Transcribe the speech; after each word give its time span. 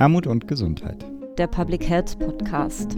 Armut 0.00 0.26
und 0.26 0.48
Gesundheit. 0.48 1.04
Der 1.36 1.46
Public 1.46 1.86
Health 1.86 2.18
Podcast. 2.18 2.96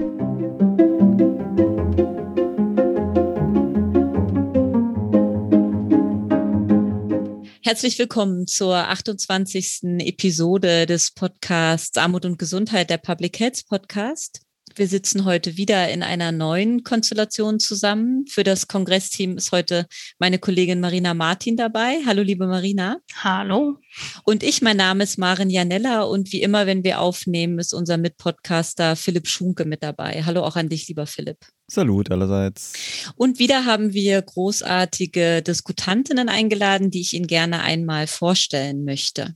Herzlich 7.65 7.99
willkommen 7.99 8.47
zur 8.47 8.77
28. 8.77 9.81
Episode 9.99 10.87
des 10.87 11.11
Podcasts 11.11 11.99
Armut 11.99 12.25
und 12.25 12.39
Gesundheit, 12.39 12.89
der 12.89 12.99
Public 12.99 13.41
Health 13.41 13.67
Podcast. 13.69 14.42
Wir 14.75 14.89
sitzen 14.89 15.25
heute 15.25 15.57
wieder 15.57 15.91
in 15.91 16.03
einer 16.03 16.33
neuen 16.33 16.83
Konstellation 16.83 17.61
zusammen. 17.61 18.27
Für 18.27 18.43
das 18.43 18.69
Kongressteam 18.69 19.37
ist 19.37 19.53
heute 19.53 19.87
meine 20.19 20.39
Kollegin 20.39 20.81
Marina 20.81 21.13
Martin 21.13 21.57
dabei. 21.57 21.99
Hallo, 22.07 22.23
liebe 22.23 22.47
Marina. 22.47 22.99
Hallo. 23.23 23.77
Und 24.25 24.43
ich, 24.43 24.63
mein 24.63 24.79
Name 24.79 25.05
ist 25.05 25.19
Maren 25.19 25.51
Janella 25.51 26.03
und 26.03 26.33
wie 26.33 26.43
immer, 26.43 26.67
wenn 26.67 26.85
wir 26.85 27.01
aufnehmen, 27.01 27.59
ist 27.59 27.75
unser 27.75 27.99
Mitpodcaster 27.99 28.97
Philipp 28.97 29.29
Schunke 29.29 29.67
mit 29.67 29.83
dabei. 29.83 30.23
Hallo 30.25 30.43
auch 30.43 30.57
an 30.57 30.71
dich, 30.71 30.89
lieber 30.89 31.07
Philipp. 31.07 31.39
Salut 31.69 32.11
allerseits. 32.11 32.73
Und 33.17 33.39
wieder 33.39 33.65
haben 33.65 33.93
wir 33.93 34.21
großartige 34.23 35.43
Diskutantinnen 35.43 36.29
eingeladen, 36.29 36.91
die 36.91 37.01
ich 37.01 37.13
Ihnen 37.13 37.27
gerne 37.27 37.63
einmal 37.63 38.07
vorstellen 38.07 38.85
möchte. 38.85 39.35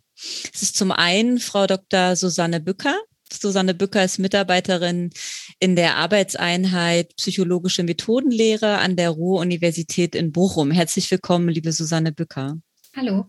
Es 0.53 0.63
ist 0.63 0.77
zum 0.77 0.93
einen 0.93 1.39
Frau 1.39 1.67
Dr. 1.67 2.17
Susanne 2.17 2.61
Bücker. 2.61 2.97
Susanne 3.33 3.75
Bücker 3.75 4.05
ist 4.05 4.19
Mitarbeiterin 4.19 5.11
in 5.59 5.77
der 5.77 5.97
Arbeitseinheit 5.97 7.17
Psychologische 7.17 7.83
Methodenlehre 7.83 8.79
an 8.79 8.97
der 8.97 9.11
Ruhr-Universität 9.11 10.15
in 10.15 10.33
Bochum. 10.33 10.71
Herzlich 10.71 11.11
willkommen, 11.11 11.49
liebe 11.49 11.73
Susanne 11.73 12.13
Bücker. 12.13 12.57
Hallo. 12.95 13.27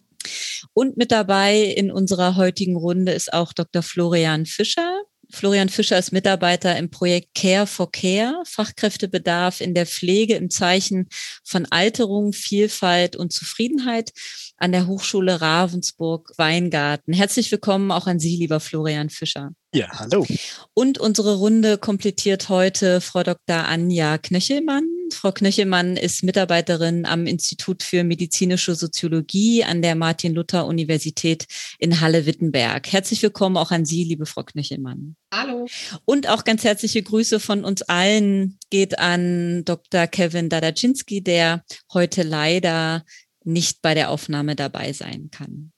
Und 0.73 0.97
mit 0.97 1.11
dabei 1.11 1.61
in 1.61 1.91
unserer 1.91 2.35
heutigen 2.35 2.75
Runde 2.75 3.11
ist 3.11 3.33
auch 3.33 3.53
Dr. 3.53 3.83
Florian 3.83 4.45
Fischer. 4.45 5.01
Florian 5.29 5.69
Fischer 5.69 5.97
ist 5.97 6.13
Mitarbeiter 6.13 6.77
im 6.77 6.89
Projekt 6.89 7.35
Care 7.35 7.67
for 7.67 7.91
Care, 7.91 8.41
Fachkräftebedarf 8.45 9.59
in 9.59 9.73
der 9.73 9.85
Pflege 9.85 10.35
im 10.35 10.49
Zeichen 10.49 11.09
von 11.43 11.65
Alterung, 11.65 12.31
Vielfalt 12.31 13.15
und 13.17 13.33
Zufriedenheit 13.33 14.13
an 14.57 14.71
der 14.71 14.87
Hochschule 14.87 15.39
Ravensburg-Weingarten. 15.39 17.13
Herzlich 17.13 17.51
willkommen 17.51 17.91
auch 17.91 18.07
an 18.07 18.19
Sie, 18.19 18.35
lieber 18.35 18.59
Florian 18.59 19.09
Fischer. 19.09 19.51
Ja, 19.73 19.87
hallo. 19.99 20.25
Und 20.73 20.97
unsere 20.97 21.35
Runde 21.35 21.77
komplettiert 21.77 22.49
heute 22.49 23.01
Frau 23.01 23.21
Dr. 23.23 23.65
Anja 23.65 24.17
Knöchelmann. 24.17 24.83
Frau 25.13 25.31
Knöchelmann 25.31 25.95
ist 25.97 26.23
Mitarbeiterin 26.23 27.05
am 27.05 27.27
Institut 27.27 27.83
für 27.83 28.03
medizinische 28.03 28.75
Soziologie 28.75 29.63
an 29.63 29.81
der 29.81 29.95
Martin-Luther-Universität 29.95 31.45
in 31.79 32.01
Halle-Wittenberg. 32.01 32.91
Herzlich 32.91 33.21
willkommen 33.21 33.57
auch 33.57 33.71
an 33.71 33.85
Sie, 33.85 34.03
liebe 34.03 34.25
Frau 34.25 34.43
Knöchelmann. 34.43 35.15
Hallo. 35.33 35.67
Und 36.05 36.27
auch 36.27 36.43
ganz 36.43 36.63
herzliche 36.63 37.03
Grüße 37.03 37.39
von 37.39 37.63
uns 37.63 37.83
allen 37.83 38.57
geht 38.69 38.99
an 38.99 39.63
Dr. 39.65 40.07
Kevin 40.07 40.49
Dadaczynski, 40.49 41.21
der 41.21 41.63
heute 41.93 42.23
leider 42.23 43.03
nicht 43.47 43.81
bei 43.81 43.93
der 43.93 44.09
Aufnahme 44.11 44.55
dabei 44.55 44.93
sein 44.93 45.29
kann. 45.31 45.71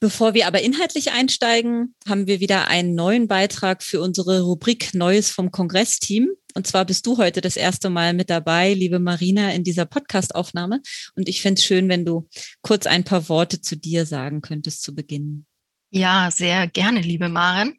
Bevor 0.00 0.34
wir 0.34 0.48
aber 0.48 0.60
inhaltlich 0.60 1.12
einsteigen, 1.12 1.94
haben 2.08 2.26
wir 2.26 2.40
wieder 2.40 2.66
einen 2.66 2.96
neuen 2.96 3.28
Beitrag 3.28 3.84
für 3.84 4.00
unsere 4.00 4.40
Rubrik 4.40 4.94
Neues 4.94 5.30
vom 5.30 5.52
Kongressteam. 5.52 6.28
Und 6.54 6.66
zwar 6.66 6.84
bist 6.84 7.06
du 7.06 7.18
heute 7.18 7.40
das 7.40 7.56
erste 7.56 7.88
Mal 7.88 8.12
mit 8.12 8.28
dabei, 8.28 8.74
liebe 8.74 8.98
Marina, 8.98 9.52
in 9.52 9.62
dieser 9.62 9.86
Podcastaufnahme. 9.86 10.80
Und 11.14 11.28
ich 11.28 11.40
fände 11.40 11.60
es 11.60 11.64
schön, 11.64 11.88
wenn 11.88 12.04
du 12.04 12.28
kurz 12.62 12.86
ein 12.86 13.04
paar 13.04 13.28
Worte 13.28 13.60
zu 13.60 13.76
dir 13.76 14.04
sagen 14.04 14.40
könntest 14.40 14.82
zu 14.82 14.92
Beginn. 14.92 15.46
Ja, 15.90 16.32
sehr 16.32 16.66
gerne, 16.66 17.00
liebe 17.00 17.28
Maren. 17.28 17.78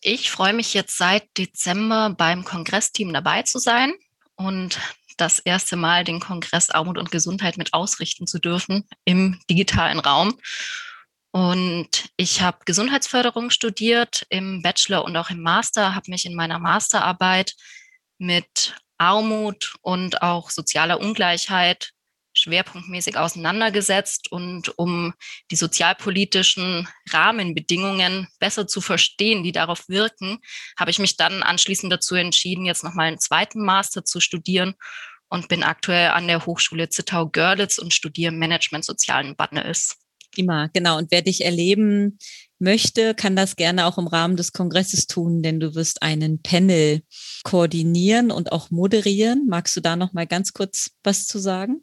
Ich 0.00 0.32
freue 0.32 0.54
mich 0.54 0.74
jetzt 0.74 0.98
seit 0.98 1.22
Dezember 1.38 2.12
beim 2.18 2.44
Kongressteam 2.44 3.12
dabei 3.12 3.42
zu 3.42 3.60
sein 3.60 3.92
und 4.34 4.80
das 5.16 5.38
erste 5.38 5.76
Mal 5.76 6.04
den 6.04 6.20
Kongress 6.20 6.70
Armut 6.70 6.98
und 6.98 7.10
Gesundheit 7.10 7.56
mit 7.56 7.74
ausrichten 7.74 8.26
zu 8.26 8.38
dürfen 8.38 8.86
im 9.04 9.40
digitalen 9.48 9.98
Raum. 9.98 10.38
Und 11.32 12.10
ich 12.16 12.42
habe 12.42 12.58
Gesundheitsförderung 12.66 13.50
studiert 13.50 14.26
im 14.28 14.60
Bachelor 14.62 15.04
und 15.04 15.16
auch 15.16 15.30
im 15.30 15.40
Master, 15.40 15.94
habe 15.94 16.10
mich 16.10 16.26
in 16.26 16.34
meiner 16.34 16.58
Masterarbeit 16.58 17.54
mit 18.18 18.76
Armut 18.98 19.74
und 19.80 20.22
auch 20.22 20.50
sozialer 20.50 21.00
Ungleichheit 21.00 21.92
schwerpunktmäßig 22.42 23.16
auseinandergesetzt 23.16 24.30
und 24.30 24.76
um 24.78 25.14
die 25.50 25.56
sozialpolitischen 25.56 26.88
Rahmenbedingungen 27.10 28.28
besser 28.38 28.66
zu 28.66 28.80
verstehen, 28.80 29.42
die 29.42 29.52
darauf 29.52 29.88
wirken, 29.88 30.38
habe 30.78 30.90
ich 30.90 30.98
mich 30.98 31.16
dann 31.16 31.42
anschließend 31.42 31.92
dazu 31.92 32.14
entschieden, 32.14 32.66
jetzt 32.66 32.84
nochmal 32.84 33.08
einen 33.08 33.18
zweiten 33.18 33.64
Master 33.64 34.04
zu 34.04 34.20
studieren 34.20 34.74
und 35.28 35.48
bin 35.48 35.62
aktuell 35.62 36.10
an 36.10 36.26
der 36.26 36.44
Hochschule 36.44 36.88
Zittau-Görlitz 36.90 37.78
und 37.78 37.94
studiere 37.94 38.32
Management 38.32 38.84
sozialen 38.84 39.34
Wandels. 39.38 39.96
Immer, 40.36 40.68
genau. 40.70 40.98
Und 40.98 41.10
wer 41.10 41.22
dich 41.22 41.44
erleben 41.44 42.18
möchte, 42.58 43.14
kann 43.14 43.36
das 43.36 43.56
gerne 43.56 43.86
auch 43.86 43.98
im 43.98 44.06
Rahmen 44.06 44.36
des 44.36 44.52
Kongresses 44.52 45.06
tun, 45.06 45.42
denn 45.42 45.60
du 45.60 45.74
wirst 45.74 46.02
einen 46.02 46.42
Panel 46.42 47.02
koordinieren 47.44 48.30
und 48.30 48.52
auch 48.52 48.70
moderieren. 48.70 49.46
Magst 49.48 49.76
du 49.76 49.80
da 49.80 49.96
noch 49.96 50.12
mal 50.12 50.26
ganz 50.26 50.52
kurz 50.52 50.90
was 51.02 51.26
zu 51.26 51.38
sagen? 51.38 51.82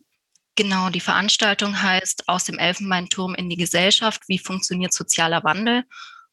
Genau, 0.56 0.90
die 0.90 1.00
Veranstaltung 1.00 1.82
heißt 1.82 2.28
Aus 2.28 2.44
dem 2.44 2.58
Elfenbeinturm 2.58 3.36
in 3.36 3.50
die 3.50 3.56
Gesellschaft, 3.56 4.24
wie 4.28 4.40
funktioniert 4.40 4.94
sozialer 4.94 5.44
Wandel? 5.44 5.84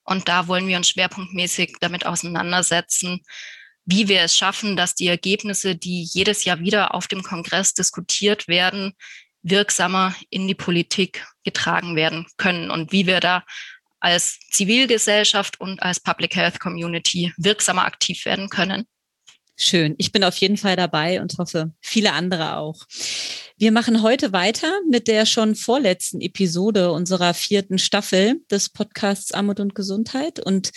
Und 0.03 0.29
da 0.29 0.49
wollen 0.49 0.69
wir 0.69 0.77
uns 0.77 0.89
schwerpunktmäßig 0.89 1.77
damit 1.81 2.07
auseinandersetzen, 2.07 3.23
wie 3.85 4.09
wir 4.09 4.23
es 4.23 4.37
schaffen, 4.37 4.77
dass 4.77 4.95
die 4.95 5.07
Ergebnisse, 5.07 5.77
die 5.77 6.03
jedes 6.03 6.45
Jahr 6.45 6.61
wieder 6.61 6.95
auf 6.95 7.07
dem 7.07 7.23
Kongress 7.23 7.73
diskutiert 7.73 8.49
werden, 8.49 8.95
wirksamer 9.43 10.15
in 10.29 10.49
die 10.49 10.55
Politik 10.55 11.25
getragen 11.45 11.95
werden 11.95 12.27
können 12.37 12.71
und 12.71 12.91
wie 12.93 13.07
wir 13.07 13.21
da 13.21 13.45
als 14.01 14.39
Zivilgesellschaft 14.51 15.61
und 15.61 15.83
als 15.83 16.01
Public 16.01 16.35
Health 16.35 16.61
Community 16.61 17.33
wirksamer 17.37 17.85
aktiv 17.85 18.25
werden 18.25 18.49
können. 18.49 18.87
Schön. 19.59 19.95
Ich 19.97 20.13
bin 20.13 20.23
auf 20.23 20.37
jeden 20.37 20.59
Fall 20.59 20.77
dabei 20.77 21.23
und 21.23 21.39
hoffe, 21.39 21.73
viele 21.81 22.13
andere 22.13 22.59
auch. 22.59 22.83
Wir 23.57 23.73
machen 23.73 24.03
heute 24.03 24.35
weiter 24.35 24.71
mit 24.91 25.09
der 25.09 25.25
schon 25.25 25.55
vorletzten 25.55 26.21
Episode 26.21 26.93
unserer 26.93 27.33
vierten 27.33 27.79
Staffel 27.79 28.43
des 28.51 28.69
Podcasts 28.69 29.33
Armut 29.33 29.59
und 29.59 29.75
Gesundheit. 29.75 30.45
Und 30.45 30.73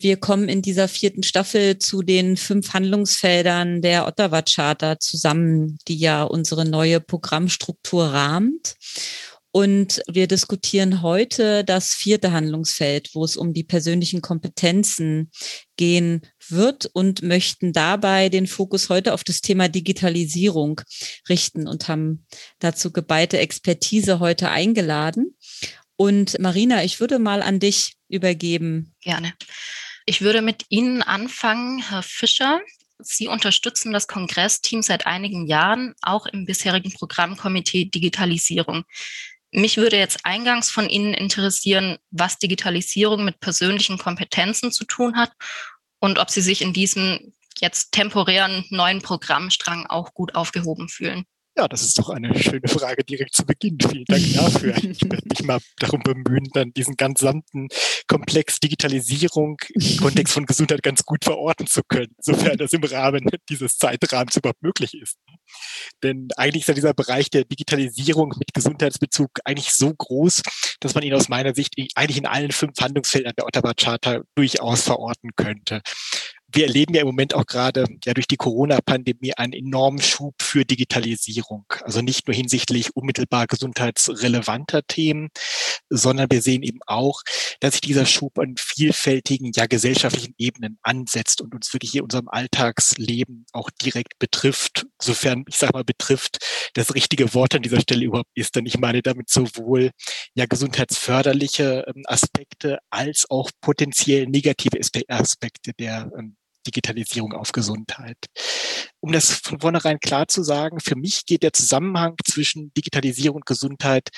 wir 0.00 0.16
kommen 0.16 0.48
in 0.48 0.62
dieser 0.62 0.88
vierten 0.88 1.24
Staffel 1.24 1.78
zu 1.78 2.00
den 2.00 2.38
fünf 2.38 2.72
Handlungsfeldern 2.72 3.82
der 3.82 4.06
Ottawa 4.06 4.40
Charta 4.40 4.98
zusammen, 4.98 5.76
die 5.86 5.98
ja 5.98 6.22
unsere 6.22 6.64
neue 6.64 7.00
Programmstruktur 7.00 8.06
rahmt. 8.06 8.76
Und 9.54 10.02
wir 10.10 10.26
diskutieren 10.28 11.02
heute 11.02 11.62
das 11.62 11.92
vierte 11.92 12.32
Handlungsfeld, 12.32 13.10
wo 13.12 13.22
es 13.22 13.36
um 13.36 13.52
die 13.52 13.64
persönlichen 13.64 14.22
Kompetenzen 14.22 15.30
gehen 15.76 16.22
wird 16.48 16.86
und 16.86 17.22
möchten 17.22 17.74
dabei 17.74 18.30
den 18.30 18.46
Fokus 18.46 18.88
heute 18.88 19.12
auf 19.12 19.24
das 19.24 19.42
Thema 19.42 19.68
Digitalisierung 19.68 20.80
richten 21.28 21.68
und 21.68 21.86
haben 21.86 22.26
dazu 22.60 22.92
geballte 22.92 23.38
Expertise 23.38 24.20
heute 24.20 24.48
eingeladen. 24.48 25.36
Und 25.96 26.38
Marina, 26.40 26.82
ich 26.82 26.98
würde 26.98 27.18
mal 27.18 27.42
an 27.42 27.60
dich 27.60 27.96
übergeben. 28.08 28.94
Gerne. 29.02 29.34
Ich 30.06 30.22
würde 30.22 30.40
mit 30.40 30.64
Ihnen 30.70 31.02
anfangen, 31.02 31.82
Herr 31.90 32.02
Fischer. 32.02 32.60
Sie 32.98 33.28
unterstützen 33.28 33.92
das 33.92 34.06
Kongressteam 34.06 34.80
seit 34.80 35.06
einigen 35.06 35.46
Jahren 35.46 35.94
auch 36.02 36.26
im 36.26 36.46
bisherigen 36.46 36.92
Programmkomitee 36.92 37.86
Digitalisierung. 37.86 38.84
Mich 39.52 39.76
würde 39.76 39.98
jetzt 39.98 40.24
eingangs 40.24 40.70
von 40.70 40.88
Ihnen 40.88 41.12
interessieren, 41.12 41.98
was 42.10 42.38
Digitalisierung 42.38 43.24
mit 43.24 43.38
persönlichen 43.38 43.98
Kompetenzen 43.98 44.72
zu 44.72 44.84
tun 44.84 45.16
hat 45.16 45.32
und 46.00 46.18
ob 46.18 46.30
Sie 46.30 46.40
sich 46.40 46.62
in 46.62 46.72
diesem 46.72 47.34
jetzt 47.60 47.92
temporären 47.92 48.64
neuen 48.70 49.02
Programmstrang 49.02 49.86
auch 49.86 50.14
gut 50.14 50.34
aufgehoben 50.34 50.88
fühlen. 50.88 51.26
Ja, 51.54 51.68
das 51.68 51.82
ist 51.82 51.98
doch 51.98 52.08
eine 52.08 52.38
schöne 52.38 52.66
Frage 52.66 53.04
direkt 53.04 53.34
zu 53.34 53.44
Beginn. 53.44 53.76
Vielen 53.78 54.06
Dank 54.06 54.24
dafür. 54.34 54.74
Ich 54.78 55.02
werde 55.10 55.28
mich 55.28 55.42
mal 55.42 55.58
darum 55.78 56.00
bemühen, 56.02 56.48
dann 56.54 56.72
diesen 56.72 56.96
gesamten 56.96 57.68
Komplex 58.06 58.58
Digitalisierung 58.58 59.58
im 59.74 59.96
Kontext 59.98 60.32
von 60.32 60.46
Gesundheit 60.46 60.82
ganz 60.82 61.04
gut 61.04 61.24
verorten 61.24 61.66
zu 61.66 61.82
können, 61.86 62.14
sofern 62.20 62.56
das 62.56 62.72
im 62.72 62.82
Rahmen 62.82 63.28
dieses 63.50 63.76
Zeitrahmens 63.76 64.36
überhaupt 64.36 64.62
möglich 64.62 64.94
ist. 64.94 65.18
Denn 66.02 66.28
eigentlich 66.38 66.62
ist 66.62 66.68
ja 66.68 66.74
dieser 66.74 66.94
Bereich 66.94 67.28
der 67.28 67.44
Digitalisierung 67.44 68.34
mit 68.38 68.54
Gesundheitsbezug 68.54 69.30
eigentlich 69.44 69.74
so 69.74 69.92
groß, 69.92 70.40
dass 70.80 70.94
man 70.94 71.04
ihn 71.04 71.12
aus 71.14 71.28
meiner 71.28 71.54
Sicht 71.54 71.74
eigentlich 71.94 72.18
in 72.18 72.26
allen 72.26 72.52
fünf 72.52 72.80
Handlungsfeldern 72.80 73.34
der 73.36 73.46
Ottawa 73.46 73.74
Charta 73.74 74.22
durchaus 74.34 74.84
verorten 74.84 75.30
könnte 75.36 75.82
wir 76.54 76.66
erleben 76.66 76.94
ja 76.94 77.00
im 77.00 77.06
Moment 77.06 77.34
auch 77.34 77.46
gerade 77.46 77.84
ja 78.04 78.14
durch 78.14 78.26
die 78.26 78.36
Corona-Pandemie 78.36 79.34
einen 79.34 79.52
enormen 79.52 80.00
Schub 80.00 80.34
für 80.40 80.64
Digitalisierung. 80.64 81.64
Also 81.82 82.02
nicht 82.02 82.26
nur 82.26 82.34
hinsichtlich 82.34 82.94
unmittelbar 82.94 83.46
gesundheitsrelevanter 83.46 84.82
Themen, 84.86 85.28
sondern 85.88 86.30
wir 86.30 86.42
sehen 86.42 86.62
eben 86.62 86.80
auch, 86.86 87.22
dass 87.60 87.74
sich 87.74 87.80
dieser 87.80 88.06
Schub 88.06 88.38
an 88.38 88.54
vielfältigen, 88.58 89.52
ja 89.54 89.66
gesellschaftlichen 89.66 90.34
Ebenen 90.38 90.78
ansetzt 90.82 91.40
und 91.40 91.54
uns 91.54 91.72
wirklich 91.72 91.94
in 91.94 92.02
unserem 92.02 92.28
Alltagsleben 92.28 93.46
auch 93.52 93.70
direkt 93.70 94.18
betrifft, 94.18 94.86
sofern 95.00 95.44
ich 95.48 95.56
sage 95.56 95.72
mal 95.72 95.84
betrifft, 95.84 96.38
das 96.74 96.94
richtige 96.94 97.34
Wort 97.34 97.54
an 97.54 97.62
dieser 97.62 97.80
Stelle 97.80 98.04
überhaupt 98.04 98.30
ist. 98.34 98.56
Denn 98.56 98.66
ich 98.66 98.78
meine 98.78 99.02
damit 99.02 99.30
sowohl 99.30 99.90
ja 100.34 100.46
gesundheitsförderliche 100.46 101.84
ähm, 101.86 102.02
Aspekte 102.06 102.78
als 102.90 103.26
auch 103.30 103.50
potenziell 103.60 104.26
negative 104.26 104.78
Aspekte 105.08 105.72
der 105.78 106.10
ähm, 106.18 106.36
Digitalisierung 106.66 107.32
auf 107.32 107.52
Gesundheit. 107.52 108.18
Um 109.00 109.12
das 109.12 109.32
von 109.32 109.60
vornherein 109.60 109.98
klar 109.98 110.28
zu 110.28 110.42
sagen, 110.44 110.78
für 110.78 110.94
mich 110.94 111.26
geht 111.26 111.42
der 111.42 111.52
Zusammenhang 111.52 112.14
zwischen 112.24 112.72
Digitalisierung 112.74 113.36
und 113.36 113.46
Gesundheit 113.46 114.10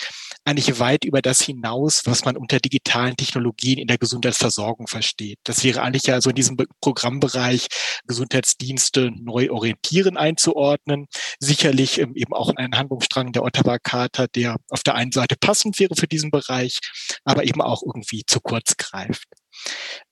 eigentlich 0.44 0.78
weit 0.78 1.04
über 1.04 1.22
das 1.22 1.40
hinaus, 1.40 2.02
was 2.04 2.24
man 2.24 2.36
unter 2.36 2.60
digitalen 2.60 3.16
Technologien 3.16 3.78
in 3.78 3.86
der 3.86 3.96
Gesundheitsversorgung 3.96 4.86
versteht. 4.86 5.38
Das 5.44 5.64
wäre 5.64 5.80
eigentlich 5.82 6.04
ja 6.04 6.20
so 6.20 6.30
in 6.30 6.36
diesem 6.36 6.58
Programmbereich 6.80 7.68
Gesundheitsdienste 8.06 9.10
neu 9.18 9.50
orientieren 9.50 10.16
einzuordnen. 10.18 11.06
Sicherlich 11.38 11.98
ähm, 11.98 12.14
eben 12.14 12.34
auch 12.34 12.50
in 12.50 12.58
einen 12.58 12.76
Handlungsstrang 12.76 13.32
der 13.32 13.42
Ottawa 13.42 13.78
Charta, 13.78 14.26
der 14.26 14.56
auf 14.68 14.82
der 14.82 14.94
einen 14.94 15.12
Seite 15.12 15.36
passend 15.40 15.78
wäre 15.78 15.96
für 15.96 16.08
diesen 16.08 16.30
Bereich, 16.30 16.80
aber 17.24 17.44
eben 17.44 17.62
auch 17.62 17.82
irgendwie 17.82 18.24
zu 18.26 18.40
kurz 18.40 18.76
greift. 18.76 19.28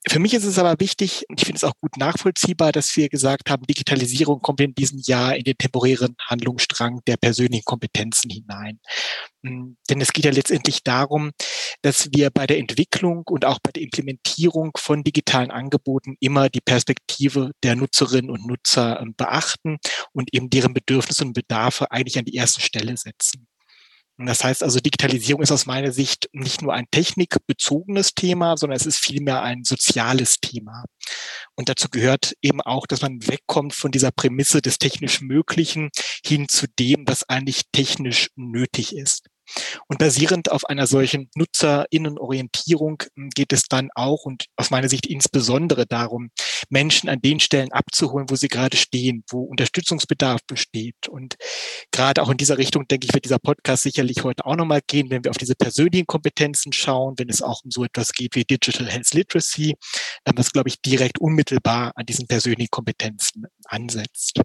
Für 0.08 0.19
mich 0.19 0.34
ist 0.34 0.44
es 0.44 0.58
aber 0.58 0.81
wichtig, 0.81 1.25
und 1.28 1.40
ich 1.40 1.46
finde 1.46 1.58
es 1.58 1.64
auch 1.64 1.75
gut 1.81 1.96
nachvollziehbar, 1.96 2.72
dass 2.72 2.96
wir 2.96 3.08
gesagt 3.08 3.50
haben, 3.50 3.64
Digitalisierung 3.66 4.40
kommt 4.40 4.60
in 4.60 4.75
diesem 4.75 4.99
Jahr 4.99 5.37
in 5.37 5.44
den 5.44 5.56
temporären 5.56 6.16
Handlungsstrang 6.26 7.00
der 7.06 7.16
persönlichen 7.16 7.64
Kompetenzen 7.64 8.28
hinein. 8.28 8.81
Hm, 9.44 9.76
denn 9.88 10.00
es 10.00 10.12
geht 10.12 10.25
ja 10.25 10.32
letztendlich 10.32 10.82
darum, 10.82 11.31
dass 11.82 12.08
wir 12.12 12.31
bei 12.31 12.46
der 12.46 12.58
Entwicklung 12.58 13.22
und 13.26 13.44
auch 13.44 13.60
bei 13.62 13.70
der 13.70 13.82
Implementierung 13.82 14.72
von 14.76 15.04
digitalen 15.04 15.52
Angeboten 15.52 16.16
immer 16.19 16.49
die 16.49 16.60
Perspektive 16.60 17.52
der 17.62 17.76
Nutzerinnen 17.76 18.31
und 18.31 18.46
Nutzer 18.46 19.00
ähm, 19.00 19.14
beachten 19.16 19.78
und 20.12 20.34
eben 20.34 20.50
deren 20.50 20.75
Bedürfnisse 20.75 21.25
und 21.25 21.32
Bedarfe 21.32 21.93
eigentlich 21.93 22.19
an 22.19 22.25
die 22.25 22.34
erste 22.34 22.60
Stelle 22.60 22.96
setzen. 22.96 23.46
Das 24.19 24.44
heißt 24.44 24.62
also, 24.62 24.79
Digitalisierung 24.79 25.43
ist 25.43 25.53
aus 25.53 25.67
meiner 25.67 25.91
Sicht 25.91 26.29
nicht 26.32 26.62
nur 26.62 26.75
ein 26.75 26.87
technikbezogenes 26.91 28.14
Thema, 28.14 28.56
sondern 28.56 28.76
es 28.76 28.87
ist 28.87 28.99
vielmehr 28.99 29.43
ein 29.43 29.64
soziales 29.64 30.37
Thema. 30.41 30.85
Und 31.56 31.69
dazu 31.69 31.88
gehört 31.88 32.35
eben 32.43 32.61
auch, 32.61 32.87
dass 32.87 33.03
man 33.03 33.26
wegkommt 33.26 33.75
von 33.75 33.91
dieser 33.91 34.11
Prämisse 34.11 34.61
des 34.61 34.79
technisch 34.79 35.23
Möglichen 35.23 35.91
hin 36.25 36.49
zu 36.49 36.67
dem, 36.79 37.05
was 37.06 37.29
eigentlich 37.29 37.62
technisch 37.73 38.31
nötig 38.37 38.94
ist. 38.94 39.29
Und 39.88 39.99
basierend 39.99 40.50
auf 40.50 40.64
einer 40.64 40.87
solchen 40.87 41.31
Nutzerinnenorientierung 41.34 43.02
hm, 43.14 43.31
geht 43.31 43.52
es 43.52 43.64
dann 43.69 43.90
auch 43.94 44.25
und 44.25 44.46
aus 44.56 44.70
meiner 44.70 44.88
Sicht 44.88 45.06
insbesondere 45.06 45.87
darum, 45.87 46.31
Menschen 46.69 47.08
an 47.08 47.20
den 47.20 47.40
Stellen 47.40 47.72
abzuholen, 47.72 48.31
wo 48.31 48.37
sie 48.37 48.49
gerade 48.49 48.76
stehen, 48.76 49.25
wo 49.31 49.43
Unterstützungsbedarf 49.43 50.40
besteht. 50.46 51.08
Und 51.08 51.37
gerade 51.90 52.22
auch 52.22 52.31
in 52.31 52.37
dieser 52.37 52.58
Richtung, 52.58 52.87
denke 52.88 53.06
ich, 53.06 53.14
wird 53.14 53.25
dieser 53.25 53.38
Podcast 53.38 53.82
sicherlich 53.82 54.25
heute 54.25 54.46
auch 54.46 54.56
nochmal 54.56 54.81
gehen, 54.87 55.10
wenn 55.10 55.25
wir 55.25 55.31
auf 55.31 55.38
diese 55.38 55.54
persönlichen 55.54 56.06
Kompetenzen 56.06 56.72
schauen, 56.72 57.14
wenn 57.19 57.28
es 57.28 57.43
auch 57.43 57.62
um 57.64 57.70
so 57.70 57.84
etwas 57.84 58.12
geht 58.12 58.34
wie 58.37 58.44
Digital 58.44 58.88
Health 58.88 59.12
Literacy, 59.12 59.75
was, 60.25 60.52
glaube 60.52 60.69
ich, 60.69 60.81
direkt 60.81 61.20
unmittelbar 61.20 61.93
an 61.96 62.06
diesen 62.06 62.26
persönlichen 62.26 62.70
Kompetenzen 62.70 63.46
ansetzt. 63.66 64.40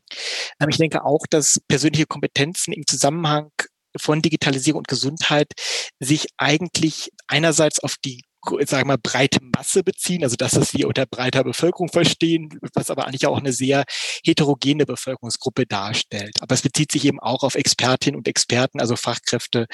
Ähm, 0.59 0.69
ich 0.69 0.77
denke 0.77 1.03
auch, 1.05 1.25
dass 1.29 1.59
persönliche 1.67 2.05
Kompetenzen 2.05 2.73
im 2.73 2.85
Zusammenhang 2.85 3.51
von 3.99 4.21
Digitalisierung 4.21 4.79
und 4.79 4.87
Gesundheit 4.87 5.53
sich 5.99 6.27
eigentlich 6.37 7.11
einerseits 7.27 7.79
auf 7.79 7.95
die 8.03 8.21
sagen 8.43 8.83
wir 8.83 8.85
mal, 8.85 8.97
breite 8.97 9.39
Masse 9.41 9.83
beziehen, 9.83 10.23
also 10.23 10.35
das, 10.35 10.55
was 10.55 10.73
wir 10.73 10.87
unter 10.87 11.05
breiter 11.05 11.43
Bevölkerung 11.43 11.89
verstehen, 11.89 12.49
was 12.73 12.89
aber 12.89 13.07
eigentlich 13.07 13.27
auch 13.27 13.37
eine 13.37 13.53
sehr 13.53 13.83
heterogene 14.23 14.85
Bevölkerungsgruppe 14.85 15.65
darstellt. 15.65 16.41
Aber 16.41 16.53
es 16.53 16.61
bezieht 16.61 16.91
sich 16.91 17.05
eben 17.05 17.19
auch 17.19 17.43
auf 17.43 17.55
Expertinnen 17.55 18.17
und 18.17 18.27
Experten, 18.27 18.79
also 18.79 18.95
Fachkräfte, 18.95 19.67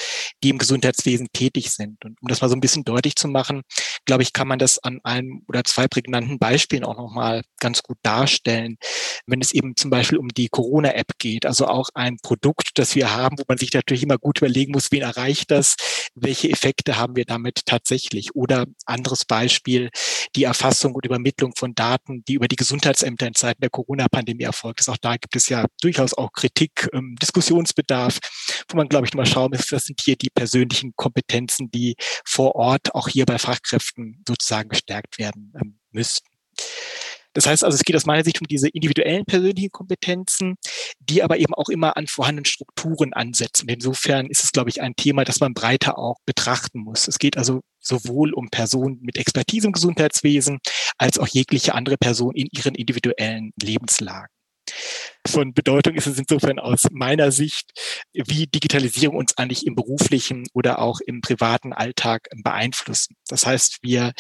die 0.44 0.50
im 0.50 0.58
Gesundheitswesen 0.58 1.28
tätig 1.34 1.72
sind. 1.72 2.04
Und 2.06 2.22
um 2.22 2.28
das 2.28 2.42
mal 2.42 2.50
so 2.50 2.56
ein 2.56 2.62
bisschen 2.62 2.84
deutlich 2.84 3.16
zu 3.16 3.28
machen, 3.28 3.62
glaube 4.06 4.24
ich, 4.24 4.34
kann 4.34 4.48
man 4.48 4.60
das 4.60 4.80
an 4.80 5.00
einem 5.04 5.44
oder 5.48 5.64
zwei 5.64 5.88
prägnanten 5.88 6.40
Beispielen 6.40 6.84
auch 6.84 6.98
nochmal 6.98 7.44
ganz 7.60 7.84
gut 7.84 7.98
darstellen. 8.04 8.78
Wenn 9.26 9.42
es 9.42 9.54
eben 9.54 9.76
zum 9.76 9.90
Beispiel 9.90 10.18
um 10.18 10.30
die 10.30 10.50
Corona-App 10.50 11.18
geht, 11.20 11.46
also 11.46 11.68
auch 11.68 11.90
ein 11.94 12.18
Produkt, 12.22 12.72
das 12.76 12.96
wir 12.96 13.14
haben, 13.14 13.38
wo 13.38 13.44
man 13.48 13.58
sich 13.58 13.74
natürlich 13.74 14.04
immer 14.04 14.18
gut 14.18 14.40
überlegen 14.40 14.72
muss, 14.72 14.92
wen 14.92 15.02
erreicht 15.02 15.52
das, 15.52 15.76
welche 16.16 16.50
Effekte 16.50 16.98
haben 16.98 17.16
wir 17.16 17.26
damit 17.26 17.66
tatsächlich 17.66 18.36
oder 18.36 18.53
anderes 18.86 19.26
Beispiel, 19.26 19.90
die 20.36 20.44
Erfassung 20.44 20.94
und 20.96 21.06
Übermittlung 21.06 21.54
von 21.56 21.76
Daten, 21.76 22.24
die 22.26 22.34
über 22.34 22.48
die 22.48 22.56
Gesundheitsämter 22.56 23.28
in 23.28 23.36
Zeiten 23.36 23.62
der 23.62 23.70
Corona-Pandemie 23.70 24.44
erfolgt 24.44 24.80
ist. 24.80 24.90
Auch 24.90 24.98
da 24.98 25.16
gibt 25.18 25.36
es 25.36 25.50
ja 25.50 25.66
durchaus 25.82 26.14
auch 26.14 26.32
Kritik, 26.32 26.90
ähm, 26.94 27.16
Diskussionsbedarf, 27.22 28.20
wo 28.70 28.78
man, 28.78 28.90
glaube 28.90 29.06
ich, 29.06 29.14
nochmal 29.14 29.26
schauen 29.26 29.52
muss, 29.52 29.72
was 29.72 29.86
sind 29.86 30.02
hier 30.02 30.16
die 30.16 30.30
persönlichen 30.30 30.94
Kompetenzen, 30.96 31.70
die 31.72 31.96
vor 32.26 32.56
Ort 32.56 32.94
auch 32.96 33.08
hier 33.08 33.26
bei 33.26 33.38
Fachkräften 33.38 34.24
sozusagen 34.28 34.70
gestärkt 34.70 35.18
werden 35.18 35.54
ähm, 35.60 35.80
müssten. 35.92 36.28
Das 37.34 37.48
heißt 37.48 37.64
also, 37.64 37.76
es 37.76 37.84
geht 37.84 37.96
aus 37.96 38.06
meiner 38.06 38.24
Sicht 38.24 38.40
um 38.40 38.48
diese 38.48 38.70
individuellen 38.70 39.26
persönlichen 39.26 39.72
Kompetenzen, 39.72 40.56
die 41.00 41.24
aber 41.24 41.38
eben 41.38 41.54
auch 41.56 41.70
immer 41.70 41.98
an 41.98 42.08
vorhandenen 42.08 42.46
Strukturen 42.46 43.14
ansetzen. 43.14 43.68
Insofern 43.70 44.28
ist 44.28 44.44
es, 44.44 44.52
glaube 44.52 44.70
ich, 44.70 44.82
ein 44.82 44.96
Thema, 44.96 45.24
das 45.24 45.40
man 45.40 45.54
breiter 45.54 45.98
auch 45.98 46.18
betrachten 46.26 46.80
muss. 46.80 47.08
Es 47.08 47.18
geht 47.18 47.38
also 47.38 47.62
sowohl 47.84 48.34
um 48.34 48.50
Personen 48.50 49.00
mit 49.02 49.18
Expertise 49.18 49.68
im 49.68 49.74
Gesundheitswesen 49.74 50.60
als 50.98 51.20
auch 51.20 51.28
jegliche 51.28 51.76
andere 51.76 51.98
Person 51.98 52.36
in 52.36 52.48
ihren 52.52 52.76
individuellen 52.76 53.52
Lebenslagen. 53.62 54.30
Von 55.28 55.54
Bedeutung 55.54 55.96
ist 55.96 56.08
es 56.08 56.18
insofern 56.18 56.60
aus 56.60 56.88
meiner 56.92 57.32
Sicht, 57.32 57.72
wie 58.14 58.48
Digitalisierung 58.48 59.18
uns 59.18 59.38
eigentlich 59.38 59.66
im 59.66 59.76
beruflichen 59.76 60.46
oder 60.54 60.80
auch 60.80 61.00
im 61.02 61.22
privaten 61.22 61.74
Alltag 61.74 62.28
beeinflussen. 62.44 63.16
Das 63.28 63.46
heißt, 63.46 63.80
wir 63.82 64.14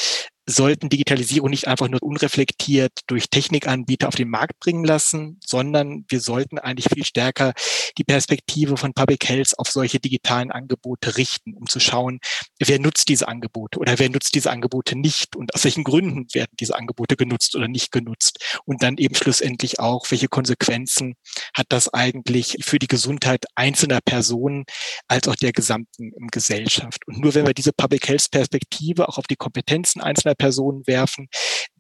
sollten 0.45 0.90
Digitalisierung 0.90 1.50
nicht 1.50 1.68
einfach 1.68 1.88
nur 1.88 2.04
unreflektiert 2.04 2.92
durch 3.07 3.30
Technikanbieter 3.30 4.07
auf 4.07 4.16
den 4.16 4.30
Markt 4.30 4.60
bringen 4.60 4.84
lassen, 4.84 5.40
sondern 5.45 6.06
wir 6.10 6.19
sollten 6.19 6.60
eigentlich 6.60 6.88
viel 6.94 7.06
stärker 7.06 7.54
die 7.98 8.04
Perspektive 8.04 8.75
von 8.75 8.94
Public 8.94 9.28
Health 9.30 9.57
auf 9.57 9.69
solche 9.69 10.00
digitalen 10.00 10.51
Angebote 10.51 11.18
richten, 11.18 11.54
um 11.54 11.68
zu 11.68 11.80
schauen, 11.80 12.19
wer 12.60 12.80
nutzt 12.80 13.07
diese 13.07 13.28
Angebote 13.28 13.80
oder 13.80 14.00
wer 14.00 14.10
nutzt 14.10 14.36
diese 14.36 14.51
Angebote 14.51 14.98
nicht 14.98 15.36
und 15.36 15.53
aus 15.56 15.63
welchen 15.63 15.84
Gründen 15.84 16.25
werden 16.34 16.51
diese 16.60 16.75
Angebote 16.75 17.15
genutzt 17.15 17.56
oder 17.56 17.67
nicht 17.67 17.91
genutzt 17.91 18.62
und 18.65 18.84
dann 18.84 18.98
eben 18.98 19.15
schlussendlich 19.15 19.79
auch, 19.79 20.10
welche 20.12 20.27
Konsequenzen 20.27 21.15
hat 21.56 21.67
das 21.70 21.94
eigentlich 21.94 22.58
für 22.62 22.79
die 22.79 22.88
Gesundheit 22.88 23.46
einzelner 23.56 24.01
Personen 24.01 24.65
als 25.08 25.27
auch 25.27 25.36
der 25.36 25.53
gesamten 25.53 26.12
Gesellschaft. 26.32 27.08
Und 27.08 27.20
nur 27.20 27.34
wenn 27.34 27.46
wir 27.46 27.53
diese 27.53 27.72
Public 27.72 28.08
Health 28.08 28.32
Perspektive 28.32 29.08
auch 29.08 29.17
auf 29.17 29.27
die 29.27 29.36
Kompetenzen 29.36 30.01
einzelner 30.01 30.33
Personen 30.36 30.86
werfen. 30.88 31.28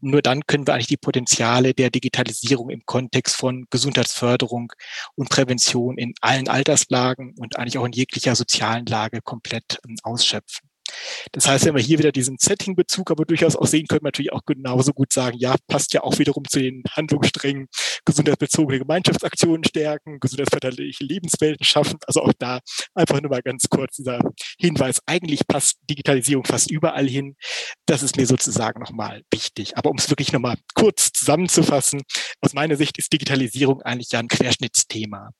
Nur 0.01 0.21
dann 0.21 0.45
können 0.45 0.67
wir 0.67 0.73
eigentlich 0.73 0.87
die 0.87 0.97
Potenziale 0.97 1.73
der 1.73 1.89
Digitalisierung 1.89 2.69
im 2.69 2.81
Kontext 2.85 3.35
von 3.35 3.65
Gesundheitsförderung 3.69 4.71
und 5.15 5.29
Prävention 5.29 5.97
in 5.97 6.13
allen 6.21 6.47
Alterslagen 6.47 7.35
und 7.37 7.57
eigentlich 7.57 7.77
auch 7.77 7.85
in 7.85 7.93
jeglicher 7.93 8.35
sozialen 8.35 8.85
Lage 8.85 9.21
komplett 9.21 9.79
ähm, 9.87 9.95
ausschöpfen. 10.03 10.69
Das 11.31 11.47
heißt, 11.47 11.65
wenn 11.65 11.75
wir 11.75 11.81
hier 11.81 11.99
wieder 11.99 12.11
diesen 12.11 12.37
Setting-Bezug 12.37 13.11
aber 13.11 13.25
durchaus 13.25 13.55
auch 13.55 13.65
sehen, 13.65 13.87
können 13.87 14.01
wir 14.01 14.07
natürlich 14.07 14.33
auch 14.33 14.45
genauso 14.45 14.91
gut 14.91 15.13
sagen, 15.13 15.37
ja, 15.37 15.55
passt 15.67 15.93
ja 15.93 16.03
auch 16.03 16.19
wiederum 16.19 16.45
zu 16.47 16.59
den 16.59 16.83
Handlungssträngen 16.91 17.67
gesundheitsbezogene 18.05 18.79
Gemeinschaftsaktionen 18.79 19.63
stärken, 19.63 20.19
gesundheitsförderliche 20.19 21.03
Lebenswelten 21.03 21.63
schaffen. 21.63 21.99
Also 22.05 22.21
auch 22.21 22.33
da 22.37 22.59
einfach 22.93 23.21
nur 23.21 23.31
mal 23.31 23.41
ganz 23.41 23.67
kurz 23.69 23.95
dieser 23.95 24.19
Hinweis. 24.59 24.99
Eigentlich 25.05 25.47
passt 25.47 25.77
Digitalisierung 25.89 26.45
fast 26.45 26.71
überall 26.71 27.07
hin. 27.07 27.35
Das 27.85 28.03
ist 28.03 28.17
mir 28.17 28.25
sozusagen 28.25 28.79
nochmal 28.79 29.23
wichtig. 29.31 29.77
Aber 29.77 29.89
um 29.89 29.97
es 29.97 30.09
wirklich 30.09 30.31
nochmal 30.31 30.57
kurz 30.75 31.11
zusammenzufassen, 31.11 32.01
aus 32.41 32.53
meiner 32.53 32.75
Sicht 32.75 32.97
ist 32.97 33.11
Digitalisierung 33.13 33.81
eigentlich 33.81 34.11
ja 34.11 34.19
ein 34.19 34.27
Querschnittsthema. 34.27 35.31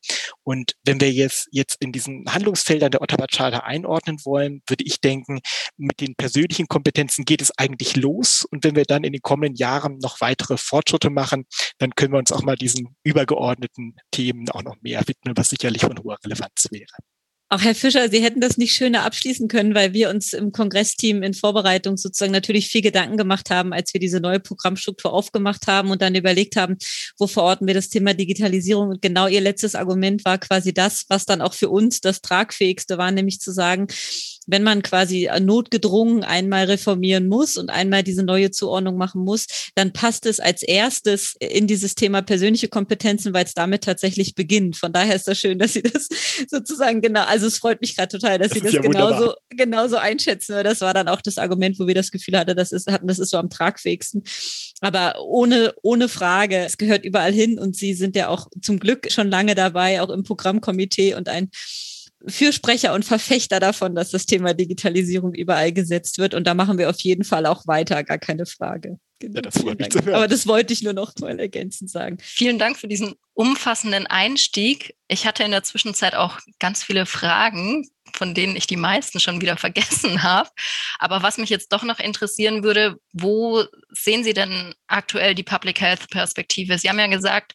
Und 0.44 0.74
wenn 0.84 1.00
wir 1.00 1.12
jetzt, 1.12 1.48
jetzt 1.52 1.78
in 1.82 1.92
diesen 1.92 2.26
Handlungsfeldern 2.28 2.92
der 2.92 3.02
Ottawa 3.02 3.28
Charta 3.28 3.60
einordnen 3.60 4.18
wollen, 4.26 4.62
würde 4.68 4.84
ich 4.84 5.00
denken, 5.00 5.40
mit 5.78 6.02
den 6.02 6.16
persönlichen 6.16 6.68
Kompetenzen 6.68 7.26
geht 7.26 7.42
es 7.42 7.52
eigentlich 7.58 7.96
los. 7.96 8.46
Und 8.50 8.64
wenn 8.64 8.76
wir 8.76 8.86
dann 8.86 9.04
in 9.04 9.14
den 9.14 9.22
kommenden 9.22 9.56
Jahren 9.56 9.98
noch 10.00 10.22
weitere 10.22 10.58
Fortschritte 10.58 11.10
machen, 11.10 11.46
dann 11.78 11.96
können 11.96 12.14
wir 12.14 12.20
uns 12.20 12.32
auch 12.32 12.44
mal 12.44 12.56
diesen 12.56 12.96
übergeordneten 13.04 13.96
Themen 14.12 14.50
auch 14.50 14.64
noch 14.64 14.76
mehr 14.82 15.02
widmen, 15.08 15.36
was 15.36 15.50
sicherlich 15.50 15.82
von 15.82 15.98
hoher 16.00 16.18
Relevanz 16.24 16.68
wäre. 16.72 16.94
Auch 17.54 17.62
Herr 17.62 17.76
Fischer, 17.76 18.10
Sie 18.10 18.24
hätten 18.24 18.42
das 18.42 18.58
nicht 18.58 18.74
schöner 18.74 19.04
abschließen 19.04 19.48
können, 19.48 19.76
weil 19.76 19.94
wir 19.94 20.10
uns 20.10 20.34
im 20.34 20.52
Kongressteam 20.52 21.22
in 21.22 21.36
Vorbereitung 21.36 21.98
sozusagen 21.98 22.32
natürlich 22.32 22.68
viel 22.68 22.82
Gedanken 22.82 23.16
gemacht 23.16 23.52
haben, 23.52 23.74
als 23.74 23.94
wir 23.94 24.00
diese 24.00 24.20
neue 24.20 24.40
Programmstruktur 24.40 25.14
aufgemacht 25.14 25.68
haben 25.68 25.92
und 25.92 26.02
dann 26.02 26.16
überlegt 26.16 26.56
haben, 26.56 26.78
wo 27.20 27.28
verorten 27.28 27.68
wir 27.68 27.76
das 27.76 27.90
Thema 27.90 28.16
Digitalisierung. 28.16 28.90
Und 28.90 29.04
genau 29.04 29.28
Ihr 29.28 29.40
letztes 29.40 29.76
Argument 29.76 30.26
war 30.26 30.40
quasi 30.40 30.74
das, 30.74 31.06
was 31.10 31.28
dann 31.28 31.42
auch 31.42 31.54
für 31.54 31.70
uns 31.70 32.02
das 32.02 32.22
tragfähigste 32.22 32.98
war, 32.98 33.12
nämlich 33.12 33.40
zu 33.40 33.52
sagen, 33.52 33.86
wenn 34.48 34.64
man 34.64 34.82
quasi 34.82 35.30
notgedrungen 35.40 36.24
einmal 36.24 36.66
reformieren 36.66 37.28
muss 37.28 37.58
und 37.58 37.70
einmal 37.70 38.04
diese 38.04 38.24
neue 38.24 38.52
Zuordnung 38.52 38.98
machen 38.98 39.24
muss, 39.24 39.46
dann 39.76 39.94
passt 39.94 40.26
es 40.26 40.40
als 40.40 40.64
erstes 40.64 41.36
in 41.40 41.68
dieses 41.68 41.96
Thema 41.96 42.22
persönliche 42.22 42.68
Kompetenzen, 42.68 43.34
weil 43.34 43.46
es 43.46 43.54
damit 43.54 43.84
tatsächlich 43.84 44.36
beginnt. 44.36 44.76
Von 44.76 44.92
daher 44.92 45.16
ist 45.16 45.28
das 45.28 45.40
schön, 45.40 45.60
dass 45.60 45.74
Sie 45.74 45.84
das 45.84 46.08
sozusagen 46.50 47.02
genau, 47.02 47.24
also 47.24 47.43
es 47.48 47.58
freut 47.58 47.82
mich 47.82 47.96
gerade 47.96 48.10
total, 48.10 48.40
dass 48.40 48.50
das 48.50 48.58
Sie 48.58 48.64
das 48.64 48.74
ja 48.74 48.82
genauso, 48.82 49.34
genauso 49.50 49.98
einschätzen. 49.98 50.64
Das 50.64 50.82
war 50.82 50.94
dann 50.94 51.08
auch 51.08 51.22
das 51.22 51.38
Argument, 51.38 51.80
wo 51.80 51.88
wir 51.88 51.96
das 51.96 52.12
Gefühl 52.12 52.38
hatten, 52.38 52.56
das 52.56 52.72
ist, 52.72 52.92
hatten, 52.92 53.08
das 53.08 53.20
ist 53.20 53.30
so 53.30 53.38
am 53.38 53.50
tragfähigsten. 53.50 54.24
Aber 54.82 55.16
ohne, 55.22 55.74
ohne 55.82 56.10
Frage, 56.10 56.58
es 56.58 56.78
gehört 56.78 57.06
überall 57.06 57.34
hin 57.34 57.60
und 57.60 57.76
Sie 57.76 57.94
sind 57.94 58.16
ja 58.16 58.28
auch 58.28 58.48
zum 58.62 58.80
Glück 58.80 59.12
schon 59.12 59.30
lange 59.30 59.56
dabei, 59.56 60.02
auch 60.02 60.10
im 60.10 60.24
Programmkomitee 60.24 61.16
und 61.16 61.30
ein 61.30 61.50
Fürsprecher 62.28 62.94
und 62.94 63.06
Verfechter 63.06 63.60
davon, 63.60 63.96
dass 63.96 64.12
das 64.12 64.26
Thema 64.26 64.54
Digitalisierung 64.54 65.34
überall 65.34 65.74
gesetzt 65.74 66.18
wird. 66.18 66.34
Und 66.34 66.48
da 66.48 66.54
machen 66.54 66.78
wir 66.78 66.90
auf 66.90 67.00
jeden 67.02 67.24
Fall 67.24 67.46
auch 67.46 67.68
weiter, 67.68 68.04
gar 68.04 68.18
keine 68.18 68.46
Frage. 68.46 68.98
Genau. 69.20 69.36
Ja, 69.36 69.42
das 69.42 69.58
freut 69.58 69.80
mich 69.80 69.90
zu 69.90 70.04
hören. 70.04 70.16
Aber 70.16 70.28
das 70.28 70.48
wollte 70.48 70.74
ich 70.74 70.84
nur 70.84 70.94
noch 70.94 71.14
mal 71.20 71.40
ergänzend 71.40 71.90
sagen. 71.90 72.18
Vielen 72.22 72.60
Dank 72.60 72.78
für 72.78 72.88
diesen 72.88 73.16
umfassenden 73.34 74.08
Einstieg. 74.08 74.96
Ich 75.08 75.26
hatte 75.26 75.44
in 75.44 75.52
der 75.52 75.64
Zwischenzeit 75.64 76.16
auch 76.16 76.40
ganz 76.60 76.84
viele 76.84 77.06
Fragen, 77.06 77.88
von 78.16 78.34
denen 78.34 78.56
ich 78.56 78.68
die 78.68 78.78
meisten 78.78 79.20
schon 79.20 79.42
wieder 79.42 79.58
vergessen 79.66 80.24
habe. 80.24 80.50
Aber 81.00 81.24
was 81.24 81.38
mich 81.38 81.50
jetzt 81.50 81.72
doch 81.72 81.84
noch 81.84 82.00
interessieren 82.00 82.64
würde, 82.64 82.98
wo 83.12 83.64
sehen 83.90 84.24
Sie 84.24 84.34
denn 84.34 84.74
aktuell 84.88 85.36
die 85.36 85.44
Public 85.44 85.82
Health 85.82 86.10
Perspektive? 86.10 86.78
Sie 86.78 86.90
haben 86.90 87.00
ja 87.00 87.08
gesagt, 87.08 87.54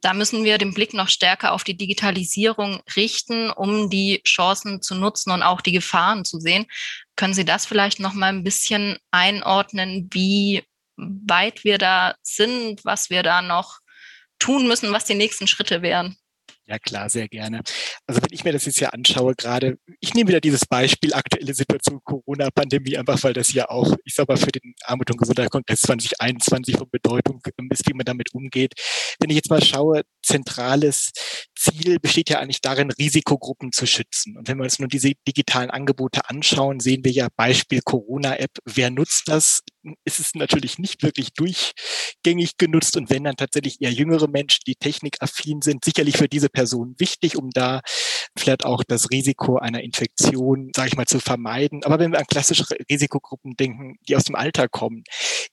da 0.00 0.14
müssen 0.14 0.44
wir 0.44 0.58
den 0.58 0.72
Blick 0.72 0.94
noch 0.94 1.08
stärker 1.08 1.52
auf 1.52 1.62
die 1.62 1.76
Digitalisierung 1.76 2.80
richten, 2.96 3.50
um 3.50 3.90
die 3.90 4.22
Chancen 4.26 4.80
zu 4.80 4.94
nutzen 4.94 5.30
und 5.30 5.42
auch 5.42 5.60
die 5.60 5.72
Gefahren 5.72 6.24
zu 6.24 6.40
sehen. 6.40 6.66
Können 7.16 7.34
Sie 7.34 7.44
das 7.44 7.66
vielleicht 7.66 8.00
noch 8.00 8.14
mal 8.14 8.28
ein 8.28 8.44
bisschen 8.44 8.98
einordnen, 9.10 10.08
wie 10.12 10.64
weit 10.96 11.64
wir 11.64 11.78
da 11.78 12.14
sind, 12.22 12.84
was 12.84 13.10
wir 13.10 13.22
da 13.22 13.42
noch 13.42 13.80
tun 14.38 14.66
müssen, 14.66 14.92
was 14.92 15.04
die 15.04 15.14
nächsten 15.14 15.46
Schritte 15.46 15.82
wären? 15.82 16.16
Ja 16.70 16.78
klar, 16.78 17.10
sehr 17.10 17.26
gerne. 17.26 17.62
Also 18.06 18.22
wenn 18.22 18.32
ich 18.32 18.44
mir 18.44 18.52
das 18.52 18.64
jetzt 18.64 18.78
ja 18.78 18.90
anschaue, 18.90 19.34
gerade, 19.34 19.76
ich 19.98 20.14
nehme 20.14 20.28
wieder 20.28 20.40
dieses 20.40 20.64
Beispiel 20.66 21.12
aktuelle 21.14 21.52
Situation 21.52 21.98
Corona-Pandemie, 22.04 22.96
einfach 22.96 23.20
weil 23.24 23.32
das 23.32 23.52
ja 23.52 23.68
auch, 23.68 23.96
ich 24.04 24.14
sag 24.14 24.28
mal, 24.28 24.36
für 24.36 24.52
den 24.52 24.74
Armut- 24.84 25.10
und 25.10 25.16
Gesundheitskongress 25.16 25.80
2021 25.80 26.76
von 26.76 26.88
Bedeutung 26.88 27.40
ist, 27.72 27.88
wie 27.88 27.94
man 27.94 28.04
damit 28.04 28.32
umgeht. 28.34 28.74
Wenn 29.18 29.30
ich 29.30 29.36
jetzt 29.36 29.50
mal 29.50 29.64
schaue, 29.64 30.02
zentrales 30.22 31.10
Ziel 31.58 31.98
besteht 31.98 32.30
ja 32.30 32.38
eigentlich 32.38 32.60
darin, 32.60 32.92
Risikogruppen 32.92 33.72
zu 33.72 33.86
schützen. 33.86 34.36
Und 34.36 34.46
wenn 34.46 34.56
wir 34.58 34.64
uns 34.64 34.78
nur 34.78 34.88
diese 34.88 35.10
digitalen 35.26 35.70
Angebote 35.70 36.30
anschauen, 36.30 36.78
sehen 36.78 37.04
wir 37.04 37.10
ja 37.10 37.26
Beispiel 37.34 37.80
Corona-App. 37.84 38.52
Wer 38.64 38.90
nutzt 38.90 39.26
das? 39.26 39.62
Ist 40.04 40.20
es 40.20 40.34
natürlich 40.34 40.78
nicht 40.78 41.02
wirklich 41.02 41.32
durchgängig 41.34 42.56
genutzt 42.58 42.96
und 42.96 43.10
wenn 43.10 43.24
dann 43.24 43.36
tatsächlich 43.36 43.80
eher 43.80 43.92
jüngere 43.92 44.28
Menschen, 44.28 44.60
die 44.66 44.74
technikaffin 44.74 45.62
sind, 45.62 45.84
sicherlich 45.84 46.16
für 46.16 46.28
diese 46.28 46.48
Personen 46.48 46.94
wichtig, 46.98 47.36
um 47.36 47.50
da 47.50 47.80
vielleicht 48.38 48.64
auch 48.64 48.84
das 48.84 49.10
Risiko 49.10 49.56
einer 49.58 49.82
Infektion, 49.82 50.70
sage 50.74 50.88
ich 50.88 50.96
mal, 50.96 51.06
zu 51.06 51.20
vermeiden. 51.20 51.84
Aber 51.84 51.98
wenn 51.98 52.12
wir 52.12 52.18
an 52.18 52.26
klassische 52.26 52.64
Risikogruppen 52.90 53.56
denken, 53.56 53.96
die 54.08 54.16
aus 54.16 54.24
dem 54.24 54.34
Alter 54.34 54.68
kommen, 54.68 55.04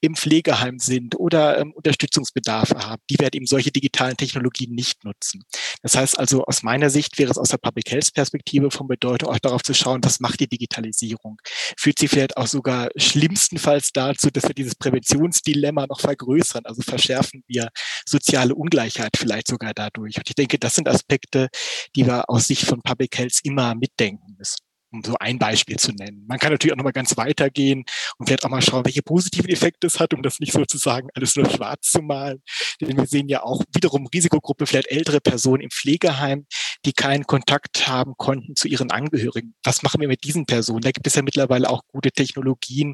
im 0.01 0.15
Pflegeheim 0.15 0.79
sind 0.79 1.19
oder 1.19 1.59
ähm, 1.59 1.73
Unterstützungsbedarfe 1.73 2.85
haben, 2.85 3.01
die 3.09 3.17
werden 3.19 3.35
eben 3.35 3.45
solche 3.47 3.71
digitalen 3.71 4.15
Technologien 4.15 4.73
nicht 4.73 5.03
nutzen. 5.03 5.43
Das 5.81 5.95
heißt 5.95 6.19
also, 6.19 6.43
aus 6.45 6.63
meiner 6.63 6.89
Sicht 6.89 7.17
wäre 7.17 7.31
es 7.31 7.37
aus 7.37 7.49
der 7.49 7.57
Public 7.57 7.91
Health 7.91 8.13
Perspektive 8.13 8.71
von 8.71 8.87
Bedeutung, 8.87 9.29
auch 9.29 9.39
darauf 9.39 9.63
zu 9.63 9.73
schauen, 9.73 10.03
was 10.03 10.19
macht 10.19 10.39
die 10.39 10.47
Digitalisierung? 10.47 11.37
Führt 11.77 11.99
sie 11.99 12.07
vielleicht 12.07 12.37
auch 12.37 12.47
sogar 12.47 12.89
schlimmstenfalls 12.95 13.91
dazu, 14.17 14.31
dass 14.31 14.47
wir 14.47 14.55
dieses 14.55 14.75
Präventionsdilemma 14.75 15.85
noch 15.87 15.99
vergrößern? 15.99 16.65
Also 16.65 16.81
verschärfen 16.81 17.43
wir 17.47 17.69
soziale 18.05 18.55
Ungleichheit 18.55 19.15
vielleicht 19.15 19.47
sogar 19.47 19.73
dadurch? 19.73 20.17
Und 20.17 20.27
ich 20.27 20.35
denke, 20.35 20.57
das 20.59 20.75
sind 20.75 20.87
Aspekte, 20.87 21.49
die 21.95 22.05
wir 22.05 22.29
aus 22.29 22.47
Sicht 22.47 22.65
von 22.65 22.81
Public 22.81 23.17
Health 23.17 23.39
immer 23.43 23.75
mitdenken 23.75 24.35
müssen 24.37 24.57
um 24.89 25.03
so 25.03 25.15
ein 25.19 25.37
Beispiel 25.37 25.77
zu 25.77 25.91
nennen. 25.91 26.25
Man 26.27 26.39
kann 26.39 26.51
natürlich 26.51 26.71
auch 26.71 26.77
nochmal 26.77 26.93
ganz 26.93 27.17
weitergehen 27.17 27.83
und 28.17 28.27
vielleicht 28.27 28.45
auch 28.45 28.49
mal 28.49 28.61
schauen, 28.61 28.85
welche 28.85 29.01
positiven 29.01 29.49
Effekte 29.49 29.87
es 29.87 29.99
hat, 29.99 30.13
um 30.13 30.21
das 30.21 30.39
nicht 30.39 30.53
sozusagen 30.53 31.09
alles 31.13 31.35
nur 31.35 31.49
schwarz 31.49 31.91
zu 31.91 32.01
malen. 32.01 32.41
Denn 32.79 32.95
wir 32.97 33.05
sehen 33.05 33.27
ja 33.27 33.43
auch 33.43 33.63
wiederum 33.73 34.07
Risikogruppe, 34.07 34.65
vielleicht 34.65 34.89
ältere 34.89 35.19
Personen 35.19 35.61
im 35.63 35.69
Pflegeheim, 35.71 36.45
die 36.85 36.93
keinen 36.93 37.25
Kontakt 37.25 37.87
haben 37.87 38.13
konnten 38.17 38.55
zu 38.55 38.67
ihren 38.67 38.91
Angehörigen. 38.91 39.53
Was 39.63 39.83
machen 39.83 40.01
wir 40.01 40.07
mit 40.07 40.23
diesen 40.23 40.45
Personen? 40.45 40.81
Da 40.81 40.91
gibt 40.91 41.07
es 41.07 41.15
ja 41.15 41.21
mittlerweile 41.21 41.69
auch 41.69 41.81
gute 41.87 42.11
Technologien, 42.11 42.93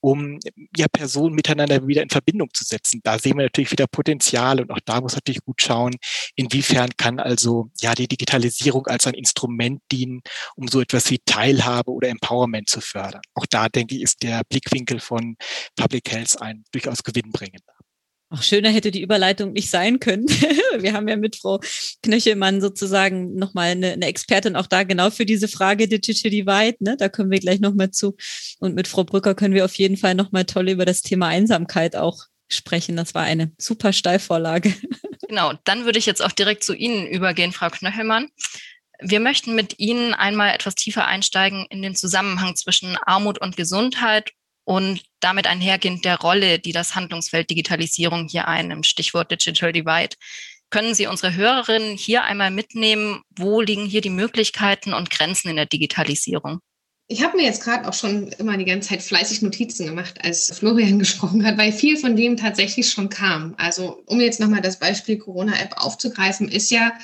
um 0.00 0.38
ja 0.76 0.86
Personen 0.88 1.34
miteinander 1.34 1.86
wieder 1.86 2.02
in 2.02 2.10
Verbindung 2.10 2.48
zu 2.52 2.64
setzen. 2.64 3.00
Da 3.02 3.18
sehen 3.18 3.36
wir 3.36 3.44
natürlich 3.44 3.72
wieder 3.72 3.86
Potenzial 3.86 4.60
und 4.60 4.70
auch 4.70 4.80
da 4.84 5.00
muss 5.00 5.14
natürlich 5.14 5.44
gut 5.44 5.60
schauen, 5.62 5.94
inwiefern 6.36 6.90
kann 6.96 7.20
also 7.20 7.70
ja 7.80 7.94
die 7.94 8.08
Digitalisierung 8.08 8.86
als 8.86 9.06
ein 9.06 9.14
Instrument 9.14 9.80
dienen, 9.90 10.22
um 10.56 10.68
so 10.68 10.80
etwas 10.80 11.10
wie 11.10 11.18
Teilhabe 11.24 11.90
oder 11.90 12.08
Empowerment 12.08 12.68
zu 12.68 12.80
fördern. 12.80 13.22
Auch 13.34 13.46
da 13.46 13.68
denke 13.68 13.96
ich, 13.96 14.02
ist 14.02 14.22
der 14.22 14.42
Blickwinkel 14.48 15.00
von 15.00 15.36
Public 15.76 16.10
Health 16.10 16.40
ein 16.40 16.64
durchaus 16.72 17.02
gewinnbringender. 17.02 17.73
Auch 18.34 18.42
schöner 18.42 18.70
hätte 18.70 18.90
die 18.90 19.00
Überleitung 19.00 19.52
nicht 19.52 19.70
sein 19.70 20.00
können. 20.00 20.26
Wir 20.78 20.92
haben 20.92 21.06
ja 21.06 21.14
mit 21.14 21.36
Frau 21.36 21.60
Knöchelmann 22.02 22.60
sozusagen 22.60 23.36
nochmal 23.36 23.70
eine, 23.70 23.92
eine 23.92 24.06
Expertin 24.06 24.56
auch 24.56 24.66
da 24.66 24.82
genau 24.82 25.10
für 25.10 25.24
diese 25.24 25.46
Frage 25.46 25.86
Digital 25.86 26.32
Divide. 26.32 26.76
Ne? 26.80 26.96
Da 26.96 27.08
können 27.08 27.30
wir 27.30 27.38
gleich 27.38 27.60
nochmal 27.60 27.92
zu. 27.92 28.16
Und 28.58 28.74
mit 28.74 28.88
Frau 28.88 29.04
Brücker 29.04 29.36
können 29.36 29.54
wir 29.54 29.64
auf 29.64 29.76
jeden 29.76 29.96
Fall 29.96 30.16
nochmal 30.16 30.46
toll 30.46 30.68
über 30.68 30.84
das 30.84 31.02
Thema 31.02 31.28
Einsamkeit 31.28 31.94
auch 31.94 32.24
sprechen. 32.48 32.96
Das 32.96 33.14
war 33.14 33.22
eine 33.22 33.52
super 33.56 33.92
Steilvorlage. 33.92 34.74
Genau, 35.26 35.54
dann 35.64 35.86
würde 35.86 35.98
ich 35.98 36.04
jetzt 36.04 36.22
auch 36.22 36.32
direkt 36.32 36.62
zu 36.62 36.74
Ihnen 36.74 37.06
übergehen, 37.06 37.50
Frau 37.50 37.70
Knöchelmann. 37.70 38.28
Wir 39.00 39.20
möchten 39.20 39.54
mit 39.54 39.78
Ihnen 39.78 40.12
einmal 40.12 40.54
etwas 40.54 40.74
tiefer 40.74 41.06
einsteigen 41.06 41.66
in 41.70 41.80
den 41.80 41.96
Zusammenhang 41.96 42.54
zwischen 42.56 42.96
Armut 42.98 43.40
und 43.40 43.56
Gesundheit 43.56 44.32
und 44.64 45.02
damit 45.20 45.46
einhergehend 45.46 46.04
der 46.04 46.18
Rolle, 46.18 46.58
die 46.58 46.72
das 46.72 46.94
Handlungsfeld 46.94 47.50
Digitalisierung 47.50 48.28
hier 48.28 48.48
einnimmt, 48.48 48.86
Stichwort 48.86 49.30
Digital 49.30 49.72
Divide. 49.72 50.16
Können 50.70 50.94
Sie 50.94 51.06
unsere 51.06 51.34
Hörerinnen 51.34 51.96
hier 51.96 52.24
einmal 52.24 52.50
mitnehmen? 52.50 53.22
Wo 53.36 53.60
liegen 53.60 53.86
hier 53.86 54.00
die 54.00 54.10
Möglichkeiten 54.10 54.92
und 54.92 55.10
Grenzen 55.10 55.48
in 55.48 55.56
der 55.56 55.66
Digitalisierung? 55.66 56.60
Ich 57.06 57.22
habe 57.22 57.36
mir 57.36 57.44
jetzt 57.44 57.62
gerade 57.62 57.86
auch 57.86 57.92
schon 57.92 58.28
immer 58.38 58.56
die 58.56 58.64
ganze 58.64 58.88
Zeit 58.88 59.02
fleißig 59.02 59.42
Notizen 59.42 59.86
gemacht, 59.86 60.24
als 60.24 60.50
Florian 60.56 60.98
gesprochen 60.98 61.44
hat, 61.44 61.58
weil 61.58 61.70
viel 61.70 61.98
von 61.98 62.16
dem 62.16 62.36
tatsächlich 62.36 62.88
schon 62.90 63.10
kam. 63.10 63.54
Also 63.58 64.02
um 64.06 64.20
jetzt 64.20 64.40
nochmal 64.40 64.62
das 64.62 64.78
Beispiel 64.78 65.18
Corona-App 65.18 65.74
aufzugreifen, 65.76 66.48
ist 66.48 66.70
ja, 66.70 66.94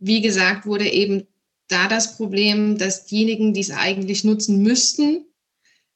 wie 0.00 0.20
gesagt, 0.20 0.66
wurde 0.66 0.88
eben 0.88 1.26
da 1.68 1.86
das 1.86 2.16
Problem, 2.16 2.78
dass 2.78 3.06
diejenigen, 3.06 3.54
die 3.54 3.60
es 3.60 3.70
eigentlich 3.70 4.24
nutzen 4.24 4.62
müssten, 4.62 5.24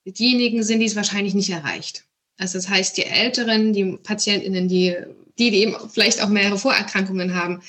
diejenigen 0.04 0.62
sind, 0.62 0.80
die 0.80 0.86
es 0.86 0.96
wahrscheinlich 0.96 1.34
nicht 1.34 1.50
erreicht. 1.50 2.04
Also 2.38 2.58
das 2.58 2.68
heißt, 2.68 2.96
die 2.96 3.04
Älteren, 3.04 3.72
die 3.72 3.96
PatientInnen, 4.02 4.68
die, 4.68 4.96
die, 5.38 5.50
die 5.50 5.58
eben 5.58 5.76
vielleicht 5.92 6.22
auch 6.22 6.28
mehrere 6.28 6.58
Vorerkrankungen 6.58 7.34
haben, 7.34 7.62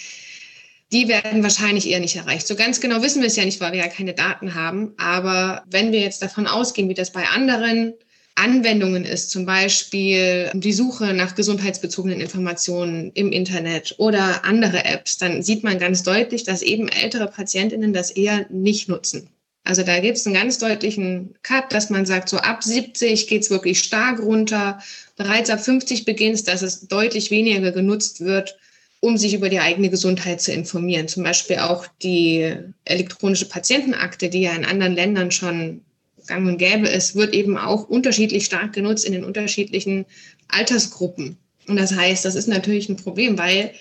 die 0.92 1.08
werden 1.08 1.42
wahrscheinlich 1.42 1.90
eher 1.90 2.00
nicht 2.00 2.16
erreicht. 2.16 2.46
So 2.48 2.56
ganz 2.56 2.80
genau 2.80 3.02
wissen 3.02 3.22
wir 3.22 3.28
es 3.28 3.36
ja 3.36 3.46
nicht, 3.46 3.60
weil 3.60 3.72
wir 3.72 3.80
ja 3.80 3.88
keine 3.88 4.14
Daten 4.14 4.54
haben. 4.54 4.94
Aber 4.98 5.64
wenn 5.70 5.92
wir 5.92 6.00
jetzt 6.00 6.22
davon 6.22 6.48
ausgehen, 6.48 6.88
wie 6.88 6.94
das 6.94 7.12
bei 7.12 7.26
anderen 7.28 7.94
Anwendungen 8.36 9.04
ist, 9.04 9.32
zum 9.32 9.46
Beispiel 9.46 10.52
die 10.54 10.74
Suche 10.74 11.14
nach 11.14 11.36
gesundheitsbezogenen 11.36 12.22
Informationen 12.22 13.12
im 13.14 13.32
Internet 13.32 13.96
oder 13.98 14.46
andere 14.46 14.86
Apps, 14.86 15.18
dann 15.18 15.44
sieht 15.44 15.64
man 15.64 15.80
ganz 15.80 16.04
deutlich, 16.04 16.44
dass 16.44 16.62
eben 16.62 16.88
ältere 16.88 17.28
Patientinnen 17.28 17.94
das 17.94 18.12
eher 18.12 18.46
nicht 18.50 18.88
nutzen. 18.88 19.30
Also 19.64 19.84
da 19.84 20.00
gibt 20.00 20.18
es 20.18 20.26
einen 20.26 20.36
ganz 20.36 20.58
deutlichen 20.58 21.36
Cut, 21.42 21.72
dass 21.72 21.90
man 21.90 22.06
sagt, 22.06 22.28
so 22.28 22.38
ab 22.38 22.64
70 22.64 23.28
geht 23.28 23.44
es 23.44 23.50
wirklich 23.50 23.80
stark 23.80 24.20
runter. 24.20 24.80
Bereits 25.16 25.50
ab 25.50 25.64
50 25.64 26.04
beginnt 26.04 26.36
es, 26.36 26.44
dass 26.44 26.62
es 26.62 26.88
deutlich 26.88 27.32
weniger 27.32 27.72
genutzt 27.72 28.20
wird, 28.22 28.58
um 29.00 29.18
sich 29.18 29.34
über 29.34 29.48
die 29.48 29.60
eigene 29.60 29.90
Gesundheit 29.90 30.42
zu 30.42 30.52
informieren. 30.52 31.08
Zum 31.08 31.24
Beispiel 31.24 31.60
auch 31.60 31.88
die 32.02 32.56
elektronische 32.84 33.46
Patientenakte, 33.46 34.30
die 34.30 34.42
ja 34.42 34.52
in 34.54 34.66
anderen 34.66 34.96
Ländern 34.96 35.32
schon 35.32 35.82
gang 36.28 36.48
und 36.48 36.58
gäbe 36.58 36.88
ist, 36.88 37.16
wird 37.16 37.34
eben 37.34 37.58
auch 37.58 37.88
unterschiedlich 37.88 38.46
stark 38.46 38.74
genutzt 38.74 39.06
in 39.06 39.14
den 39.14 39.24
unterschiedlichen 39.24 40.06
Altersgruppen. 40.50 41.38
Und 41.68 41.78
das 41.78 41.96
heißt, 41.96 42.26
das 42.26 42.36
ist 42.36 42.48
natürlich 42.48 42.90
ein 42.90 42.98
Problem, 42.98 43.38
weil 43.38 43.72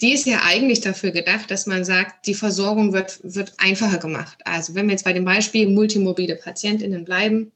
die 0.00 0.12
ist 0.12 0.26
ja 0.26 0.42
eigentlich 0.44 0.80
dafür 0.80 1.10
gedacht, 1.10 1.50
dass 1.50 1.66
man 1.66 1.84
sagt, 1.84 2.26
die 2.26 2.34
Versorgung 2.34 2.92
wird, 2.92 3.20
wird 3.22 3.52
einfacher 3.58 3.98
gemacht. 3.98 4.38
Also 4.44 4.74
wenn 4.74 4.86
wir 4.86 4.92
jetzt 4.92 5.04
bei 5.04 5.12
dem 5.12 5.24
Beispiel 5.24 5.68
multimobile 5.68 6.36
Patientinnen 6.36 7.04
bleiben, 7.04 7.52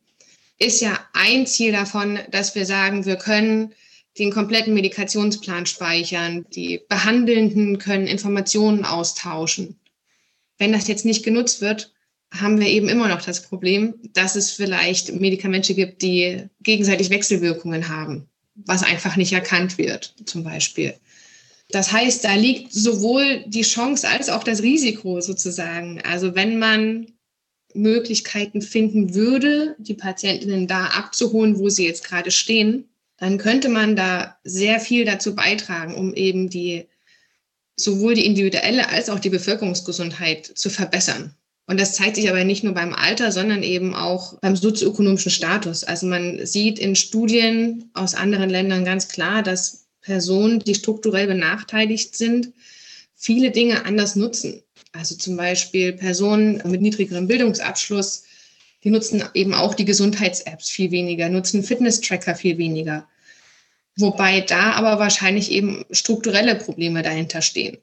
ist 0.59 0.81
ja 0.81 0.99
ein 1.13 1.47
Ziel 1.47 1.73
davon, 1.73 2.19
dass 2.31 2.55
wir 2.55 2.67
sagen, 2.67 3.07
wir 3.07 3.17
können 3.17 3.73
den 4.19 4.31
kompletten 4.31 4.75
Medikationsplan 4.75 5.67
speichern, 5.67 6.47
die 6.55 6.81
Behandelnden 6.89 7.79
können 7.79 8.07
Informationen 8.07 8.85
austauschen. 8.85 9.77
Wenn 10.59 10.73
das 10.73 10.87
jetzt 10.87 11.05
nicht 11.05 11.25
genutzt 11.25 11.61
wird, 11.61 11.93
haben 12.33 12.61
wir 12.61 12.69
eben 12.69 12.89
immer 12.89 13.09
noch 13.09 13.23
das 13.23 13.43
Problem, 13.43 13.95
dass 14.13 14.37
es 14.37 14.51
vielleicht 14.51 15.13
Medikamente 15.15 15.75
gibt, 15.75 16.03
die 16.03 16.45
gegenseitig 16.63 17.11
Wechselwirkungen 17.11 17.89
haben, 17.89 18.29
was 18.55 18.83
einfach 18.83 19.17
nicht 19.17 19.33
erkannt 19.33 19.79
wird, 19.79 20.15
zum 20.27 20.45
Beispiel. 20.45 20.95
Das 21.71 21.93
heißt, 21.93 22.25
da 22.25 22.35
liegt 22.35 22.73
sowohl 22.73 23.45
die 23.47 23.63
Chance 23.63 24.09
als 24.09 24.29
auch 24.29 24.45
das 24.45 24.63
Risiko 24.63 25.21
sozusagen. 25.21 26.01
Also 26.03 26.35
wenn 26.35 26.59
man 26.59 27.07
Möglichkeiten 27.75 28.63
finden 28.63 29.15
würde, 29.15 29.75
die 29.79 29.95
Patientinnen 29.95 30.67
da 30.67 30.87
abzuholen, 30.87 31.59
wo 31.59 31.69
sie 31.69 31.87
jetzt 31.87 32.05
gerade 32.05 32.31
stehen, 32.31 32.89
dann 33.17 33.39
könnte 33.39 33.69
man 33.69 33.97
da 33.97 34.39
sehr 34.45 34.81
viel 34.81 35.05
dazu 35.05 35.35
beitragen, 35.35 35.95
um 35.95 36.15
eben 36.15 36.49
die 36.49 36.87
sowohl 37.77 38.15
die 38.15 38.27
individuelle 38.27 38.89
als 38.89 39.09
auch 39.09 39.19
die 39.19 39.31
Bevölkerungsgesundheit 39.31 40.47
zu 40.47 40.71
verbessern. 40.71 41.35
Und 41.67 41.81
das 41.81 41.95
zeigt 41.95 42.17
sich 42.17 42.29
aber 42.29 42.45
nicht 42.45 42.63
nur 42.63 42.75
beim 42.75 42.93
Alter, 42.93 43.33
sondern 43.33 43.63
eben 43.63 43.95
auch 43.95 44.39
beim 44.41 44.55
sozioökonomischen 44.55 45.31
Status. 45.31 45.83
Also 45.83 46.07
man 46.07 46.45
sieht 46.45 46.79
in 46.79 46.95
Studien 46.95 47.91
aus 47.95 48.15
anderen 48.15 48.51
Ländern 48.51 48.85
ganz 48.85 49.09
klar, 49.09 49.43
dass 49.43 49.84
Personen, 50.05 50.61
die 50.61 50.75
strukturell 50.75 51.27
benachteiligt 51.27 52.17
sind, 52.17 52.53
viele 53.15 53.51
Dinge 53.51 53.85
anders 53.85 54.17
nutzen. 54.17 54.63
Also 54.93 55.17
zum 55.17 55.37
Beispiel 55.37 55.93
Personen 55.93 56.63
mit 56.65 56.83
niedrigerem 56.83 57.27
Bildungsabschluss, 57.27 58.25
die 58.85 58.91
nutzen 58.91 59.25
eben 59.33 59.55
auch 59.55 59.75
die 59.75 59.87
Gesundheits-Apps 59.87 60.69
viel 60.69 60.91
weniger, 60.91 61.29
nutzen 61.29 61.65
Fitness-Tracker 61.65 62.35
viel 62.35 62.59
weniger. 62.59 63.09
Wobei 63.97 64.43
da 64.43 64.73
aber 64.73 64.99
wahrscheinlich 64.99 65.51
eben 65.51 65.85
strukturelle 65.91 66.57
Probleme 66.57 67.03
dahinter 67.03 67.41
stehen. 67.43 67.79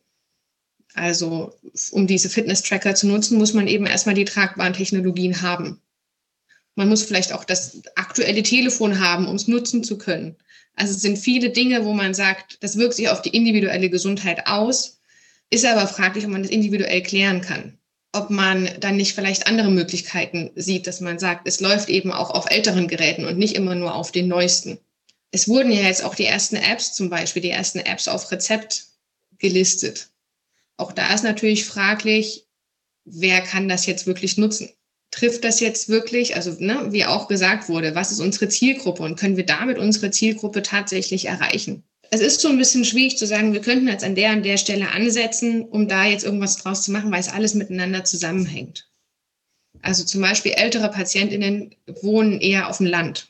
Also 0.94 1.54
um 1.92 2.06
diese 2.06 2.30
Fitness-Tracker 2.30 2.96
zu 2.96 3.08
nutzen, 3.08 3.38
muss 3.38 3.54
man 3.54 3.68
eben 3.68 3.88
erstmal 3.88 4.16
die 4.16 4.26
tragbaren 4.26 4.74
Technologien 4.74 5.42
haben. 5.42 5.82
Man 6.76 6.90
muss 6.90 7.04
vielleicht 7.04 7.34
auch 7.34 7.44
das 7.44 7.82
aktuelle 7.96 8.44
Telefon 8.44 9.00
haben, 9.00 9.28
um 9.28 9.36
es 9.36 9.48
nutzen 9.48 9.84
zu 9.84 9.98
können. 9.98 10.38
Also 10.76 10.94
es 10.94 11.02
sind 11.02 11.18
viele 11.18 11.50
Dinge, 11.50 11.86
wo 11.86 11.94
man 11.94 12.14
sagt, 12.14 12.58
das 12.62 12.78
wirkt 12.78 12.96
sich 12.96 13.10
auf 13.10 13.22
die 13.22 13.36
individuelle 13.36 13.90
Gesundheit 13.90 14.48
aus, 14.48 15.00
ist 15.50 15.66
aber 15.66 15.88
fraglich, 15.88 16.26
ob 16.26 16.32
man 16.32 16.44
das 16.44 16.52
individuell 16.52 17.04
klären 17.04 17.42
kann. 17.42 17.78
Ob 18.14 18.30
man 18.30 18.70
dann 18.80 18.98
nicht 18.98 19.14
vielleicht 19.14 19.48
andere 19.48 19.70
Möglichkeiten 19.70 20.52
sieht, 20.56 20.88
dass 20.88 21.02
man 21.02 21.20
sagt, 21.20 21.48
es 21.48 21.60
läuft 21.60 21.90
eben 21.90 22.12
auch 22.12 22.30
auf 22.30 22.50
älteren 22.50 22.88
Geräten 22.88 23.26
und 23.26 23.38
nicht 23.38 23.56
immer 23.56 23.76
nur 23.76 23.96
auf 23.96 24.12
den 24.12 24.28
neuesten. 24.28 24.80
Es 25.32 25.48
wurden 25.48 25.72
ja 25.72 25.84
jetzt 25.84 26.04
auch 26.04 26.16
die 26.16 26.26
ersten 26.26 26.58
Apps, 26.58 26.94
zum 26.94 27.10
Beispiel 27.10 27.42
die 27.42 27.52
ersten 27.52 27.80
Apps 27.80 28.08
auf 28.08 28.32
Rezept 28.32 28.88
gelistet. 29.40 30.10
Auch 30.76 30.92
da 30.92 31.14
ist 31.14 31.24
natürlich 31.24 31.66
fraglich, 31.66 32.48
wer 33.06 33.42
kann 33.42 33.70
das 33.70 33.86
jetzt 33.86 34.08
wirklich 34.08 34.38
nutzen? 34.38 34.70
Trifft 35.12 35.44
das 35.44 35.60
jetzt 35.60 35.90
wirklich, 35.90 36.36
also 36.36 36.56
ne, 36.60 36.88
wie 36.90 37.06
auch 37.06 37.28
gesagt 37.28 37.68
wurde, 37.68 37.96
was 37.96 38.12
ist 38.12 38.22
unsere 38.22 38.48
Zielgruppe 38.48 39.04
und 39.04 39.20
können 39.20 39.38
wir 39.38 39.46
damit 39.46 39.78
unsere 39.78 40.10
Zielgruppe 40.10 40.62
tatsächlich 40.62 41.26
erreichen? 41.26 41.84
Es 42.10 42.22
ist 42.22 42.42
so 42.42 42.50
ein 42.50 42.58
bisschen 42.58 42.86
schwierig 42.86 43.18
zu 43.18 43.28
sagen, 43.28 43.54
wir 43.54 43.62
könnten 43.62 43.88
jetzt 43.88 44.04
an 44.04 44.16
der 44.16 44.32
und 44.34 44.44
der 44.44 44.58
Stelle 44.58 44.90
ansetzen, 44.90 45.64
um 45.64 45.88
da 45.88 46.06
jetzt 46.06 46.24
irgendwas 46.26 46.58
draus 46.58 46.84
zu 46.84 46.92
machen, 46.92 47.12
weil 47.12 47.20
es 47.20 47.30
alles 47.30 47.54
miteinander 47.54 48.04
zusammenhängt. 48.04 48.90
Also 49.82 50.04
zum 50.04 50.22
Beispiel 50.22 50.54
ältere 50.54 50.90
Patientinnen 50.90 51.76
wohnen 52.02 52.40
eher 52.40 52.70
auf 52.70 52.78
dem 52.78 52.86
Land. 52.86 53.30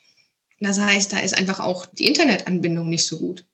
Das 0.60 0.80
heißt, 0.80 1.14
da 1.14 1.20
ist 1.20 1.38
einfach 1.38 1.60
auch 1.60 1.88
die 1.88 2.06
Internetanbindung 2.06 2.90
nicht 2.90 3.06
so 3.06 3.18
gut. 3.18 3.46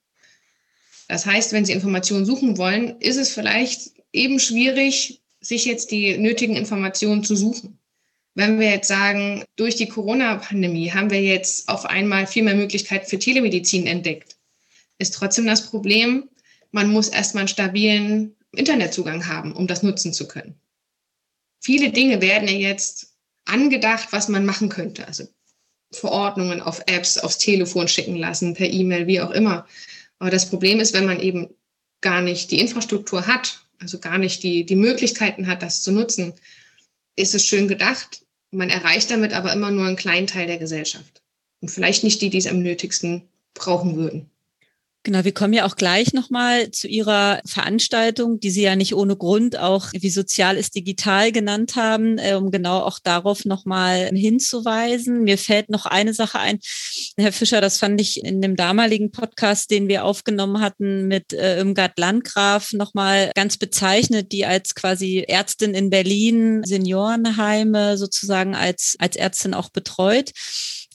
Das 1.07 1.25
heißt, 1.25 1.53
wenn 1.53 1.65
Sie 1.65 1.71
Informationen 1.71 2.25
suchen 2.25 2.57
wollen, 2.57 2.99
ist 2.99 3.17
es 3.17 3.33
vielleicht 3.33 3.91
eben 4.11 4.39
schwierig, 4.39 5.21
sich 5.39 5.65
jetzt 5.65 5.91
die 5.91 6.17
nötigen 6.17 6.55
Informationen 6.55 7.23
zu 7.23 7.35
suchen. 7.35 7.79
Wenn 8.37 8.59
wir 8.59 8.69
jetzt 8.69 8.87
sagen, 8.87 9.43
durch 9.55 9.77
die 9.77 9.89
Corona-Pandemie 9.89 10.91
haben 10.91 11.09
wir 11.09 11.23
jetzt 11.23 11.67
auf 11.67 11.85
einmal 11.85 12.27
viel 12.27 12.43
mehr 12.43 12.53
Möglichkeiten 12.53 13.07
für 13.07 13.17
Telemedizin 13.17 13.87
entdeckt, 13.87 14.37
ist 14.99 15.15
trotzdem 15.15 15.47
das 15.47 15.71
Problem, 15.71 16.29
man 16.69 16.91
muss 16.91 17.07
erstmal 17.07 17.41
einen 17.41 17.47
stabilen 17.47 18.35
Internetzugang 18.51 19.25
haben, 19.25 19.53
um 19.53 19.65
das 19.65 19.81
nutzen 19.81 20.13
zu 20.13 20.27
können. 20.27 20.53
Viele 21.61 21.89
Dinge 21.89 22.21
werden 22.21 22.47
ja 22.47 22.53
jetzt 22.53 23.15
angedacht, 23.45 24.09
was 24.11 24.27
man 24.27 24.45
machen 24.45 24.69
könnte. 24.69 25.07
Also 25.07 25.27
Verordnungen 25.91 26.61
auf 26.61 26.83
Apps, 26.85 27.17
aufs 27.17 27.39
Telefon 27.39 27.87
schicken 27.87 28.17
lassen, 28.17 28.53
per 28.53 28.69
E-Mail, 28.69 29.07
wie 29.07 29.19
auch 29.19 29.31
immer. 29.31 29.65
Aber 30.19 30.29
das 30.29 30.47
Problem 30.47 30.79
ist, 30.79 30.93
wenn 30.93 31.07
man 31.07 31.19
eben 31.19 31.49
gar 32.01 32.21
nicht 32.21 32.51
die 32.51 32.59
Infrastruktur 32.59 33.25
hat, 33.25 33.65
also 33.79 33.97
gar 33.97 34.19
nicht 34.19 34.43
die, 34.43 34.63
die 34.63 34.75
Möglichkeiten 34.75 35.47
hat, 35.47 35.63
das 35.63 35.81
zu 35.81 35.91
nutzen, 35.91 36.35
ist 37.15 37.33
es 37.33 37.43
schön 37.43 37.67
gedacht. 37.67 38.21
Man 38.57 38.71
erreicht 38.71 39.11
damit 39.11 39.33
aber 39.33 39.53
immer 39.53 39.69
nur 39.69 39.85
einen 39.85 39.95
kleinen 39.95 40.25
Teil 40.25 40.47
der 40.47 40.57
Gesellschaft. 40.57 41.21
Und 41.61 41.69
vielleicht 41.69 42.03
nicht 42.03 42.23
die, 42.23 42.31
die 42.31 42.39
es 42.39 42.47
am 42.47 42.63
nötigsten 42.63 43.21
brauchen 43.53 43.95
würden. 43.95 44.31
Genau, 45.03 45.23
wir 45.23 45.33
kommen 45.33 45.53
ja 45.53 45.65
auch 45.65 45.77
gleich 45.77 46.11
nochmal 46.11 46.69
zu 46.71 46.87
Ihrer 46.87 47.39
Veranstaltung, 47.45 48.41
die 48.41 48.49
Sie 48.49 48.63
ja 48.63 48.75
nicht 48.75 48.93
ohne 48.93 49.15
Grund 49.15 49.57
auch 49.57 49.93
wie 49.93 50.09
sozial 50.09 50.57
ist 50.57 50.75
digital 50.75 51.31
genannt 51.31 51.77
haben, 51.77 52.17
äh, 52.17 52.33
um 52.33 52.51
genau 52.51 52.79
auch 52.79 52.99
darauf 52.99 53.45
nochmal 53.45 54.09
hinzuweisen. 54.13 55.23
Mir 55.23 55.37
fällt 55.37 55.69
noch 55.69 55.85
eine 55.85 56.13
Sache 56.13 56.39
ein, 56.39 56.59
Herr 57.15 57.31
Fischer, 57.31 57.61
das 57.61 57.77
fand 57.77 58.01
ich 58.01 58.21
in 58.23 58.41
dem 58.41 58.57
damaligen 58.57 59.11
Podcast, 59.11 59.71
den 59.71 59.87
wir 59.87 60.03
aufgenommen 60.03 60.59
hatten 60.59 61.07
mit 61.07 61.31
äh, 61.31 61.57
Irmgard 61.57 61.97
Landgraf 61.97 62.73
nochmal 62.73 63.31
ganz 63.33 63.55
bezeichnet, 63.55 64.33
die 64.33 64.45
als 64.45 64.75
quasi 64.75 65.23
Ärztin 65.25 65.73
in 65.73 65.89
Berlin 65.89 66.63
Seniorenheime 66.65 67.97
sozusagen 67.97 68.55
als, 68.55 68.95
als 68.99 69.15
Ärztin 69.15 69.53
auch 69.53 69.69
betreut 69.69 70.33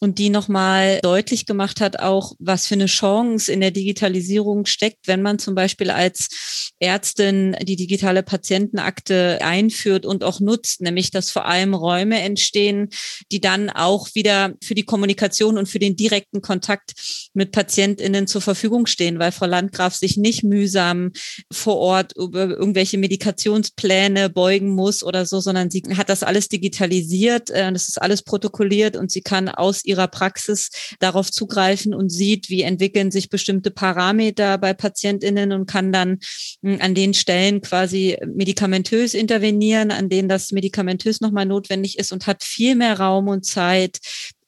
und 0.03 0.19
die 0.19 0.31
nochmal 0.31 0.99
deutlich 1.01 1.47
gemacht 1.47 1.81
hat, 1.81 2.01
auch 2.01 2.33
was 2.41 2.67
für 2.67 2.75
eine 2.75 2.87
Chance 2.87 3.53
in 3.53 3.61
der 3.61 3.71
Digitalisierung 3.93 4.65
steckt, 4.65 5.07
wenn 5.07 5.21
man 5.21 5.39
zum 5.39 5.55
Beispiel 5.55 5.91
als 5.91 6.73
Ärztin 6.81 7.55
die 7.63 7.77
digitale 7.77 8.23
Patientenakte 8.23 9.39
einführt 9.43 10.07
und 10.07 10.25
auch 10.25 10.41
nutzt, 10.41 10.81
nämlich 10.81 11.11
dass 11.11 11.31
vor 11.31 11.45
allem 11.45 11.75
Räume 11.75 12.21
entstehen, 12.21 12.89
die 13.31 13.41
dann 13.41 13.69
auch 13.69 14.09
wieder 14.15 14.55
für 14.63 14.75
die 14.75 14.85
Kommunikation 14.85 15.59
und 15.59 15.69
für 15.69 15.79
den 15.79 15.95
direkten 15.95 16.41
Kontakt 16.41 16.93
mit 17.35 17.53
PatientInnen 17.53 18.27
zur 18.27 18.41
Verfügung 18.41 18.87
stehen, 18.87 19.19
weil 19.19 19.31
Frau 19.31 19.47
Landgraf 19.47 19.95
sich 19.95 20.17
nicht 20.17 20.43
mühsam 20.43 21.13
vor 21.53 21.77
Ort 21.77 22.17
über 22.17 22.49
irgendwelche 22.49 22.97
Medikationspläne 22.97 24.31
beugen 24.31 24.71
muss 24.71 25.03
oder 25.05 25.27
so, 25.27 25.41
sondern 25.41 25.71
sie 25.71 25.83
hat 25.97 26.09
das 26.09 26.23
alles 26.23 26.49
digitalisiert, 26.49 27.51
äh, 27.51 27.71
das 27.73 27.89
ist 27.89 28.01
alles 28.01 28.23
protokolliert 28.23 28.97
und 28.97 29.11
sie 29.11 29.21
kann 29.21 29.51
aus 29.51 29.85
ihrer 29.85 30.09
Praxis 30.09 30.71
darauf 30.99 31.31
zugreifen 31.31 31.95
und 31.95 32.09
sieht, 32.09 32.49
wie 32.49 32.63
entwickeln 32.63 33.11
sich 33.11 33.29
bestimmte 33.29 33.71
Parameter 33.83 34.59
bei 34.59 34.75
PatientInnen 34.75 35.51
und 35.51 35.67
kann 35.67 35.91
dann 35.91 36.21
hm, 36.63 36.79
an 36.81 36.95
den 36.95 37.15
Stellen 37.15 37.63
quasi 37.63 38.17
medikamentös 38.25 39.13
intervenieren, 39.13 39.91
an 39.91 40.09
denen 40.09 40.29
das 40.29 40.53
medikamentös 40.53 41.21
nochmal 41.21 41.47
notwendig 41.47 41.99
ist 41.99 42.13
und 42.13 42.29
hat 42.29 42.45
viel 42.45 42.77
mehr 42.77 43.01
Raum 43.01 43.27
und 43.27 43.45
Zeit 43.45 43.99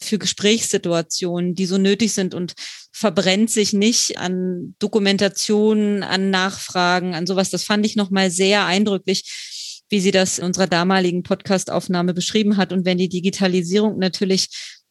für 0.00 0.18
Gesprächssituationen, 0.18 1.56
die 1.56 1.66
so 1.66 1.78
nötig 1.78 2.12
sind 2.12 2.32
und 2.32 2.54
verbrennt 2.92 3.50
sich 3.50 3.72
nicht 3.72 4.18
an 4.18 4.76
Dokumentationen, 4.78 6.04
an 6.04 6.30
Nachfragen, 6.30 7.16
an 7.16 7.26
sowas. 7.26 7.50
Das 7.50 7.64
fand 7.64 7.84
ich 7.84 7.96
nochmal 7.96 8.30
sehr 8.30 8.66
eindrücklich, 8.66 9.82
wie 9.88 9.98
sie 9.98 10.12
das 10.12 10.38
in 10.38 10.44
unserer 10.44 10.68
damaligen 10.68 11.24
Podcastaufnahme 11.24 12.14
beschrieben 12.14 12.56
hat. 12.56 12.72
Und 12.72 12.84
wenn 12.84 12.98
die 12.98 13.08
Digitalisierung 13.08 13.98
natürlich 13.98 14.46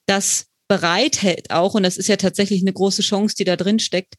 das 0.05 0.47
bereithält 0.73 1.51
auch, 1.51 1.75
und 1.75 1.83
das 1.83 1.97
ist 1.97 2.07
ja 2.07 2.15
tatsächlich 2.15 2.61
eine 2.61 2.73
große 2.73 3.03
Chance, 3.03 3.35
die 3.35 3.43
da 3.43 3.55
drin 3.55 3.77
steckt, 3.77 4.15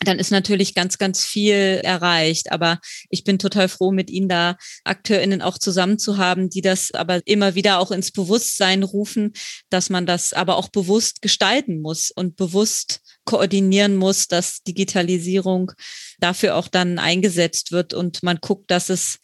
dann 0.00 0.18
ist 0.18 0.30
natürlich 0.30 0.74
ganz, 0.74 0.96
ganz 0.96 1.22
viel 1.26 1.80
erreicht. 1.82 2.50
Aber 2.50 2.80
ich 3.10 3.24
bin 3.24 3.38
total 3.38 3.68
froh, 3.68 3.92
mit 3.92 4.08
Ihnen 4.08 4.30
da 4.30 4.56
AkteurInnen 4.84 5.42
auch 5.42 5.58
zusammen 5.58 5.98
zu 5.98 6.16
haben, 6.16 6.48
die 6.48 6.62
das 6.62 6.92
aber 6.92 7.20
immer 7.26 7.54
wieder 7.54 7.78
auch 7.78 7.90
ins 7.90 8.10
Bewusstsein 8.10 8.84
rufen, 8.84 9.34
dass 9.68 9.90
man 9.90 10.06
das 10.06 10.32
aber 10.32 10.56
auch 10.56 10.68
bewusst 10.68 11.20
gestalten 11.20 11.82
muss 11.82 12.10
und 12.10 12.36
bewusst 12.36 13.00
koordinieren 13.26 13.96
muss, 13.96 14.28
dass 14.28 14.62
Digitalisierung 14.62 15.72
dafür 16.20 16.56
auch 16.56 16.68
dann 16.68 16.98
eingesetzt 16.98 17.70
wird 17.70 17.92
und 17.92 18.22
man 18.22 18.38
guckt, 18.40 18.70
dass 18.70 18.88
es 18.88 19.18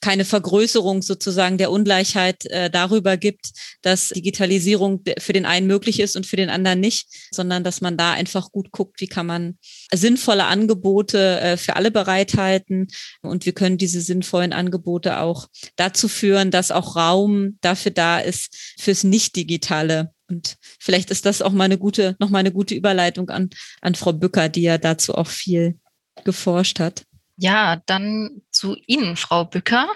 keine 0.00 0.24
Vergrößerung 0.24 1.02
sozusagen 1.02 1.58
der 1.58 1.70
Ungleichheit 1.70 2.46
äh, 2.46 2.70
darüber 2.70 3.16
gibt, 3.16 3.50
dass 3.82 4.08
Digitalisierung 4.08 5.02
für 5.18 5.32
den 5.32 5.46
einen 5.46 5.66
möglich 5.66 6.00
ist 6.00 6.16
und 6.16 6.26
für 6.26 6.36
den 6.36 6.50
anderen 6.50 6.80
nicht, 6.80 7.08
sondern 7.30 7.64
dass 7.64 7.80
man 7.80 7.96
da 7.96 8.12
einfach 8.12 8.50
gut 8.50 8.70
guckt, 8.70 9.00
wie 9.00 9.06
kann 9.06 9.26
man 9.26 9.58
sinnvolle 9.92 10.46
Angebote 10.46 11.40
äh, 11.40 11.56
für 11.56 11.76
alle 11.76 11.90
bereithalten 11.90 12.88
und 13.22 13.46
wir 13.46 13.52
können 13.52 13.78
diese 13.78 14.00
sinnvollen 14.00 14.52
Angebote 14.52 15.20
auch 15.20 15.48
dazu 15.76 16.08
führen, 16.08 16.50
dass 16.50 16.70
auch 16.70 16.96
Raum 16.96 17.58
dafür 17.60 17.92
da 17.92 18.18
ist 18.18 18.74
fürs 18.78 19.04
Nicht-Digitale. 19.04 20.12
Und 20.28 20.56
vielleicht 20.78 21.10
ist 21.10 21.26
das 21.26 21.42
auch 21.42 21.52
mal 21.52 21.64
eine 21.64 21.78
gute, 21.78 22.16
noch 22.20 22.30
mal 22.30 22.38
eine 22.38 22.52
gute 22.52 22.74
Überleitung 22.74 23.30
an, 23.30 23.50
an 23.80 23.96
Frau 23.96 24.12
Bücker, 24.12 24.48
die 24.48 24.62
ja 24.62 24.78
dazu 24.78 25.14
auch 25.14 25.26
viel 25.26 25.78
geforscht 26.24 26.78
hat. 26.78 27.04
Ja, 27.40 27.80
dann 27.86 28.42
zu 28.50 28.76
Ihnen, 28.86 29.16
Frau 29.16 29.46
Bücker. 29.46 29.88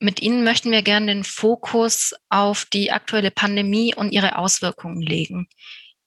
Mit 0.00 0.20
Ihnen 0.20 0.42
möchten 0.42 0.72
wir 0.72 0.82
gerne 0.82 1.06
den 1.06 1.22
Fokus 1.22 2.14
auf 2.30 2.64
die 2.64 2.90
aktuelle 2.90 3.30
Pandemie 3.30 3.94
und 3.94 4.10
ihre 4.10 4.38
Auswirkungen 4.38 5.00
legen. 5.00 5.46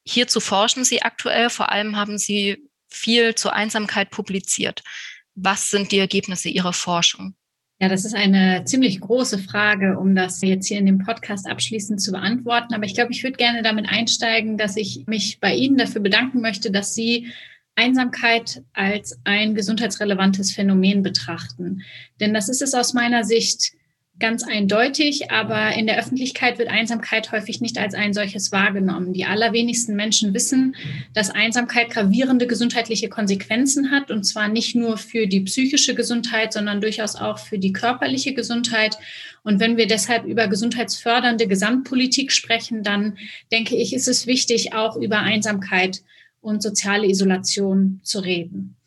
Hierzu 0.05 0.41
forschen 0.41 0.83
Sie 0.83 1.01
aktuell, 1.01 1.49
vor 1.49 1.71
allem 1.71 1.95
haben 1.95 2.17
Sie 2.17 2.69
viel 2.89 3.33
zur 3.33 3.53
Einsamkeit 3.53 4.09
publiziert. 4.09 4.83
Was 5.35 5.69
sind 5.69 5.93
die 5.93 5.99
Ergebnisse 5.99 6.49
Ihrer 6.49 6.73
Forschung? 6.73 7.35
Ja, 7.79 7.87
das 7.87 8.03
ist 8.03 8.15
eine 8.15 8.65
ziemlich 8.65 8.99
große 8.99 9.39
Frage, 9.39 9.97
um 9.97 10.15
das 10.15 10.41
jetzt 10.41 10.67
hier 10.67 10.79
in 10.79 10.85
dem 10.85 10.97
Podcast 10.97 11.47
abschließend 11.47 12.01
zu 12.01 12.11
beantworten. 12.11 12.73
Aber 12.73 12.83
ich 12.83 12.93
glaube, 12.93 13.13
ich 13.13 13.23
würde 13.23 13.37
gerne 13.37 13.61
damit 13.61 13.87
einsteigen, 13.87 14.57
dass 14.57 14.75
ich 14.75 15.05
mich 15.07 15.39
bei 15.39 15.55
Ihnen 15.55 15.77
dafür 15.77 16.01
bedanken 16.01 16.41
möchte, 16.41 16.71
dass 16.71 16.93
Sie 16.93 17.31
Einsamkeit 17.77 18.63
als 18.73 19.19
ein 19.23 19.53
gesundheitsrelevantes 19.55 20.51
Phänomen 20.51 21.03
betrachten. 21.03 21.83
Denn 22.19 22.33
das 22.33 22.49
ist 22.49 22.61
es 22.61 22.73
aus 22.73 22.93
meiner 22.93 23.23
Sicht 23.23 23.73
ganz 24.19 24.43
eindeutig, 24.43 25.29
aber 25.29 25.73
in 25.73 25.85
der 25.85 25.99
Öffentlichkeit 25.99 26.57
wird 26.57 26.69
Einsamkeit 26.69 27.31
häufig 27.31 27.61
nicht 27.61 27.77
als 27.77 27.93
ein 27.93 28.13
solches 28.13 28.51
wahrgenommen. 28.51 29.13
Die 29.13 29.25
allerwenigsten 29.25 29.95
Menschen 29.95 30.33
wissen, 30.33 30.75
dass 31.13 31.29
Einsamkeit 31.29 31.91
gravierende 31.91 32.47
gesundheitliche 32.47 33.09
Konsequenzen 33.09 33.91
hat, 33.91 34.09
und 34.09 34.23
zwar 34.23 34.47
nicht 34.47 34.75
nur 34.75 34.97
für 34.97 35.27
die 35.27 35.41
psychische 35.41 35.93
Gesundheit, 35.93 36.53
sondern 36.53 36.81
durchaus 36.81 37.15
auch 37.15 37.37
für 37.37 37.59
die 37.59 37.73
körperliche 37.73 38.33
Gesundheit. 38.33 38.97
Und 39.43 39.59
wenn 39.59 39.77
wir 39.77 39.85
deshalb 39.85 40.25
über 40.25 40.47
gesundheitsfördernde 40.47 41.47
Gesamtpolitik 41.47 42.31
sprechen, 42.31 42.81
dann 42.81 43.17
denke 43.51 43.75
ich, 43.75 43.93
ist 43.93 44.07
es 44.07 44.25
wichtig, 44.25 44.73
auch 44.73 44.95
über 44.95 45.19
Einsamkeit 45.19 46.01
und 46.47 46.63
soziale 46.63 47.07
Isolation 47.07 47.99
zu 48.03 48.19
reden. 48.19 48.77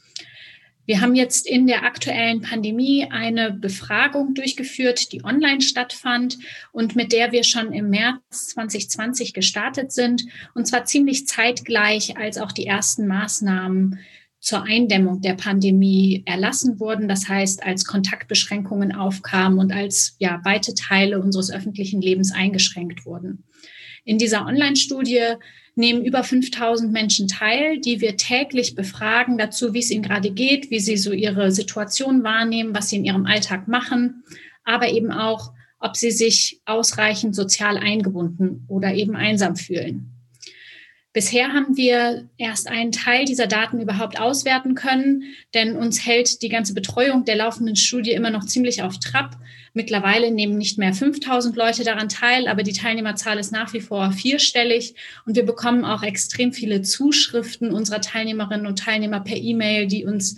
Wir 0.87 1.01
haben 1.01 1.15
jetzt 1.15 1.47
in 1.47 1.69
der 1.69 1.85
aktuellen 1.85 2.41
Pandemie 2.41 3.07
eine 3.09 3.53
Befragung 3.53 4.35
durchgeführt, 4.35 5.13
die 5.13 5.23
online 5.23 5.61
stattfand 5.61 6.39
und 6.73 6.97
mit 6.97 7.13
der 7.13 7.31
wir 7.31 7.45
schon 7.45 7.73
im 7.73 7.91
März 7.91 8.49
2020 8.49 9.33
gestartet 9.33 9.93
sind. 9.93 10.25
Und 10.55 10.67
zwar 10.67 10.87
ziemlich 10.87 11.29
zeitgleich, 11.29 12.17
als 12.17 12.39
auch 12.39 12.51
die 12.51 12.67
ersten 12.67 13.07
Maßnahmen 13.07 14.01
zur 14.41 14.65
Eindämmung 14.65 15.21
der 15.21 15.35
Pandemie 15.35 16.25
erlassen 16.27 16.81
wurden. 16.81 17.07
Das 17.07 17.29
heißt, 17.29 17.63
als 17.63 17.85
Kontaktbeschränkungen 17.85 18.93
aufkamen 18.93 19.61
und 19.61 19.71
als 19.71 20.17
ja, 20.19 20.41
weite 20.45 20.75
Teile 20.75 21.21
unseres 21.21 21.53
öffentlichen 21.53 22.01
Lebens 22.01 22.33
eingeschränkt 22.33 23.05
wurden. 23.07 23.45
In 24.05 24.19
dieser 24.19 24.47
Online-Studie 24.47 25.35
nehmen 25.81 26.05
über 26.05 26.23
5000 26.23 26.93
Menschen 26.93 27.27
teil, 27.27 27.81
die 27.81 28.01
wir 28.01 28.17
täglich 28.17 28.77
befragen 28.77 29.39
dazu, 29.39 29.75
wie 29.75 29.81
es 29.81 29.91
ihnen 29.91 30.05
gerade 30.05 30.31
geht, 30.31 30.71
wie 30.71 30.79
sie 30.79 30.97
so 30.97 31.13
ihre 31.13 31.51
Situation 31.51 32.23
wahrnehmen, 32.23 32.75
was 32.75 32.91
sie 32.91 32.97
in 32.97 33.05
ihrem 33.05 33.27
Alltag 33.27 33.67
machen, 33.67 34.23
aber 34.65 34.89
eben 34.89 35.11
auch, 35.11 35.53
ob 35.81 35.97
sie 35.97 36.11
sich 36.11 36.61
ausreichend 36.67 37.35
sozial 37.35 37.79
eingebunden 37.79 38.65
oder 38.69 38.95
eben 38.95 39.17
einsam 39.17 39.57
fühlen. 39.57 40.20
Bisher 41.13 41.53
haben 41.53 41.77
wir 41.77 42.29
erst 42.39 42.69
einen 42.69 42.93
Teil 42.93 43.25
dieser 43.25 43.49
Daten 43.49 43.81
überhaupt 43.81 44.21
auswerten 44.21 44.77
können, 44.77 45.25
denn 45.55 45.75
uns 45.75 46.07
hält 46.07 46.41
die 46.41 46.49
ganze 46.49 46.73
Betreuung 46.73 47.25
der 47.25 47.35
laufenden 47.35 47.75
Studie 47.75 48.13
immer 48.13 48.31
noch 48.31 48.45
ziemlich 48.47 48.85
auf 48.85 49.01
Trab. 49.01 49.37
Mittlerweile 49.75 50.31
nehmen 50.31 50.57
nicht 50.57 50.79
mehr 50.79 50.95
5000 50.95 51.57
Leute 51.57 51.83
daran 51.83 52.09
teil, 52.09 52.47
aber 52.47 52.63
die 52.63 52.73
Teilnehmerzahl 52.73 53.41
ist 53.41 53.51
nach 53.51 53.73
wie 53.73 53.81
vor 53.81 54.13
vierstellig 54.13 54.95
und 55.27 55.35
wir 55.35 55.45
bekommen 55.45 55.85
auch 55.85 56.05
extrem 56.05 56.53
viele 56.53 56.83
Zuschriften 56.83 57.73
unserer 57.73 58.01
Teilnehmerinnen 58.01 58.67
und 58.67 58.79
Teilnehmer 58.79 59.19
per 59.19 59.37
E-Mail, 59.37 59.89
die 59.89 60.05
uns 60.05 60.37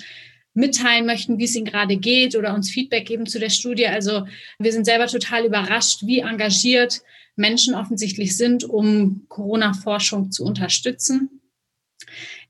mitteilen 0.54 1.04
möchten, 1.04 1.38
wie 1.38 1.44
es 1.44 1.54
ihnen 1.54 1.66
gerade 1.66 1.98
geht 1.98 2.34
oder 2.34 2.54
uns 2.54 2.70
Feedback 2.70 3.06
geben 3.06 3.26
zu 3.26 3.38
der 3.38 3.50
Studie. 3.50 3.88
Also 3.88 4.26
wir 4.58 4.72
sind 4.72 4.86
selber 4.86 5.06
total 5.06 5.44
überrascht, 5.44 6.06
wie 6.06 6.20
engagiert 6.20 7.02
Menschen 7.36 7.74
offensichtlich 7.74 8.36
sind, 8.36 8.64
um 8.64 9.26
Corona-Forschung 9.28 10.30
zu 10.30 10.44
unterstützen. 10.44 11.40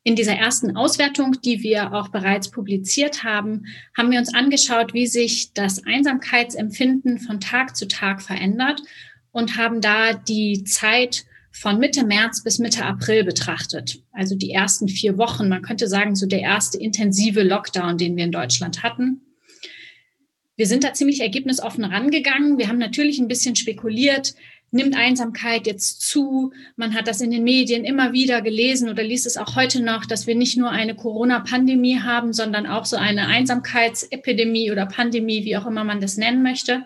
In 0.04 0.16
dieser 0.16 0.34
ersten 0.34 0.76
Auswertung, 0.76 1.36
die 1.44 1.62
wir 1.62 1.92
auch 1.92 2.08
bereits 2.08 2.50
publiziert 2.50 3.22
haben, 3.22 3.66
haben 3.96 4.10
wir 4.10 4.18
uns 4.18 4.34
angeschaut, 4.34 4.94
wie 4.94 5.06
sich 5.06 5.52
das 5.52 5.84
Einsamkeitsempfinden 5.84 7.20
von 7.20 7.38
Tag 7.38 7.76
zu 7.76 7.86
Tag 7.86 8.20
verändert 8.20 8.82
und 9.30 9.56
haben 9.56 9.80
da 9.80 10.12
die 10.12 10.64
Zeit 10.64 11.24
von 11.52 11.78
Mitte 11.78 12.04
März 12.04 12.42
bis 12.42 12.58
Mitte 12.58 12.84
April 12.84 13.24
betrachtet. 13.24 14.02
Also 14.10 14.34
die 14.34 14.50
ersten 14.50 14.88
vier 14.88 15.18
Wochen. 15.18 15.48
Man 15.48 15.62
könnte 15.62 15.86
sagen, 15.86 16.16
so 16.16 16.26
der 16.26 16.40
erste 16.40 16.78
intensive 16.78 17.42
Lockdown, 17.42 17.98
den 17.98 18.16
wir 18.16 18.24
in 18.24 18.32
Deutschland 18.32 18.82
hatten. 18.82 19.20
Wir 20.56 20.66
sind 20.66 20.82
da 20.82 20.94
ziemlich 20.94 21.20
ergebnisoffen 21.20 21.84
rangegangen. 21.84 22.58
Wir 22.58 22.68
haben 22.68 22.78
natürlich 22.78 23.18
ein 23.18 23.28
bisschen 23.28 23.54
spekuliert, 23.56 24.34
nimmt 24.72 24.96
Einsamkeit 24.96 25.66
jetzt 25.66 26.00
zu. 26.00 26.52
Man 26.76 26.94
hat 26.94 27.06
das 27.06 27.20
in 27.20 27.30
den 27.30 27.44
Medien 27.44 27.84
immer 27.84 28.12
wieder 28.12 28.40
gelesen 28.40 28.88
oder 28.88 29.02
liest 29.02 29.26
es 29.26 29.36
auch 29.36 29.54
heute 29.54 29.82
noch, 29.82 30.06
dass 30.06 30.26
wir 30.26 30.34
nicht 30.34 30.56
nur 30.56 30.70
eine 30.70 30.96
Corona-Pandemie 30.96 32.00
haben, 32.00 32.32
sondern 32.32 32.66
auch 32.66 32.86
so 32.86 32.96
eine 32.96 33.26
Einsamkeitsepidemie 33.28 34.72
oder 34.72 34.86
Pandemie, 34.86 35.44
wie 35.44 35.56
auch 35.56 35.66
immer 35.66 35.84
man 35.84 36.00
das 36.00 36.16
nennen 36.16 36.42
möchte. 36.42 36.84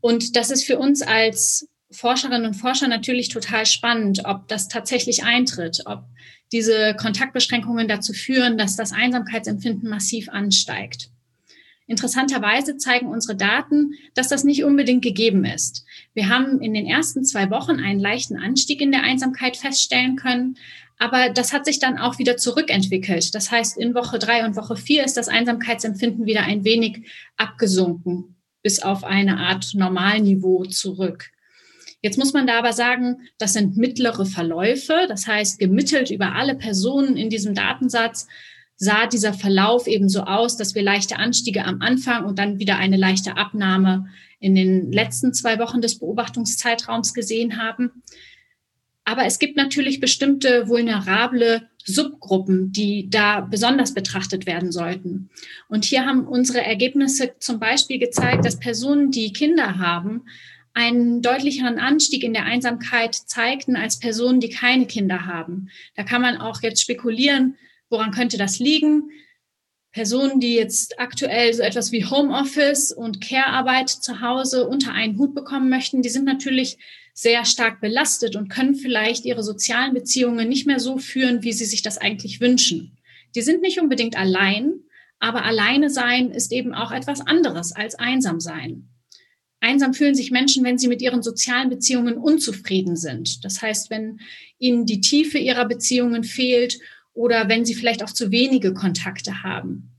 Und 0.00 0.36
das 0.36 0.50
ist 0.50 0.64
für 0.64 0.78
uns 0.78 1.02
als 1.02 1.68
Forscherinnen 1.90 2.46
und 2.46 2.54
Forscher 2.54 2.88
natürlich 2.88 3.28
total 3.28 3.66
spannend, 3.66 4.22
ob 4.24 4.46
das 4.48 4.68
tatsächlich 4.68 5.24
eintritt, 5.24 5.82
ob 5.86 6.04
diese 6.52 6.94
Kontaktbeschränkungen 6.94 7.88
dazu 7.88 8.12
führen, 8.12 8.58
dass 8.58 8.76
das 8.76 8.92
Einsamkeitsempfinden 8.92 9.90
massiv 9.90 10.28
ansteigt. 10.28 11.10
Interessanterweise 11.86 12.76
zeigen 12.76 13.06
unsere 13.06 13.36
Daten, 13.36 13.92
dass 14.14 14.28
das 14.28 14.42
nicht 14.42 14.64
unbedingt 14.64 15.02
gegeben 15.02 15.44
ist. 15.44 15.84
Wir 16.14 16.28
haben 16.28 16.60
in 16.60 16.74
den 16.74 16.86
ersten 16.86 17.24
zwei 17.24 17.50
Wochen 17.50 17.78
einen 17.78 18.00
leichten 18.00 18.36
Anstieg 18.36 18.80
in 18.80 18.90
der 18.90 19.02
Einsamkeit 19.02 19.56
feststellen 19.56 20.16
können, 20.16 20.56
aber 20.98 21.30
das 21.30 21.52
hat 21.52 21.64
sich 21.64 21.78
dann 21.78 21.98
auch 21.98 22.18
wieder 22.18 22.36
zurückentwickelt. 22.36 23.34
Das 23.34 23.50
heißt, 23.50 23.76
in 23.76 23.94
Woche 23.94 24.18
drei 24.18 24.44
und 24.44 24.56
Woche 24.56 24.76
vier 24.76 25.04
ist 25.04 25.16
das 25.16 25.28
Einsamkeitsempfinden 25.28 26.26
wieder 26.26 26.42
ein 26.42 26.64
wenig 26.64 27.06
abgesunken 27.36 28.36
bis 28.66 28.82
auf 28.82 29.04
eine 29.04 29.38
Art 29.38 29.74
Normalniveau 29.74 30.64
zurück. 30.64 31.30
Jetzt 32.02 32.18
muss 32.18 32.32
man 32.32 32.48
da 32.48 32.58
aber 32.58 32.72
sagen, 32.72 33.18
das 33.38 33.52
sind 33.52 33.76
mittlere 33.76 34.26
Verläufe. 34.26 35.06
Das 35.06 35.28
heißt, 35.28 35.60
gemittelt 35.60 36.10
über 36.10 36.34
alle 36.34 36.56
Personen 36.56 37.16
in 37.16 37.30
diesem 37.30 37.54
Datensatz 37.54 38.26
sah 38.76 39.06
dieser 39.06 39.32
Verlauf 39.32 39.86
eben 39.86 40.08
so 40.08 40.22
aus, 40.22 40.56
dass 40.56 40.74
wir 40.74 40.82
leichte 40.82 41.16
Anstiege 41.18 41.64
am 41.64 41.80
Anfang 41.80 42.24
und 42.24 42.38
dann 42.38 42.58
wieder 42.58 42.76
eine 42.76 42.96
leichte 42.96 43.36
Abnahme 43.36 44.06
in 44.38 44.54
den 44.54 44.92
letzten 44.92 45.32
zwei 45.32 45.58
Wochen 45.58 45.80
des 45.80 45.98
Beobachtungszeitraums 45.98 47.14
gesehen 47.14 47.56
haben. 47.58 48.02
Aber 49.04 49.24
es 49.24 49.38
gibt 49.38 49.56
natürlich 49.56 50.00
bestimmte 50.00 50.68
vulnerable 50.68 51.68
Subgruppen, 51.84 52.72
die 52.72 53.08
da 53.08 53.40
besonders 53.40 53.94
betrachtet 53.94 54.46
werden 54.46 54.72
sollten. 54.72 55.30
Und 55.68 55.84
hier 55.84 56.04
haben 56.04 56.26
unsere 56.26 56.60
Ergebnisse 56.62 57.34
zum 57.38 57.60
Beispiel 57.60 57.98
gezeigt, 57.98 58.44
dass 58.44 58.58
Personen, 58.58 59.12
die 59.12 59.32
Kinder 59.32 59.78
haben, 59.78 60.24
einen 60.74 61.22
deutlicheren 61.22 61.78
Anstieg 61.78 62.22
in 62.22 62.34
der 62.34 62.44
Einsamkeit 62.44 63.14
zeigten 63.14 63.76
als 63.76 63.98
Personen, 63.98 64.40
die 64.40 64.50
keine 64.50 64.86
Kinder 64.86 65.24
haben. 65.24 65.70
Da 65.94 66.02
kann 66.02 66.20
man 66.20 66.36
auch 66.36 66.60
jetzt 66.60 66.82
spekulieren, 66.82 67.56
Woran 67.88 68.10
könnte 68.10 68.36
das 68.36 68.58
liegen? 68.58 69.10
Personen, 69.92 70.40
die 70.40 70.54
jetzt 70.54 70.98
aktuell 71.00 71.54
so 71.54 71.62
etwas 71.62 71.90
wie 71.90 72.04
Homeoffice 72.04 72.92
und 72.92 73.22
Care-Arbeit 73.22 73.88
zu 73.88 74.20
Hause 74.20 74.68
unter 74.68 74.92
einen 74.92 75.18
Hut 75.18 75.34
bekommen 75.34 75.70
möchten, 75.70 76.02
die 76.02 76.10
sind 76.10 76.26
natürlich 76.26 76.76
sehr 77.14 77.46
stark 77.46 77.80
belastet 77.80 78.36
und 78.36 78.50
können 78.50 78.74
vielleicht 78.74 79.24
ihre 79.24 79.42
sozialen 79.42 79.94
Beziehungen 79.94 80.50
nicht 80.50 80.66
mehr 80.66 80.80
so 80.80 80.98
führen, 80.98 81.42
wie 81.42 81.54
sie 81.54 81.64
sich 81.64 81.80
das 81.80 81.96
eigentlich 81.96 82.42
wünschen. 82.42 82.98
Die 83.34 83.40
sind 83.40 83.62
nicht 83.62 83.80
unbedingt 83.80 84.18
allein, 84.18 84.80
aber 85.18 85.44
alleine 85.44 85.88
sein 85.88 86.30
ist 86.30 86.52
eben 86.52 86.74
auch 86.74 86.92
etwas 86.92 87.26
anderes 87.26 87.72
als 87.72 87.94
einsam 87.94 88.38
sein. 88.38 88.90
Einsam 89.60 89.94
fühlen 89.94 90.14
sich 90.14 90.30
Menschen, 90.30 90.62
wenn 90.62 90.76
sie 90.76 90.88
mit 90.88 91.00
ihren 91.00 91.22
sozialen 91.22 91.70
Beziehungen 91.70 92.18
unzufrieden 92.18 92.96
sind. 92.96 93.44
Das 93.44 93.62
heißt, 93.62 93.88
wenn 93.88 94.20
ihnen 94.58 94.84
die 94.84 95.00
Tiefe 95.00 95.38
ihrer 95.38 95.66
Beziehungen 95.66 96.22
fehlt 96.22 96.78
oder 97.16 97.48
wenn 97.48 97.64
sie 97.64 97.74
vielleicht 97.74 98.04
auch 98.04 98.12
zu 98.12 98.30
wenige 98.30 98.74
Kontakte 98.74 99.42
haben. 99.42 99.90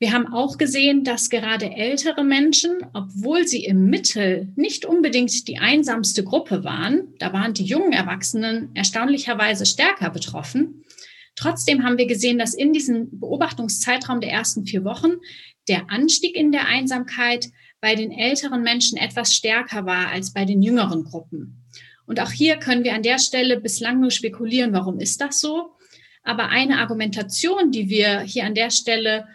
Wir 0.00 0.12
haben 0.12 0.32
auch 0.32 0.58
gesehen, 0.58 1.04
dass 1.04 1.30
gerade 1.30 1.70
ältere 1.70 2.24
Menschen, 2.24 2.78
obwohl 2.92 3.46
sie 3.46 3.64
im 3.64 3.88
Mittel 3.88 4.48
nicht 4.56 4.84
unbedingt 4.84 5.46
die 5.46 5.58
einsamste 5.58 6.24
Gruppe 6.24 6.64
waren, 6.64 7.14
da 7.18 7.32
waren 7.32 7.54
die 7.54 7.64
jungen 7.64 7.92
Erwachsenen 7.92 8.70
erstaunlicherweise 8.74 9.64
stärker 9.64 10.10
betroffen. 10.10 10.82
Trotzdem 11.36 11.84
haben 11.84 11.98
wir 11.98 12.06
gesehen, 12.06 12.38
dass 12.38 12.54
in 12.54 12.72
diesem 12.72 13.20
Beobachtungszeitraum 13.20 14.20
der 14.20 14.32
ersten 14.32 14.66
vier 14.66 14.82
Wochen 14.82 15.12
der 15.68 15.88
Anstieg 15.88 16.34
in 16.34 16.50
der 16.50 16.66
Einsamkeit 16.66 17.50
bei 17.80 17.94
den 17.94 18.10
älteren 18.10 18.62
Menschen 18.62 18.98
etwas 18.98 19.34
stärker 19.34 19.86
war 19.86 20.08
als 20.08 20.32
bei 20.32 20.44
den 20.44 20.62
jüngeren 20.62 21.04
Gruppen. 21.04 21.64
Und 22.06 22.18
auch 22.18 22.32
hier 22.32 22.56
können 22.56 22.82
wir 22.82 22.94
an 22.94 23.02
der 23.02 23.18
Stelle 23.18 23.60
bislang 23.60 24.00
nur 24.00 24.10
spekulieren, 24.10 24.72
warum 24.72 24.98
ist 24.98 25.20
das 25.20 25.38
so? 25.38 25.76
Aber 26.22 26.48
eine 26.48 26.78
Argumentation, 26.78 27.72
die 27.72 27.88
wir 27.88 28.20
hier 28.20 28.44
an 28.44 28.54
der 28.54 28.70
Stelle 28.70 29.26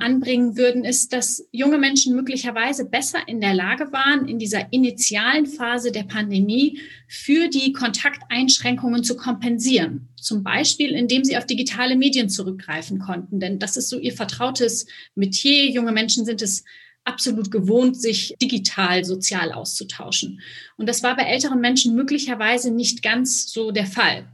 anbringen 0.00 0.56
würden, 0.56 0.84
ist, 0.84 1.12
dass 1.12 1.46
junge 1.52 1.78
Menschen 1.78 2.14
möglicherweise 2.14 2.84
besser 2.84 3.20
in 3.26 3.40
der 3.40 3.54
Lage 3.54 3.92
waren, 3.92 4.28
in 4.28 4.38
dieser 4.38 4.72
initialen 4.72 5.46
Phase 5.46 5.92
der 5.92 6.04
Pandemie 6.04 6.80
für 7.08 7.48
die 7.48 7.72
Kontakteinschränkungen 7.72 9.04
zu 9.04 9.16
kompensieren. 9.16 10.08
Zum 10.16 10.42
Beispiel, 10.42 10.90
indem 10.90 11.24
sie 11.24 11.36
auf 11.36 11.46
digitale 11.46 11.96
Medien 11.96 12.28
zurückgreifen 12.28 12.98
konnten. 12.98 13.40
Denn 13.40 13.58
das 13.58 13.76
ist 13.76 13.88
so 13.88 13.98
ihr 13.98 14.12
vertrautes 14.12 14.86
Metier. 15.14 15.70
Junge 15.70 15.92
Menschen 15.92 16.24
sind 16.24 16.42
es 16.42 16.64
absolut 17.04 17.50
gewohnt, 17.50 18.00
sich 18.00 18.34
digital 18.40 19.04
sozial 19.04 19.52
auszutauschen. 19.52 20.40
Und 20.76 20.88
das 20.88 21.02
war 21.02 21.16
bei 21.16 21.24
älteren 21.24 21.60
Menschen 21.60 21.94
möglicherweise 21.94 22.70
nicht 22.70 23.02
ganz 23.02 23.52
so 23.52 23.70
der 23.70 23.86
Fall. 23.86 24.26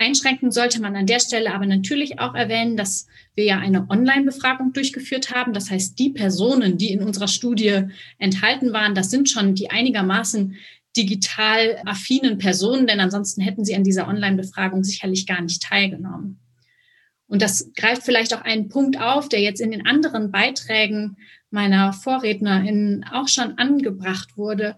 Einschränken 0.00 0.50
sollte 0.50 0.80
man 0.80 0.96
an 0.96 1.06
der 1.06 1.20
Stelle 1.20 1.52
aber 1.52 1.66
natürlich 1.66 2.18
auch 2.20 2.34
erwähnen, 2.34 2.76
dass 2.76 3.06
wir 3.34 3.44
ja 3.44 3.58
eine 3.58 3.88
Online-Befragung 3.90 4.72
durchgeführt 4.72 5.30
haben. 5.30 5.52
Das 5.52 5.70
heißt, 5.70 5.98
die 5.98 6.10
Personen, 6.10 6.78
die 6.78 6.90
in 6.90 7.02
unserer 7.02 7.28
Studie 7.28 7.82
enthalten 8.18 8.72
waren, 8.72 8.94
das 8.94 9.10
sind 9.10 9.28
schon 9.28 9.54
die 9.54 9.70
einigermaßen 9.70 10.56
digital 10.96 11.80
affinen 11.84 12.38
Personen, 12.38 12.86
denn 12.86 12.98
ansonsten 12.98 13.42
hätten 13.42 13.64
sie 13.64 13.76
an 13.76 13.84
dieser 13.84 14.08
Online-Befragung 14.08 14.84
sicherlich 14.84 15.26
gar 15.26 15.42
nicht 15.42 15.62
teilgenommen. 15.62 16.40
Und 17.26 17.42
das 17.42 17.70
greift 17.76 18.02
vielleicht 18.02 18.34
auch 18.34 18.42
einen 18.42 18.68
Punkt 18.68 19.00
auf, 19.00 19.28
der 19.28 19.40
jetzt 19.40 19.60
in 19.60 19.70
den 19.70 19.86
anderen 19.86 20.32
Beiträgen 20.32 21.16
meiner 21.50 21.92
VorrednerInnen 21.92 23.04
auch 23.12 23.28
schon 23.28 23.58
angebracht 23.58 24.36
wurde, 24.36 24.76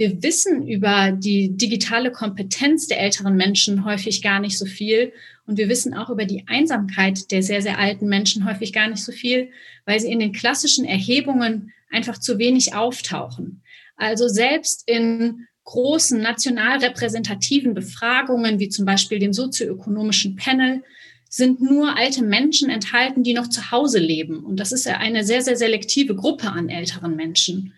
wir 0.00 0.22
wissen 0.22 0.66
über 0.66 1.12
die 1.12 1.58
digitale 1.58 2.10
Kompetenz 2.10 2.86
der 2.86 3.00
älteren 3.00 3.36
Menschen 3.36 3.84
häufig 3.84 4.22
gar 4.22 4.40
nicht 4.40 4.56
so 4.56 4.64
viel. 4.64 5.12
Und 5.44 5.58
wir 5.58 5.68
wissen 5.68 5.92
auch 5.92 6.08
über 6.08 6.24
die 6.24 6.44
Einsamkeit 6.46 7.30
der 7.30 7.42
sehr, 7.42 7.60
sehr 7.60 7.78
alten 7.78 8.08
Menschen 8.08 8.46
häufig 8.46 8.72
gar 8.72 8.88
nicht 8.88 9.04
so 9.04 9.12
viel, 9.12 9.50
weil 9.84 10.00
sie 10.00 10.10
in 10.10 10.18
den 10.18 10.32
klassischen 10.32 10.86
Erhebungen 10.86 11.74
einfach 11.90 12.16
zu 12.16 12.38
wenig 12.38 12.74
auftauchen. 12.74 13.60
Also 13.96 14.26
selbst 14.26 14.88
in 14.88 15.46
großen 15.64 16.18
national 16.18 16.78
repräsentativen 16.78 17.74
Befragungen, 17.74 18.58
wie 18.58 18.70
zum 18.70 18.86
Beispiel 18.86 19.18
dem 19.18 19.34
sozioökonomischen 19.34 20.34
Panel, 20.34 20.82
sind 21.28 21.60
nur 21.60 21.98
alte 21.98 22.24
Menschen 22.24 22.70
enthalten, 22.70 23.22
die 23.22 23.34
noch 23.34 23.50
zu 23.50 23.70
Hause 23.70 23.98
leben. 23.98 24.42
Und 24.46 24.56
das 24.56 24.72
ist 24.72 24.86
ja 24.86 24.96
eine 24.96 25.24
sehr, 25.24 25.42
sehr 25.42 25.56
selektive 25.56 26.14
Gruppe 26.14 26.48
an 26.48 26.70
älteren 26.70 27.16
Menschen. 27.16 27.74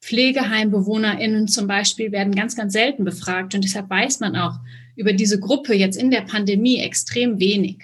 PflegeheimbewohnerInnen 0.00 1.48
zum 1.48 1.66
Beispiel 1.66 2.12
werden 2.12 2.34
ganz, 2.34 2.56
ganz 2.56 2.72
selten 2.72 3.04
befragt 3.04 3.54
und 3.54 3.62
deshalb 3.62 3.90
weiß 3.90 4.20
man 4.20 4.36
auch 4.36 4.54
über 4.96 5.12
diese 5.12 5.38
Gruppe 5.38 5.74
jetzt 5.74 5.96
in 5.96 6.10
der 6.10 6.22
Pandemie 6.22 6.80
extrem 6.80 7.38
wenig. 7.38 7.78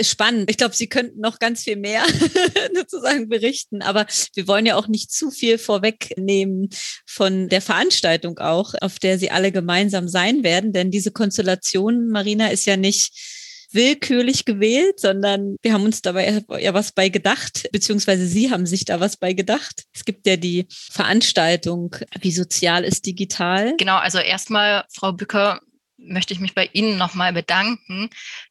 Spannend. 0.00 0.48
Ich 0.48 0.56
glaube, 0.56 0.74
Sie 0.74 0.86
könnten 0.86 1.20
noch 1.20 1.38
ganz 1.38 1.64
viel 1.64 1.76
mehr 1.76 2.02
sozusagen 2.74 3.28
berichten, 3.28 3.82
aber 3.82 4.06
wir 4.34 4.48
wollen 4.48 4.64
ja 4.64 4.76
auch 4.76 4.88
nicht 4.88 5.12
zu 5.12 5.30
viel 5.30 5.58
vorwegnehmen 5.58 6.70
von 7.06 7.50
der 7.50 7.60
Veranstaltung 7.60 8.38
auch, 8.38 8.72
auf 8.80 8.98
der 8.98 9.18
Sie 9.18 9.30
alle 9.30 9.52
gemeinsam 9.52 10.08
sein 10.08 10.44
werden, 10.44 10.72
denn 10.72 10.90
diese 10.90 11.10
Konstellation, 11.10 12.08
Marina, 12.08 12.48
ist 12.48 12.64
ja 12.64 12.78
nicht 12.78 13.12
willkürlich 13.74 14.44
gewählt, 14.44 15.00
sondern 15.00 15.56
wir 15.62 15.72
haben 15.72 15.84
uns 15.84 16.02
dabei 16.02 16.42
ja 16.60 16.74
was 16.74 16.92
bei 16.92 17.08
gedacht, 17.08 17.68
beziehungsweise 17.72 18.26
Sie 18.26 18.50
haben 18.50 18.66
sich 18.66 18.84
da 18.84 19.00
was 19.00 19.16
bei 19.16 19.32
gedacht. 19.32 19.84
Es 19.94 20.04
gibt 20.04 20.26
ja 20.26 20.36
die 20.36 20.66
Veranstaltung, 20.70 21.96
wie 22.20 22.32
sozial 22.32 22.84
ist 22.84 23.06
digital. 23.06 23.76
Genau, 23.78 23.96
also 23.96 24.18
erstmal, 24.18 24.84
Frau 24.92 25.12
Bücker, 25.12 25.60
möchte 25.96 26.34
ich 26.34 26.40
mich 26.40 26.54
bei 26.54 26.68
Ihnen 26.72 26.98
nochmal 26.98 27.32
bedanken, 27.32 28.10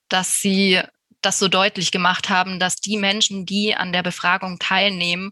dass 0.10 0.40
Sie 0.40 0.80
das 1.22 1.38
so 1.38 1.48
deutlich 1.48 1.92
gemacht 1.92 2.30
haben, 2.30 2.60
dass 2.60 2.78
die 2.78 2.98
Menschen, 2.98 3.46
die 3.46 3.76
an 3.76 3.94
der 3.94 4.04
Befragung 4.04 4.58
teilnehmen, 4.60 5.32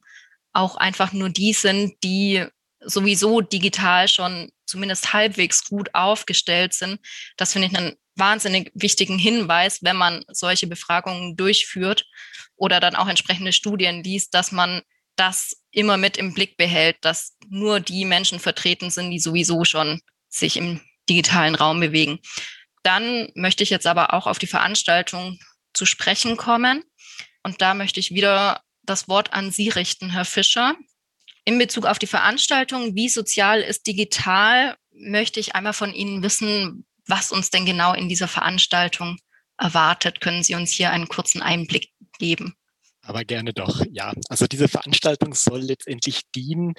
auch 0.53 0.75
einfach 0.75 1.13
nur 1.13 1.29
die 1.29 1.53
sind, 1.53 1.95
die 2.03 2.45
sowieso 2.79 3.41
digital 3.41 4.07
schon 4.07 4.51
zumindest 4.65 5.13
halbwegs 5.13 5.65
gut 5.65 5.93
aufgestellt 5.93 6.73
sind. 6.73 6.99
Das 7.37 7.53
finde 7.53 7.67
ich 7.67 7.77
einen 7.77 7.95
wahnsinnig 8.19 8.71
wichtigen 8.73 9.17
Hinweis, 9.17 9.79
wenn 9.81 9.95
man 9.95 10.23
solche 10.27 10.67
Befragungen 10.67 11.35
durchführt 11.35 12.05
oder 12.55 12.79
dann 12.79 12.95
auch 12.95 13.07
entsprechende 13.07 13.53
Studien 13.53 14.03
liest, 14.03 14.33
dass 14.33 14.51
man 14.51 14.81
das 15.15 15.61
immer 15.71 15.97
mit 15.97 16.17
im 16.17 16.33
Blick 16.33 16.57
behält, 16.57 16.97
dass 17.01 17.35
nur 17.47 17.79
die 17.79 18.05
Menschen 18.05 18.39
vertreten 18.39 18.89
sind, 18.89 19.11
die 19.11 19.19
sowieso 19.19 19.65
schon 19.65 20.01
sich 20.29 20.57
im 20.57 20.81
digitalen 21.09 21.55
Raum 21.55 21.79
bewegen. 21.79 22.19
Dann 22.83 23.29
möchte 23.35 23.63
ich 23.63 23.69
jetzt 23.69 23.87
aber 23.87 24.13
auch 24.13 24.27
auf 24.27 24.39
die 24.39 24.47
Veranstaltung 24.47 25.39
zu 25.73 25.85
sprechen 25.85 26.37
kommen. 26.37 26.83
Und 27.43 27.61
da 27.61 27.73
möchte 27.73 27.99
ich 27.99 28.11
wieder 28.11 28.61
das 28.83 29.07
Wort 29.07 29.33
an 29.33 29.51
Sie 29.51 29.69
richten, 29.69 30.09
Herr 30.09 30.25
Fischer. 30.25 30.75
In 31.45 31.57
Bezug 31.57 31.85
auf 31.85 31.99
die 31.99 32.07
Veranstaltung, 32.07 32.95
wie 32.95 33.09
sozial 33.09 33.61
ist 33.61 33.87
digital, 33.87 34.75
möchte 34.91 35.39
ich 35.39 35.55
einmal 35.55 35.73
von 35.73 35.93
Ihnen 35.93 36.21
wissen, 36.23 36.85
was 37.09 37.31
uns 37.31 37.49
denn 37.49 37.65
genau 37.65 37.93
in 37.93 38.09
dieser 38.09 38.27
Veranstaltung 38.27 39.17
erwartet. 39.57 40.21
Können 40.21 40.43
Sie 40.43 40.55
uns 40.55 40.71
hier 40.71 40.91
einen 40.91 41.07
kurzen 41.07 41.41
Einblick 41.41 41.89
geben? 42.17 42.55
Aber 43.01 43.23
gerne 43.23 43.53
doch, 43.53 43.83
ja. 43.91 44.13
Also 44.29 44.45
diese 44.45 44.67
Veranstaltung 44.67 45.33
soll 45.33 45.61
letztendlich 45.61 46.21
dienen 46.35 46.73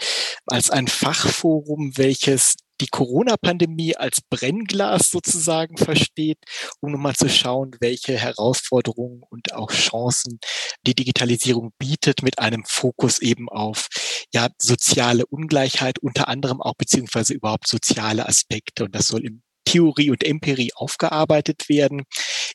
als 0.47 0.71
ein 0.71 0.87
Fachforum, 0.87 1.93
welches 1.97 2.55
die 2.81 2.87
Corona-Pandemie 2.87 3.97
als 3.97 4.21
Brennglas 4.23 5.11
sozusagen 5.11 5.77
versteht, 5.77 6.39
um 6.81 6.93
nochmal 6.93 7.15
zu 7.15 7.29
schauen, 7.29 7.77
welche 7.81 8.17
Herausforderungen 8.17 9.23
und 9.29 9.53
auch 9.53 9.71
Chancen 9.71 10.39
die 10.87 10.95
Digitalisierung 10.95 11.73
bietet, 11.79 12.23
mit 12.23 12.39
einem 12.39 12.65
Fokus 12.65 13.19
eben 13.19 13.49
auf 13.49 13.89
ja 14.33 14.49
soziale 14.59 15.27
Ungleichheit, 15.27 15.99
unter 15.99 16.29
anderem 16.29 16.63
auch 16.63 16.75
beziehungsweise 16.75 17.35
überhaupt 17.35 17.67
soziale 17.67 18.27
Aspekte. 18.27 18.85
Und 18.85 18.95
das 18.95 19.09
soll 19.09 19.27
im 19.27 19.43
Theorie 19.71 20.11
und 20.11 20.25
Empirie 20.25 20.73
aufgearbeitet 20.75 21.69
werden. 21.69 22.01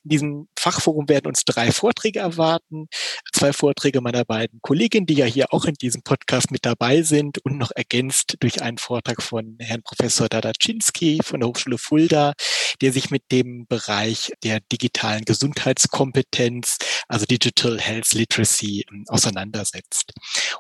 In 0.04 0.10
diesem 0.10 0.48
Fachforum 0.60 1.08
werden 1.08 1.28
uns 1.28 1.46
drei 1.46 1.72
Vorträge 1.72 2.20
erwarten. 2.20 2.88
Zwei 3.32 3.54
Vorträge 3.54 4.02
meiner 4.02 4.26
beiden 4.26 4.60
Kolleginnen, 4.62 5.06
die 5.06 5.14
ja 5.14 5.26
hier 5.26 5.54
auch 5.54 5.64
in 5.64 5.76
diesem 5.76 6.04
Podcast 6.04 6.52
mit 6.52 6.66
dabei 6.66 7.04
sind 7.04 7.38
und 7.46 7.58
noch 7.58 7.72
ergänzt 7.74 8.36
durch 8.42 8.62
einen 8.62 8.78
Vortrag 8.78 9.22
von 9.22 9.56
Herrn 9.60 9.82
Professor 9.82 10.28
Dadaczynski 10.28 11.22
von 11.24 11.40
der 11.40 11.48
Hochschule 11.48 11.78
Fulda, 11.78 12.34
der 12.82 12.92
sich 12.92 13.12
mit 13.12 13.24
dem 13.32 13.66
Bereich 13.68 14.34
der 14.44 14.60
digitalen 14.72 15.24
Gesundheitskompetenz, 15.24 16.78
also 17.08 17.26
Digital 17.26 17.80
Health 17.80 18.12
Literacy, 18.12 18.86
ähm, 18.92 19.06
auseinandersetzt. 19.08 20.12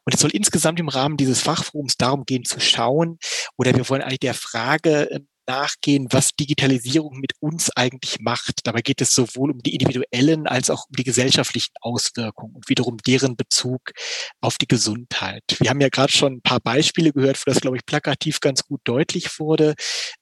Und 0.05 0.13
es 0.13 0.21
soll 0.21 0.31
insgesamt 0.31 0.79
im 0.79 0.87
Rahmen 0.87 1.17
dieses 1.17 1.41
Fachforums 1.41 1.97
darum 1.97 2.25
gehen 2.25 2.45
zu 2.45 2.61
schauen, 2.61 3.19
oder 3.57 3.75
wir 3.75 3.89
wollen 3.89 4.01
eigentlich 4.01 4.19
der 4.21 4.33
Frage 4.33 5.09
ähm, 5.11 5.27
nachgehen, 5.47 6.07
was 6.11 6.31
Digitalisierung 6.35 7.17
mit 7.19 7.33
uns 7.39 7.69
eigentlich 7.75 8.19
macht. 8.19 8.61
Dabei 8.63 8.81
geht 8.81 9.01
es 9.01 9.13
sowohl 9.13 9.51
um 9.51 9.59
die 9.59 9.73
individuellen 9.73 10.47
als 10.47 10.69
auch 10.69 10.85
um 10.89 10.95
die 10.95 11.03
gesellschaftlichen 11.03 11.73
Auswirkungen 11.81 12.55
und 12.55 12.69
wiederum 12.69 12.97
deren 12.97 13.35
Bezug 13.35 13.91
auf 14.41 14.57
die 14.57 14.67
Gesundheit. 14.67 15.43
Wir 15.59 15.69
haben 15.69 15.81
ja 15.81 15.89
gerade 15.89 16.11
schon 16.11 16.33
ein 16.33 16.41
paar 16.41 16.59
Beispiele 16.59 17.11
gehört, 17.11 17.37
wo 17.45 17.51
das, 17.51 17.61
glaube 17.61 17.77
ich, 17.77 17.85
plakativ 17.85 18.39
ganz 18.39 18.63
gut 18.63 18.81
deutlich 18.83 19.39
wurde, 19.39 19.75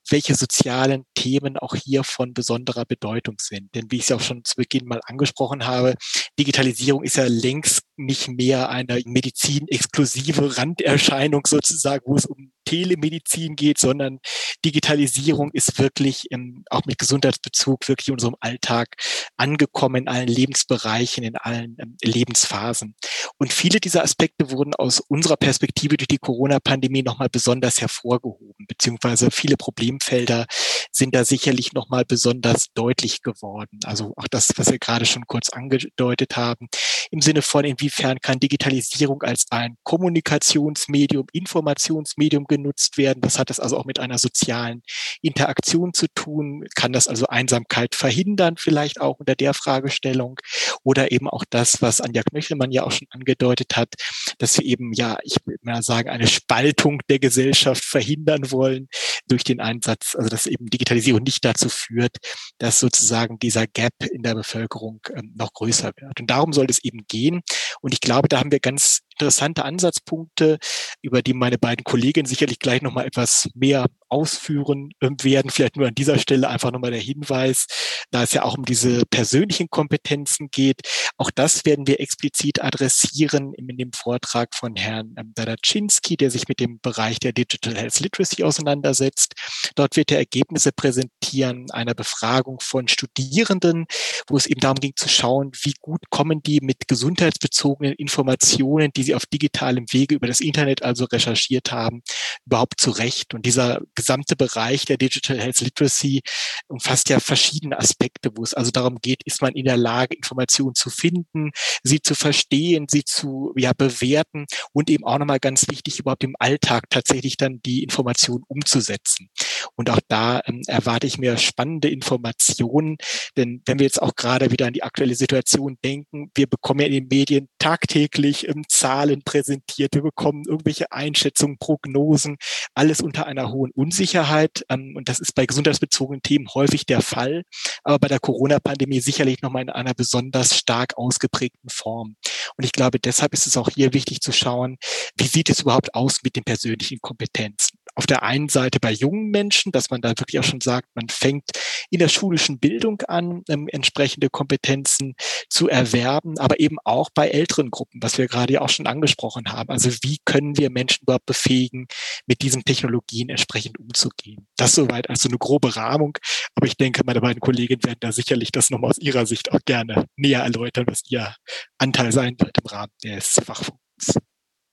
welche 0.10 0.36
sozialen 0.36 1.06
Themen 1.16 1.58
auch 1.58 1.76
hier 1.76 2.04
von 2.04 2.34
besonderer 2.34 2.86
Bedeutung 2.86 3.36
sind. 3.40 3.74
Denn 3.76 3.90
wie 3.90 3.98
ich 3.98 4.04
es 4.04 4.10
ja 4.10 4.18
auch 4.18 4.22
schon 4.22 4.44
zu 4.44 4.56
Beginn 4.56 4.86
mal 4.86 5.02
angesprochen 5.06 5.66
habe, 5.66 5.96
Digitalisierung 6.40 7.04
ist 7.04 7.18
ja 7.18 7.26
längst 7.28 7.82
nicht 7.96 8.28
mehr 8.28 8.70
eine 8.70 9.02
medizinexklusive 9.06 10.58
Randerscheinung 10.58 11.46
sozusagen, 11.46 12.04
wo 12.06 12.16
es 12.16 12.26
um 12.26 12.52
Telemedizin 12.74 13.56
geht, 13.56 13.78
sondern 13.78 14.20
Digitalisierung 14.66 15.52
ist 15.52 15.78
wirklich 15.78 16.32
im, 16.32 16.64
auch 16.72 16.86
mit 16.86 16.98
Gesundheitsbezug 16.98 17.88
wirklich 17.88 18.08
in 18.08 18.16
unserem 18.16 18.36
Alltag 18.40 18.96
angekommen 19.38 20.04
in 20.04 20.08
allen 20.08 20.28
Lebensbereichen, 20.28 21.24
in 21.24 21.36
allen 21.36 21.78
ähm, 21.80 21.98
Lebensphasen. 22.04 22.96
Und 23.38 23.54
viele 23.54 23.80
dieser 23.80 24.04
Aspekte 24.04 24.50
wurden 24.50 24.74
aus 24.74 25.00
unserer 25.00 25.38
Perspektive 25.38 25.98
durch 25.98 26.08
die 26.08 26.18
Corona-Pandemie 26.18 27.04
nochmal 27.04 27.30
besonders 27.30 27.80
hervorgehoben, 27.80 28.66
beziehungsweise 28.68 29.30
viele 29.30 29.58
Problemfelder 29.58 30.48
sind 30.92 31.14
da 31.14 31.26
sicherlich 31.26 31.74
nochmal 31.74 32.06
besonders 32.06 32.68
deutlich 32.74 33.22
geworden. 33.22 33.80
Also 33.84 34.14
auch 34.16 34.28
das, 34.30 34.52
was 34.58 34.72
wir 34.72 34.80
gerade 34.80 35.06
schon 35.06 35.26
kurz 35.28 35.50
angedeutet 35.50 36.36
haben, 36.38 36.70
im 37.12 37.22
Sinne 37.22 37.42
von, 37.42 37.66
inwiefern 37.66 38.20
kann 38.20 38.40
Digitalisierung 38.40 39.22
als 39.22 39.46
ein 39.52 39.78
Kommunikationsmedium, 39.84 41.28
Informationsmedium 41.34 42.46
genutzt 42.46 42.63
werden? 42.98 43.24
Was 43.24 43.40
hat 43.40 43.50
das 43.50 43.60
also 43.60 43.78
auch 43.78 43.86
mit 43.86 44.00
einer 44.00 44.18
sozialen 44.18 44.82
Interaktion 45.22 45.94
zu 45.94 46.08
tun? 46.14 46.66
Kann 46.76 46.94
das 46.94 47.08
also 47.08 47.28
Einsamkeit 47.28 47.96
verhindern, 47.96 48.56
vielleicht 48.58 49.02
auch 49.02 49.20
unter 49.20 49.36
der 49.36 49.54
Fragestellung? 49.54 50.40
Oder 50.84 51.12
eben 51.12 51.30
auch 51.30 51.44
das, 51.50 51.82
was 51.82 52.02
Anja 52.02 52.24
Knöchelmann 52.24 52.72
ja 52.72 52.84
auch 52.84 52.92
schon 52.92 53.08
angedeutet 53.12 53.76
hat, 53.76 53.94
dass 54.38 54.58
wir 54.58 54.66
eben, 54.66 54.94
ja, 54.94 55.18
ich 55.24 55.38
würde 55.46 55.60
mal 55.64 55.82
sagen, 55.82 56.10
eine 56.10 56.28
Spaltung 56.28 57.02
der 57.10 57.20
Gesellschaft 57.20 57.84
verhindern 57.84 58.52
wollen 58.52 58.88
durch 59.28 59.44
den 59.44 59.60
Einsatz, 59.60 60.16
also 60.16 60.30
dass 60.30 60.48
eben 60.48 60.68
Digitalisierung 60.68 61.24
nicht 61.24 61.46
dazu 61.46 61.70
führt, 61.70 62.18
dass 62.58 62.80
sozusagen 62.80 63.40
dieser 63.40 63.68
Gap 63.68 63.94
in 64.12 64.24
der 64.24 64.36
Bevölkerung 64.36 65.02
ähm, 65.16 65.34
noch 65.36 65.54
größer 65.54 65.92
wird. 65.96 66.20
Und 66.20 66.30
darum 66.30 66.54
soll 66.54 66.68
es 66.70 66.84
eben 66.84 67.06
gehen. 67.08 67.42
Und 67.82 67.94
ich 67.94 68.02
glaube, 68.02 68.28
da 68.28 68.40
haben 68.40 68.52
wir 68.52 68.60
ganz 68.60 69.02
interessante 69.14 69.66
Ansatzpunkte, 69.66 70.60
über 71.02 71.22
die 71.22 71.34
meine 71.34 71.58
beiden 71.58 71.84
Kolleginnen 71.84 72.26
sicherlich 72.26 72.60
gleich 72.60 72.82
nochmal 72.82 73.06
etwas 73.06 73.50
mehr 73.54 73.86
ausführen 74.14 74.92
ähm, 75.02 75.18
werden. 75.22 75.50
Vielleicht 75.50 75.76
nur 75.76 75.88
an 75.88 75.96
dieser 75.96 76.20
Stelle 76.20 76.48
einfach 76.48 76.72
nochmal 76.72 76.92
der 76.92 77.00
Hinweis, 77.00 77.66
da 78.12 78.24
es 78.24 78.34
ja 78.34 78.44
auch 78.44 78.58
um 78.58 78.64
diese 78.64 79.06
persönlichen 79.08 79.70
Kompetenzen 79.70 80.50
geht. 80.52 80.82
Auch 81.18 81.32
das 81.32 81.66
werden 81.66 81.88
wir 81.88 82.00
explizit 82.00 82.64
adressieren 82.64 83.54
in 83.54 83.68
dem 83.78 83.92
Vortrag 83.92 84.56
von 84.56 84.76
Herrn 84.76 85.16
ähm, 85.18 85.32
Dadaczynski, 85.34 86.16
der 86.16 86.30
sich 86.30 86.48
mit 86.48 86.60
dem 86.60 86.80
Bereich 86.80 87.20
der 87.20 87.34
Digital 87.34 87.76
Health 87.76 88.00
Literacy 88.00 88.44
auseinandersetzt. 88.44 89.34
Dort 89.76 89.96
wird 89.96 90.12
er 90.12 90.20
Ergebnisse 90.20 90.72
präsentieren 90.72 91.72
einer 91.72 91.96
Befragung 91.96 92.60
von 92.60 92.88
Studierenden, 92.88 93.86
wo 94.28 94.38
es 94.38 94.46
eben 94.46 94.60
darum 94.60 94.80
ging 94.80 94.94
zu 94.96 95.10
schauen, 95.10 95.52
wie 95.64 95.74
gut 95.82 96.10
kommen 96.10 96.44
die 96.44 96.60
mit 96.62 96.88
gesundheitsbezogenen 96.88 97.94
Informationen, 97.94 98.92
die 98.96 99.04
sie 99.04 99.16
auf 99.16 99.26
digitalem 99.26 99.86
Wege 99.92 100.16
über 100.16 100.28
das 100.28 100.40
Internet 100.40 100.84
also 100.84 101.06
recherchiert 101.06 101.72
haben, 101.72 102.04
überhaupt 102.46 102.80
zurecht. 102.80 103.34
Und 103.34 103.46
dieser 103.46 103.82
gesamte 104.04 104.36
Bereich 104.36 104.84
der 104.84 104.98
Digital 104.98 105.40
Health 105.40 105.62
Literacy 105.62 106.22
umfasst 106.68 107.08
ja 107.08 107.22
verschiedene 107.22 107.80
Aspekte, 107.80 108.32
wo 108.36 108.44
es 108.44 108.54
also 108.54 108.70
darum 108.70 109.00
geht, 109.00 109.24
ist 109.24 109.42
man 109.42 109.54
in 109.54 109.64
der 109.64 109.78
Lage, 109.78 110.14
Informationen 110.14 110.76
zu 110.76 110.90
finden, 110.90 111.52
sie 111.84 112.02
zu 112.02 112.14
verstehen, 112.14 112.88
sie 112.90 113.06
zu 113.06 113.54
ja, 113.56 113.72
bewerten 113.72 114.46
und 114.74 114.90
eben 114.90 115.06
auch 115.06 115.20
nochmal 115.20 115.40
ganz 115.40 115.70
wichtig, 115.70 116.00
überhaupt 116.00 116.26
im 116.26 116.36
Alltag 116.38 116.90
tatsächlich 116.90 117.38
dann 117.38 117.62
die 117.66 117.82
Informationen 117.82 118.44
umzusetzen. 118.50 119.30
Und 119.76 119.90
auch 119.90 120.00
da 120.08 120.42
ähm, 120.46 120.62
erwarte 120.68 121.08
ich 121.08 121.18
mir 121.18 121.38
spannende 121.38 121.90
Informationen, 121.90 122.98
denn 123.38 123.62
wenn 123.66 123.80
wir 123.80 123.86
jetzt 123.86 124.02
auch 124.02 124.16
gerade 124.16 124.52
wieder 124.52 124.68
an 124.68 124.74
die 124.74 124.84
aktuelle 124.84 125.16
Situation 125.16 125.78
denken, 125.84 126.32
wir 126.36 126.48
bekommen 126.48 126.82
ja 126.82 126.88
in 126.88 126.94
den 126.94 127.08
Medien 127.08 127.50
tagtäglich 127.60 128.48
ähm, 128.48 128.64
Zahlen 128.68 129.24
präsentiert, 129.24 129.94
wir 129.94 130.04
bekommen 130.04 130.44
irgendwelche 130.48 130.92
Einschätzungen, 130.92 131.58
Prognosen, 131.58 132.38
alles 132.74 133.02
unter 133.02 133.26
einer 133.26 133.52
hohen 133.52 133.72
Unsicherheit. 133.72 134.66
Ähm, 134.70 134.94
und 134.96 135.10
das 135.10 135.20
ist 135.20 135.36
bei 135.36 135.46
gesundheitsbezogenen 135.46 136.22
Themen 136.22 136.48
häufig 136.54 136.86
der 136.86 137.02
Fall, 137.02 137.44
aber 137.84 138.00
bei 138.00 138.08
der 138.08 138.20
Corona-Pandemie 138.20 139.00
sicherlich 139.00 139.42
nochmal 139.42 139.64
in 139.64 139.70
einer 139.70 139.94
besonders 139.94 140.58
stark 140.58 140.98
ausgeprägten 140.98 141.70
Form. 141.70 142.16
Und 142.58 142.66
ich 142.66 142.72
glaube, 142.72 143.00
deshalb 143.00 143.34
ist 143.34 143.48
es 143.48 143.58
auch 143.58 143.70
hier 143.70 143.94
wichtig 143.94 144.22
zu 144.22 144.32
schauen, 144.32 144.78
wie 145.18 145.28
sieht 145.28 145.50
es 145.50 145.62
überhaupt 145.62 145.94
aus 145.96 146.22
mit 146.24 146.36
den 146.36 146.44
persönlichen 146.44 147.00
Kompetenzen. 147.02 147.78
Auf 147.96 148.08
der 148.08 148.24
einen 148.24 148.50
Seite 148.50 148.80
bei 148.80 148.92
jungen 148.92 149.30
Menschen, 149.30 149.72
dass 149.72 149.90
man 149.90 150.02
da 150.02 150.10
wirklich 150.10 150.40
auch 150.40 150.44
schon 150.44 150.62
sagt, 150.62 150.90
man 150.96 151.10
fängt 151.10 151.52
in 151.90 152.00
der 152.00 152.08
schulischen 152.08 152.60
Bildung 152.60 153.02
an, 153.04 153.44
ähm, 153.50 153.68
entsprechende 153.68 154.30
Kompetenzen 154.30 155.16
zu 155.50 155.70
erwerben, 155.70 156.40
aber 156.40 156.60
eben 156.60 156.78
auch 156.84 157.10
bei 157.14 157.30
älteren 157.30 157.70
Gruppen, 157.70 158.02
was 158.02 158.18
wir 158.18 158.28
gerade 158.28 158.62
auch 158.62 158.70
schon 158.70 158.88
angesprochen 158.88 159.52
haben. 159.52 159.70
Also 159.70 159.92
wie 160.02 160.18
können 160.26 160.58
wir 160.58 160.70
Menschen 160.70 161.04
überhaupt 161.04 161.26
befähigen, 161.26 161.88
mit 162.26 162.42
diesen 162.42 162.64
Technologien 162.64 163.30
entsprechend 163.30 163.80
umzugehen? 163.80 164.48
Das 164.58 164.74
soweit 164.74 165.10
als 165.10 165.22
so 165.22 165.30
eine 165.30 165.38
grobe 165.38 165.76
Rahmung. 165.76 166.18
Aber 166.56 166.68
ich 166.68 166.78
denke, 166.78 167.04
meine 167.06 167.22
beiden 167.22 167.40
Kolleginnen 167.40 167.84
werden 167.84 168.00
da 168.00 168.12
sicherlich 168.12 168.52
das 168.52 168.70
nochmal 168.70 168.92
aus 168.92 168.98
ihrer 168.98 169.26
Sicht 169.26 169.52
auch 169.52 169.60
gerne 169.66 170.06
näher 170.16 170.42
erläutern, 170.42 170.86
was 170.88 171.02
ihr 171.10 171.36
Anteil 171.78 172.12
sein 172.12 172.36
wird 172.40 172.58
im 172.58 172.68
Rahmen 172.68 172.92
des 173.04 173.40
Fachfunks. 173.46 174.14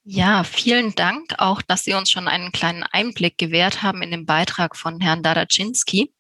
Ja, 0.05 0.45
vielen 0.45 0.95
Dank 0.95 1.35
auch, 1.39 1.63
dass 1.63 1.85
Sie 1.85 1.95
uns 1.95 2.11
schon 2.11 2.27
einen 2.27 2.53
kleinen 2.53 2.83
Einblick 2.83 3.37
gewährt 3.39 3.83
haben 3.83 4.03
in 4.03 4.11
den 4.11 4.27
Beitrag 4.27 4.77
von 4.77 5.01
Herrn 5.01 5.23
Dadaczynski. 5.23 6.13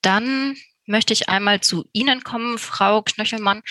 Dann 0.00 0.56
möchte 0.86 1.12
ich 1.12 1.28
einmal 1.28 1.60
zu 1.60 1.84
Ihnen 1.92 2.22
kommen, 2.22 2.58
Frau 2.58 3.02
Knöchelmann. 3.02 3.62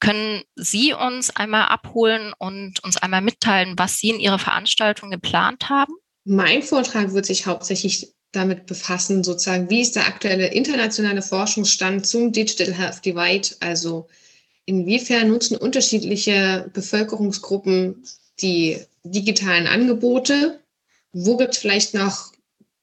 Können 0.00 0.42
Sie 0.56 0.92
uns 0.92 1.30
einmal 1.30 1.66
abholen 1.66 2.32
und 2.38 2.82
uns 2.84 2.96
einmal 2.96 3.20
mitteilen, 3.20 3.74
was 3.76 3.98
Sie 3.98 4.10
in 4.10 4.20
Ihrer 4.20 4.38
Veranstaltung 4.38 5.10
geplant 5.10 5.68
haben? 5.68 5.94
Mein 6.24 6.62
Vortrag 6.62 7.12
wird 7.12 7.26
sich 7.26 7.46
hauptsächlich 7.46 8.14
damit 8.32 8.66
befassen, 8.66 9.22
sozusagen, 9.22 9.70
wie 9.70 9.80
ist 9.80 9.96
der 9.96 10.06
aktuelle 10.06 10.48
internationale 10.48 11.22
Forschungsstand 11.22 12.06
zum 12.06 12.32
Digital 12.32 12.74
Health 12.74 13.04
Divide, 13.04 13.48
also 13.60 14.08
inwiefern 14.66 15.28
nutzen 15.28 15.56
unterschiedliche 15.56 16.70
Bevölkerungsgruppen 16.72 18.02
die 18.40 18.78
digitalen 19.04 19.66
Angebote? 19.66 20.60
Wo 21.12 21.36
gibt 21.36 21.54
es 21.54 21.58
vielleicht 21.58 21.94
noch, 21.94 22.32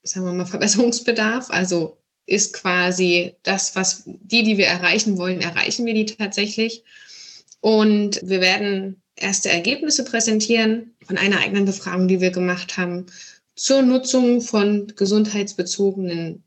sagen 0.04 0.26
wir 0.26 0.34
mal, 0.34 0.46
Verbesserungsbedarf? 0.46 1.50
Also 1.50 1.98
ist 2.26 2.54
quasi 2.54 3.36
das, 3.44 3.76
was 3.76 4.04
die, 4.06 4.44
die 4.44 4.58
wir 4.58 4.68
erreichen 4.68 5.18
wollen, 5.18 5.42
erreichen 5.42 5.86
wir 5.86 5.94
die 5.94 6.06
tatsächlich? 6.06 6.84
Und 7.60 8.22
wir 8.24 8.42
werden 8.42 9.02
erste 9.16 9.50
Ergebnisse 9.50 10.04
präsentieren 10.04 10.96
von 11.06 11.18
einer 11.18 11.40
eigenen 11.40 11.66
Befragung, 11.66 12.08
die 12.08 12.22
wir 12.22 12.32
gemacht 12.32 12.78
haben 12.78 13.06
zur 13.56 13.82
Nutzung 13.82 14.42
von 14.42 14.92
gesundheitsbezogenen 14.96 16.44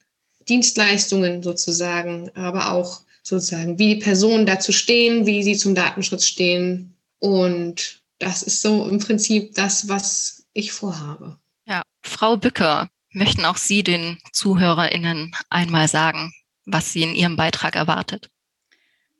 Dienstleistungen 0.49 1.43
sozusagen, 1.43 2.31
aber 2.35 2.73
auch 2.73 3.03
sozusagen, 3.23 3.79
wie 3.79 3.95
die 3.95 4.01
Personen 4.01 4.47
dazu 4.47 4.73
stehen, 4.73 5.27
wie 5.27 5.43
sie 5.43 5.57
zum 5.57 5.75
Datenschutz 5.75 6.27
stehen. 6.27 6.95
Und 7.21 8.03
das 8.25 8.43
ist 8.43 8.63
so 8.63 8.89
im 8.89 8.99
Prinzip 8.99 9.55
das, 9.55 9.89
was 9.89 10.47
ich 10.55 10.73
vorhabe. 10.73 11.39
Ja, 11.67 11.83
Frau 12.03 12.39
Bücker, 12.39 12.89
möchten 13.11 13.45
auch 13.45 13.59
Sie 13.59 13.83
den 13.83 14.19
ZuhörerInnen 14.33 15.33
einmal 15.51 15.89
sagen, 15.89 16.33
was 16.65 16.93
Sie 16.93 17.03
in 17.03 17.15
Ihrem 17.15 17.37
Beitrag 17.37 17.77
erwartet? 17.77 18.31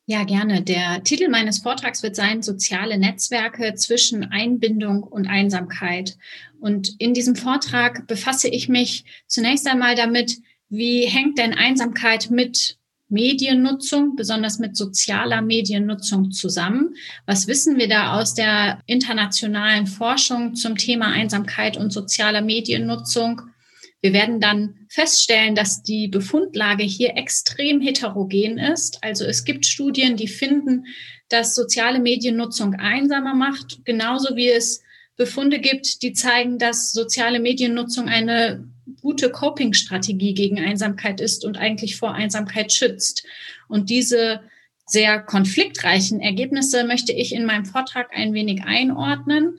Ja, 0.07 0.25
gerne. 0.25 0.63
Der 0.63 1.03
Titel 1.05 1.29
meines 1.29 1.59
Vortrags 1.59 2.03
wird 2.03 2.17
sein 2.17 2.43
Soziale 2.43 2.99
Netzwerke 2.99 3.75
zwischen 3.75 4.25
Einbindung 4.25 5.03
und 5.03 5.27
Einsamkeit. 5.27 6.17
Und 6.61 6.99
in 6.99 7.13
diesem 7.15 7.37
Vortrag 7.37 8.07
befasse 8.07 8.49
ich 8.49 8.69
mich 8.69 9.05
zunächst 9.27 9.67
einmal 9.67 9.97
damit, 9.97 10.39
wie 10.71 11.07
hängt 11.07 11.39
denn 11.39 11.55
Einsamkeit 11.55 12.31
mit 12.31 12.79
Mediennutzung, 13.15 14.17
besonders 14.17 14.59
mit 14.59 14.77
sozialer 14.77 15.41
Mediennutzung 15.41 16.33
zusammen. 16.33 16.97
Was 17.25 17.47
wissen 17.47 17.79
wir 17.79 17.89
da 17.89 18.21
aus 18.21 18.35
der 18.35 18.81
internationalen 18.87 19.87
Forschung 19.87 20.57
zum 20.57 20.77
Thema 20.77 21.07
Einsamkeit 21.07 21.79
und 21.79 21.93
sozialer 21.93 22.43
Mediennutzung? 22.43 23.41
Wir 24.03 24.13
werden 24.13 24.39
dann 24.39 24.75
feststellen, 24.91 25.55
dass 25.55 25.83
die 25.83 26.09
Befundlage 26.09 26.85
hier 26.85 27.17
extrem 27.17 27.81
heterogen 27.81 28.59
ist. 28.59 29.03
Also 29.03 29.25
es 29.25 29.45
gibt 29.45 29.65
Studien, 29.65 30.17
die 30.17 30.29
finden, 30.29 30.85
dass 31.31 31.55
soziale 31.55 32.01
Mediennutzung 32.01 32.75
einsamer 32.75 33.35
macht, 33.35 33.85
genauso 33.87 34.37
wie 34.37 34.51
es 34.51 34.83
Befunde 35.17 35.61
gibt, 35.61 36.03
die 36.03 36.13
zeigen, 36.13 36.59
dass 36.59 36.93
soziale 36.93 37.39
Mediennutzung 37.39 38.09
eine 38.09 38.69
gute 39.01 39.31
Coping-Strategie 39.31 40.35
gegen 40.35 40.59
Einsamkeit 40.59 41.21
ist 41.21 41.45
und 41.45 41.57
eigentlich 41.57 41.97
vor 41.97 42.13
Einsamkeit 42.13 42.73
schützt. 42.73 43.25
Und 43.69 43.91
diese 43.91 44.41
sehr 44.87 45.21
konfliktreichen 45.21 46.21
Ergebnisse 46.21 46.85
möchte 46.85 47.13
ich 47.13 47.35
in 47.35 47.47
meinem 47.47 47.65
Vortrag 47.65 48.11
ein 48.15 48.35
wenig 48.35 48.63
einordnen. 48.65 49.59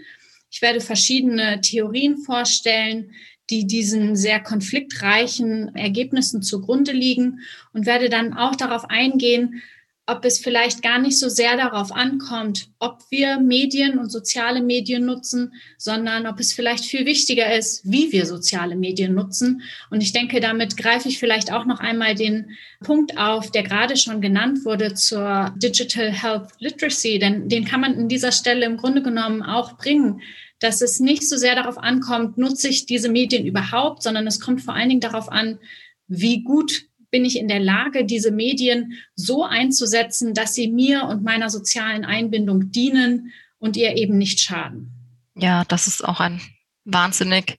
Ich 0.52 0.62
werde 0.62 0.82
verschiedene 0.82 1.62
Theorien 1.62 2.18
vorstellen, 2.18 3.12
die 3.50 3.68
diesen 3.68 4.16
sehr 4.16 4.40
konfliktreichen 4.40 5.76
Ergebnissen 5.76 6.42
zugrunde 6.42 6.92
liegen 6.92 7.40
und 7.74 7.86
werde 7.86 8.10
dann 8.10 8.34
auch 8.34 8.56
darauf 8.56 8.90
eingehen, 8.90 9.62
ob 10.08 10.24
es 10.24 10.40
vielleicht 10.40 10.84
gar 10.84 11.00
nicht 11.00 11.18
so 11.18 11.30
sehr 11.30 11.58
darauf 11.58 11.92
ankommt, 11.92 12.70
ob 12.80 13.00
wir 13.10 13.40
Medien 13.40 13.98
und 13.98 14.12
soziale 14.12 14.62
Medien 14.62 15.06
nutzen, 15.06 15.54
sondern 15.78 16.28
ob 16.28 16.40
es 16.40 16.54
vielleicht 16.54 16.86
viel 16.86 17.06
wichtiger 17.06 17.56
ist, 17.56 17.82
wie 17.90 18.12
wir 18.12 18.28
soziale 18.28 18.76
Medien 18.76 19.16
nutzen. 19.16 19.62
Und 19.90 20.02
ich 20.02 20.14
denke, 20.14 20.40
damit 20.40 20.78
greife 20.78 21.10
ich 21.10 21.18
vielleicht 21.18 21.52
auch 21.52 21.66
noch 21.66 21.80
einmal 21.80 22.14
den 22.14 22.52
Punkt 22.82 23.18
auf, 23.18 23.50
der 23.50 23.64
gerade 23.64 23.98
schon 23.98 24.22
genannt 24.22 24.64
wurde 24.64 24.94
zur 24.94 25.54
Digital 25.58 26.12
Health 26.12 26.50
Literacy, 26.60 27.18
denn 27.18 27.50
den 27.50 27.66
kann 27.66 27.82
man 27.82 27.96
in 27.96 28.08
dieser 28.08 28.32
Stelle 28.32 28.66
im 28.66 28.78
Grunde 28.78 29.02
genommen 29.02 29.42
auch 29.42 29.78
bringen 29.78 30.22
dass 30.60 30.82
es 30.82 31.02
nicht 31.02 31.28
so 31.28 31.36
sehr 31.36 31.54
darauf 31.54 31.78
ankommt, 31.78 32.38
nutze 32.38 32.70
ich 32.70 32.86
diese 32.86 33.10
Medien 33.10 33.46
überhaupt, 33.46 34.02
sondern 34.02 34.26
es 34.26 34.40
kommt 34.40 34.62
vor 34.62 34.74
allen 34.74 34.88
Dingen 34.88 35.02
darauf 35.02 35.30
an, 35.30 35.60
wie 36.08 36.44
gut 36.44 36.86
bin 37.16 37.24
ich 37.24 37.38
in 37.38 37.48
der 37.48 37.62
Lage, 37.62 38.04
diese 38.04 38.30
Medien 38.30 39.00
so 39.16 39.46
einzusetzen, 39.46 40.34
dass 40.34 40.54
sie 40.54 40.68
mir 40.68 41.06
und 41.06 41.24
meiner 41.24 41.50
sozialen 41.50 42.04
Einbindung 42.04 42.74
dienen 42.74 43.32
und 43.58 43.78
ihr 43.78 43.96
eben 43.96 44.18
nicht 44.18 44.42
schaden. 44.42 44.92
Ja, 45.34 45.64
das 45.64 45.88
ist 45.88 46.04
auch 46.04 46.20
ein 46.20 46.42
wahnsinnig 46.84 47.58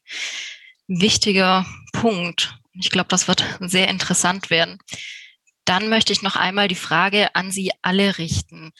wichtiger 0.89 1.65
Punkt. 1.95 2.59
Ich 2.75 2.91
glaube, 2.91 3.09
das 3.09 3.29
wird 3.29 3.47
sehr 3.61 3.89
interessant 3.89 4.51
werden. 4.51 4.77
Dann 5.65 5.89
möchte 5.89 6.13
ich 6.13 6.21
noch 6.21 6.37
einmal 6.37 6.69
die 6.69 6.75
Frage 6.75 7.35
an 7.35 7.51
Sie 7.51 7.71
alle 7.81 8.19
richten. 8.19 8.73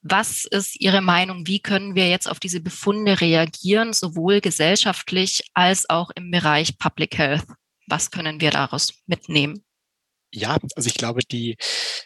Was 0.00 0.46
ist 0.46 0.80
Ihre 0.80 1.02
Meinung? 1.02 1.46
Wie 1.46 1.60
können 1.60 1.96
wir 1.96 2.08
jetzt 2.08 2.30
auf 2.30 2.40
diese 2.40 2.62
Befunde 2.62 3.20
reagieren, 3.20 3.92
sowohl 3.92 4.40
gesellschaftlich 4.40 5.42
als 5.52 5.90
auch 5.90 6.08
im 6.14 6.30
Bereich 6.30 6.78
Public 6.78 7.18
Health? 7.18 7.44
Was 7.88 8.10
können 8.10 8.40
wir 8.40 8.52
daraus 8.52 8.94
mitnehmen? 9.04 9.62
Ja, 10.34 10.58
also 10.74 10.86
ich 10.88 10.94
glaube, 10.94 11.20
die, 11.22 11.56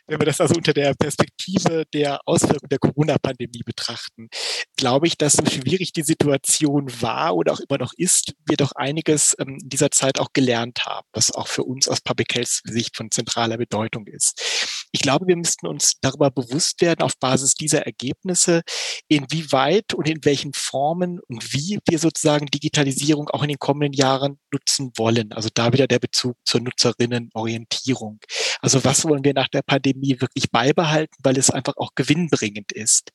wenn 0.07 0.20
wir 0.20 0.26
das 0.26 0.41
also 0.41 0.55
unter 0.55 0.74
der 0.74 0.95
Perspektive 0.95 1.85
der 1.95 2.20
Auswirkungen 2.26 2.68
der 2.70 2.79
Corona-Pandemie 2.79 3.62
betrachten, 3.64 4.29
glaube 4.76 5.07
ich, 5.07 5.16
dass 5.16 5.35
so 5.35 5.47
schwierig 5.47 5.93
die 5.93 6.03
Situation 6.03 6.89
war 7.01 7.35
oder 7.35 7.53
auch 7.53 7.61
immer 7.61 7.79
noch 7.79 7.93
ist, 7.97 8.35
wir 8.47 8.57
doch 8.57 8.72
einiges 8.72 9.35
ähm, 9.39 9.59
in 9.62 9.68
dieser 9.68 9.91
Zeit 9.91 10.20
auch 10.20 10.29
gelernt 10.33 10.85
haben, 10.85 11.07
was 11.12 11.33
auch 11.33 11.49
für 11.49 11.64
uns 11.64 11.89
aus 11.89 12.01
Public 12.03 12.35
Health 12.35 12.61
Sicht 12.64 12.97
von 12.97 13.11
zentraler 13.11 13.57
Bedeutung 13.57 14.07
ist. 14.07 14.78
Ich 14.93 15.01
glaube, 15.01 15.26
wir 15.26 15.36
müssten 15.36 15.66
uns 15.66 15.95
darüber 16.01 16.30
bewusst 16.30 16.80
werden, 16.80 17.03
auf 17.03 17.18
Basis 17.18 17.55
dieser 17.55 17.84
Ergebnisse, 17.84 18.62
inwieweit 19.09 19.95
und 19.95 20.09
in 20.09 20.24
welchen 20.24 20.53
Formen 20.53 21.20
und 21.28 21.53
wie 21.53 21.78
wir 21.86 21.99
sozusagen 21.99 22.47
Digitalisierung 22.47 23.28
auch 23.30 23.43
in 23.43 23.49
den 23.49 23.59
kommenden 23.59 23.93
Jahren 23.93 24.39
nutzen 24.53 24.93
wollen. 24.97 25.32
Also 25.32 25.49
da 25.53 25.72
wieder 25.72 25.86
der 25.86 25.99
Bezug 25.99 26.36
zur 26.45 26.61
Nutzerinnenorientierung. 26.61 28.20
Also 28.61 28.84
was 28.84 29.05
wollen 29.05 29.24
wir 29.24 29.34
nach 29.34 29.49
der 29.49 29.62
Pandemie 29.62 30.20
wirklich 30.20 30.51
beibehalten, 30.51 31.14
weil 31.22 31.39
es 31.39 31.51
einfach 31.51 31.76
auch 31.76 31.91
gewinnbringend 31.95 32.72
ist. 32.72 33.11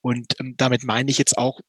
Und 0.00 0.34
ähm, 0.40 0.54
damit 0.56 0.84
meine 0.84 1.10
ich 1.10 1.18
jetzt 1.18 1.38
auch 1.38 1.60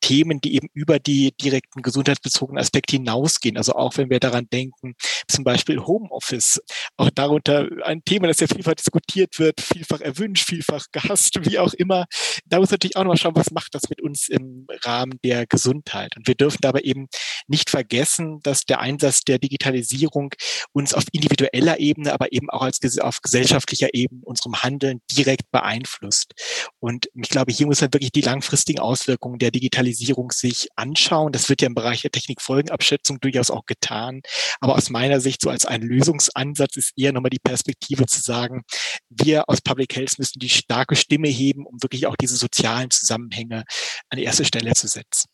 Themen, 0.00 0.40
die 0.40 0.54
eben 0.54 0.68
über 0.74 0.98
die 0.98 1.32
direkten 1.40 1.82
gesundheitsbezogenen 1.82 2.60
Aspekte 2.60 2.96
hinausgehen. 2.96 3.56
Also 3.56 3.74
auch 3.74 3.96
wenn 3.96 4.10
wir 4.10 4.20
daran 4.20 4.48
denken, 4.50 4.94
zum 5.28 5.44
Beispiel 5.44 5.80
Homeoffice, 5.80 6.60
auch 6.96 7.10
darunter 7.10 7.68
ein 7.84 8.02
Thema, 8.04 8.28
das 8.28 8.40
ja 8.40 8.46
vielfach 8.46 8.74
diskutiert 8.74 9.38
wird, 9.38 9.60
vielfach 9.60 10.00
erwünscht, 10.00 10.46
vielfach 10.46 10.86
gehasst, 10.92 11.38
wie 11.44 11.58
auch 11.58 11.72
immer. 11.74 12.06
Da 12.46 12.58
muss 12.58 12.70
natürlich 12.70 12.96
auch 12.96 13.02
nochmal 13.02 13.18
schauen, 13.18 13.36
was 13.36 13.50
macht 13.50 13.74
das 13.74 13.88
mit 13.88 14.00
uns 14.00 14.28
im 14.28 14.66
Rahmen 14.84 15.18
der 15.24 15.46
Gesundheit. 15.46 16.16
Und 16.16 16.26
wir 16.26 16.34
dürfen 16.34 16.58
dabei 16.60 16.80
eben 16.80 17.08
nicht 17.46 17.70
vergessen, 17.70 18.40
dass 18.42 18.64
der 18.64 18.80
Einsatz 18.80 19.22
der 19.22 19.38
Digitalisierung 19.38 20.34
uns 20.72 20.94
auf 20.94 21.04
individueller 21.12 21.78
Ebene, 21.78 22.12
aber 22.12 22.32
eben 22.32 22.50
auch 22.50 22.62
als 22.62 22.80
auf 22.98 23.20
gesellschaftlicher 23.20 23.88
Ebene 23.92 24.22
unserem 24.24 24.62
Handeln 24.62 25.00
direkt 25.10 25.50
beeinflusst. 25.50 26.32
Und 26.78 27.08
ich 27.14 27.28
glaube, 27.28 27.52
hier 27.52 27.66
muss 27.66 27.80
man 27.80 27.92
wirklich 27.92 28.12
die 28.12 28.20
langfristigen 28.20 28.80
Auswirkungen 28.80 29.38
der 29.38 29.50
Digitalisierung 29.50 29.89
Digitalisierung 29.90 30.32
sich 30.32 30.68
anschauen. 30.76 31.32
Das 31.32 31.48
wird 31.48 31.62
ja 31.62 31.66
im 31.66 31.74
Bereich 31.74 32.02
der 32.02 32.10
Technikfolgenabschätzung 32.10 33.20
durchaus 33.20 33.50
auch 33.50 33.66
getan. 33.66 34.22
Aber 34.60 34.76
aus 34.76 34.90
meiner 34.90 35.20
Sicht 35.20 35.40
so 35.40 35.50
als 35.50 35.66
ein 35.66 35.82
Lösungsansatz 35.82 36.76
ist 36.76 36.92
eher 36.96 37.12
nochmal 37.12 37.30
die 37.30 37.38
Perspektive 37.38 38.06
zu 38.06 38.20
sagen, 38.20 38.62
wir 39.08 39.48
aus 39.48 39.60
Public 39.60 39.94
Health 39.96 40.18
müssen 40.18 40.38
die 40.38 40.48
starke 40.48 40.96
Stimme 40.96 41.28
heben, 41.28 41.66
um 41.66 41.82
wirklich 41.82 42.06
auch 42.06 42.16
diese 42.16 42.36
sozialen 42.36 42.90
Zusammenhänge 42.90 43.64
an 44.08 44.18
erste 44.18 44.44
Stelle 44.44 44.72
zu 44.74 44.86
setzen. 44.86 45.29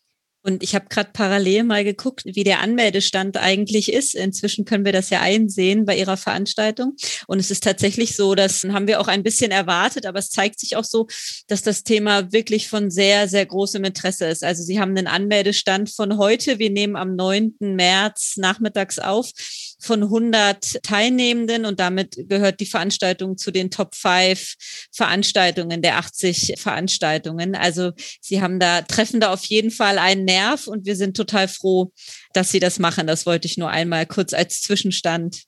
Und 0.46 0.62
ich 0.62 0.76
habe 0.76 0.86
gerade 0.88 1.10
parallel 1.12 1.64
mal 1.64 1.82
geguckt, 1.82 2.22
wie 2.24 2.44
der 2.44 2.60
Anmeldestand 2.60 3.36
eigentlich 3.36 3.92
ist. 3.92 4.14
Inzwischen 4.14 4.64
können 4.64 4.84
wir 4.84 4.92
das 4.92 5.10
ja 5.10 5.20
einsehen 5.20 5.84
bei 5.84 5.98
Ihrer 5.98 6.16
Veranstaltung. 6.16 6.94
Und 7.26 7.40
es 7.40 7.50
ist 7.50 7.64
tatsächlich 7.64 8.14
so, 8.14 8.36
das 8.36 8.62
haben 8.62 8.86
wir 8.86 9.00
auch 9.00 9.08
ein 9.08 9.24
bisschen 9.24 9.50
erwartet, 9.50 10.06
aber 10.06 10.20
es 10.20 10.30
zeigt 10.30 10.60
sich 10.60 10.76
auch 10.76 10.84
so, 10.84 11.08
dass 11.48 11.62
das 11.62 11.82
Thema 11.82 12.32
wirklich 12.32 12.68
von 12.68 12.92
sehr, 12.92 13.26
sehr 13.26 13.44
großem 13.44 13.82
Interesse 13.82 14.26
ist. 14.26 14.44
Also 14.44 14.62
Sie 14.62 14.78
haben 14.78 14.96
einen 14.96 15.08
Anmeldestand 15.08 15.90
von 15.90 16.16
heute. 16.16 16.60
Wir 16.60 16.70
nehmen 16.70 16.94
am 16.94 17.16
9. 17.16 17.56
März 17.58 18.34
nachmittags 18.36 19.00
auf 19.00 19.32
von 19.78 20.02
100 20.02 20.82
Teilnehmenden 20.82 21.66
und 21.66 21.80
damit 21.80 22.16
gehört 22.28 22.60
die 22.60 22.66
Veranstaltung 22.66 23.36
zu 23.36 23.50
den 23.50 23.70
Top 23.70 23.94
5 23.94 24.54
Veranstaltungen 24.92 25.82
der 25.82 25.98
80 25.98 26.54
Veranstaltungen. 26.56 27.54
Also 27.54 27.92
Sie 28.20 28.40
haben 28.40 28.58
da, 28.58 28.82
treffen 28.82 29.20
da 29.20 29.32
auf 29.32 29.44
jeden 29.44 29.70
Fall 29.70 29.98
einen 29.98 30.24
Nerv 30.24 30.66
und 30.66 30.86
wir 30.86 30.96
sind 30.96 31.16
total 31.16 31.48
froh, 31.48 31.92
dass 32.32 32.50
Sie 32.50 32.60
das 32.60 32.78
machen. 32.78 33.06
Das 33.06 33.26
wollte 33.26 33.46
ich 33.46 33.58
nur 33.58 33.70
einmal 33.70 34.06
kurz 34.06 34.32
als 34.32 34.62
Zwischenstand 34.62 35.42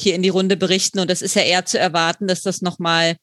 hier 0.00 0.14
in 0.14 0.22
die 0.22 0.28
Runde 0.28 0.56
berichten. 0.56 1.00
Und 1.00 1.10
das 1.10 1.22
ist 1.22 1.34
ja 1.34 1.42
eher 1.42 1.64
zu 1.64 1.78
erwarten, 1.78 2.28
dass 2.28 2.42
das 2.42 2.62
nochmal 2.62 3.16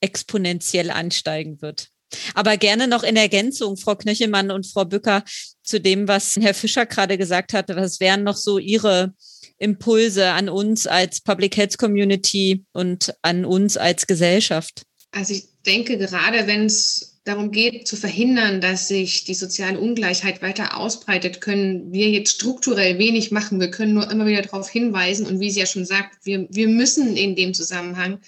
exponentiell 0.00 0.90
ansteigen 0.90 1.62
wird. 1.62 1.88
Aber 2.34 2.58
gerne 2.58 2.88
noch 2.88 3.02
in 3.02 3.16
Ergänzung, 3.16 3.78
Frau 3.78 3.96
Knöchelmann 3.96 4.50
und 4.50 4.66
Frau 4.66 4.84
Bücker, 4.84 5.24
zu 5.62 5.80
dem, 5.80 6.08
was 6.08 6.36
Herr 6.36 6.54
Fischer 6.54 6.84
gerade 6.86 7.16
gesagt 7.16 7.54
hatte. 7.54 7.76
Was 7.76 8.00
wären 8.00 8.22
noch 8.22 8.36
so 8.36 8.58
Ihre 8.58 9.14
Impulse 9.62 10.30
an 10.30 10.48
uns 10.48 10.86
als 10.86 11.20
Public 11.20 11.56
Health 11.56 11.78
Community 11.78 12.64
und 12.72 13.14
an 13.22 13.44
uns 13.44 13.76
als 13.76 14.06
Gesellschaft? 14.06 14.82
Also 15.12 15.34
ich 15.34 15.44
denke, 15.64 15.98
gerade 15.98 16.46
wenn 16.46 16.66
es 16.66 17.20
darum 17.24 17.52
geht, 17.52 17.86
zu 17.86 17.96
verhindern, 17.96 18.60
dass 18.60 18.88
sich 18.88 19.24
die 19.24 19.34
soziale 19.34 19.78
Ungleichheit 19.78 20.42
weiter 20.42 20.76
ausbreitet, 20.76 21.40
können 21.40 21.92
wir 21.92 22.10
jetzt 22.10 22.32
strukturell 22.32 22.98
wenig 22.98 23.30
machen. 23.30 23.60
Wir 23.60 23.70
können 23.70 23.94
nur 23.94 24.10
immer 24.10 24.26
wieder 24.26 24.42
darauf 24.42 24.68
hinweisen. 24.68 25.26
Und 25.26 25.38
wie 25.38 25.50
sie 25.50 25.60
ja 25.60 25.66
schon 25.66 25.86
sagt, 25.86 26.24
wir, 26.24 26.48
wir 26.50 26.66
müssen 26.66 27.16
in 27.16 27.36
dem 27.36 27.54
Zusammenhang 27.54 28.18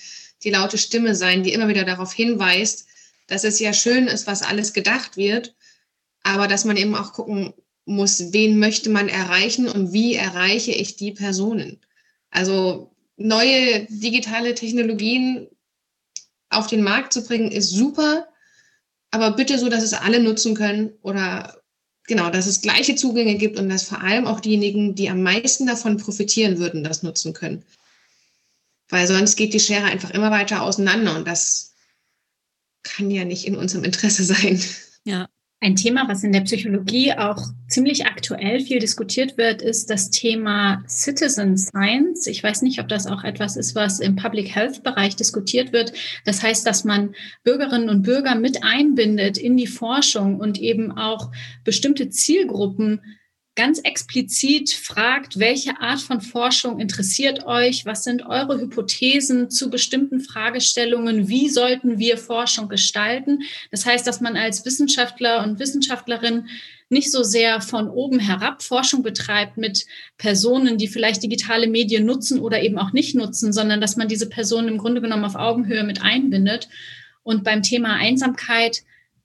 die 0.45 0.51
laute 0.51 0.79
Stimme 0.79 1.17
sein, 1.17 1.43
die 1.43 1.53
immer 1.53 1.69
wieder 1.69 1.85
darauf 1.85 2.13
hinweist, 2.13 2.87
dass 3.27 3.43
es 3.43 3.59
ja 3.59 3.73
schön 3.73 4.07
ist, 4.07 4.27
was 4.27 4.43
alles 4.43 4.73
gedacht 4.73 5.17
wird, 5.17 5.55
aber 6.23 6.47
dass 6.47 6.65
man 6.65 6.77
eben 6.77 6.95
auch 6.95 7.13
gucken 7.13 7.55
muss, 7.87 8.33
wen 8.33 8.59
möchte 8.59 8.91
man 8.91 9.09
erreichen 9.09 9.69
und 9.69 9.93
wie 9.93 10.15
erreiche 10.15 10.73
ich 10.73 10.97
die 10.97 11.13
Personen. 11.13 11.81
Also 12.31 12.91
neue 13.17 13.87
digitale 13.87 14.55
Technologien 14.55 15.49
auf 16.51 16.67
den 16.67 16.83
Markt 16.83 17.13
zu 17.13 17.25
bringen, 17.25 17.51
ist 17.51 17.71
super, 17.71 18.29
aber 19.11 19.33
bitte 19.33 19.59
so, 19.59 19.69
dass 19.69 19.85
es 19.85 19.93
alle 19.93 20.21
nutzen 20.21 20.55
können 20.55 20.93
oder 21.03 21.61
genau, 22.07 22.31
dass 22.31 22.47
es 22.47 22.63
gleiche 22.63 22.97
Zugänge 22.97 23.37
gibt 23.37 23.59
und 23.59 23.69
dass 23.69 23.85
vor 23.85 24.03
allem 24.03 24.27
auch 24.27 24.41
diejenigen, 24.41 24.95
die 24.95 25.11
am 25.11 25.23
meisten 25.23 25.67
davon 25.67 25.97
profitieren 25.97 26.59
würden, 26.59 26.85
das 26.85 27.03
nutzen 27.03 27.33
können. 27.33 27.65
Weil 28.89 29.07
sonst 29.07 29.37
geht 29.37 29.55
die 29.55 29.61
Schere 29.61 29.85
einfach 29.85 30.11
immer 30.11 30.31
weiter 30.31 30.63
auseinander 30.63 31.17
und 31.17 31.27
das 31.27 31.75
kann 32.83 33.11
ja 33.11 33.25
nicht 33.25 33.47
in 33.47 33.57
unserem 33.57 33.85
Interesse 33.85 34.25
sein. 34.25 34.61
Ja, 35.05 35.29
ein 35.65 35.77
Thema, 35.77 36.07
was 36.09 36.23
in 36.23 36.33
der 36.33 36.43
Psychologie 36.43 37.15
auch 37.15 37.43
ziemlich 37.69 38.05
aktuell 38.05 38.61
viel 38.61 38.81
diskutiert 38.81 39.39
wird, 39.39 39.63
ist 39.63 39.89
das 39.89 40.11
Thema 40.11 40.85
Citizen 40.87 41.57
Science. 41.57 42.27
Ich 42.27 42.45
weiß 42.45 42.61
nicht, 42.61 42.81
ob 42.81 42.89
das 42.89 43.07
auch 43.07 43.25
etwas 43.25 43.57
ist, 43.57 43.75
was 43.75 43.99
im 43.99 44.15
Public 44.15 44.55
Health 44.55 44.83
Bereich 44.83 45.17
diskutiert 45.17 45.73
wird. 45.73 45.95
Das 46.27 46.43
heißt, 46.43 46.67
dass 46.67 46.85
man 46.85 47.15
Bürgerinnen 47.45 47.89
und 47.89 48.03
Bürger 48.03 48.35
mit 48.35 48.63
einbindet 48.63 49.39
in 49.39 49.57
die 49.57 49.67
Forschung 49.67 50.39
und 50.39 50.61
eben 50.61 50.93
auch 50.93 51.31
bestimmte 51.65 52.11
Zielgruppen 52.11 53.01
ganz 53.57 53.79
explizit 53.79 54.73
fragt, 54.73 55.39
welche 55.39 55.81
Art 55.81 56.01
von 56.01 56.21
Forschung 56.21 56.81
interessiert 56.81 57.47
euch? 57.47 57.87
Was 57.87 58.03
sind 58.03 58.27
eure 58.27 58.61
Hypothesen 58.61 59.49
zu 59.49 59.71
bestimmten 59.71 60.21
Fragestellungen? 60.21 61.29
Wie 61.29 61.49
sollten 61.49 61.99
wir 61.99 62.19
Forschung 62.19 62.69
gestalten? 62.69 63.43
Das 63.71 63.87
heißt, 63.87 64.07
dass 64.07 64.21
man 64.21 64.37
als 64.37 64.65
Wissenschaftler 64.65 65.45
und 65.45 65.61
Wissenschaftlerin 65.61 66.49
nicht 66.89 67.11
so 67.11 67.23
sehr 67.23 67.61
von 67.61 67.89
oben 67.89 68.19
herab 68.19 68.63
Forschung 68.63 69.03
betreibt 69.03 69.57
mit 69.57 69.87
Personen, 70.19 70.77
die 70.77 70.89
vielleicht 70.89 71.23
digitale 71.23 71.67
Medien 71.67 72.05
nutzen 72.05 72.41
oder 72.41 72.63
eben 72.63 72.79
auch 72.79 72.93
nicht 72.93 73.15
nutzen, 73.15 73.53
sondern 73.53 73.81
dass 73.81 73.97
man 73.97 74.09
diese 74.09 74.29
Personen 74.29 74.69
im 74.69 74.79
Grunde 74.79 75.01
genommen 75.01 75.25
auf 75.25 75.35
Augenhöhe 75.37 75.85
mit 75.85 76.03
einbindet. 76.03 76.69
Und 77.23 77.43
beim 77.43 77.63
Thema 77.63 77.95
Einsamkeit 77.95 78.83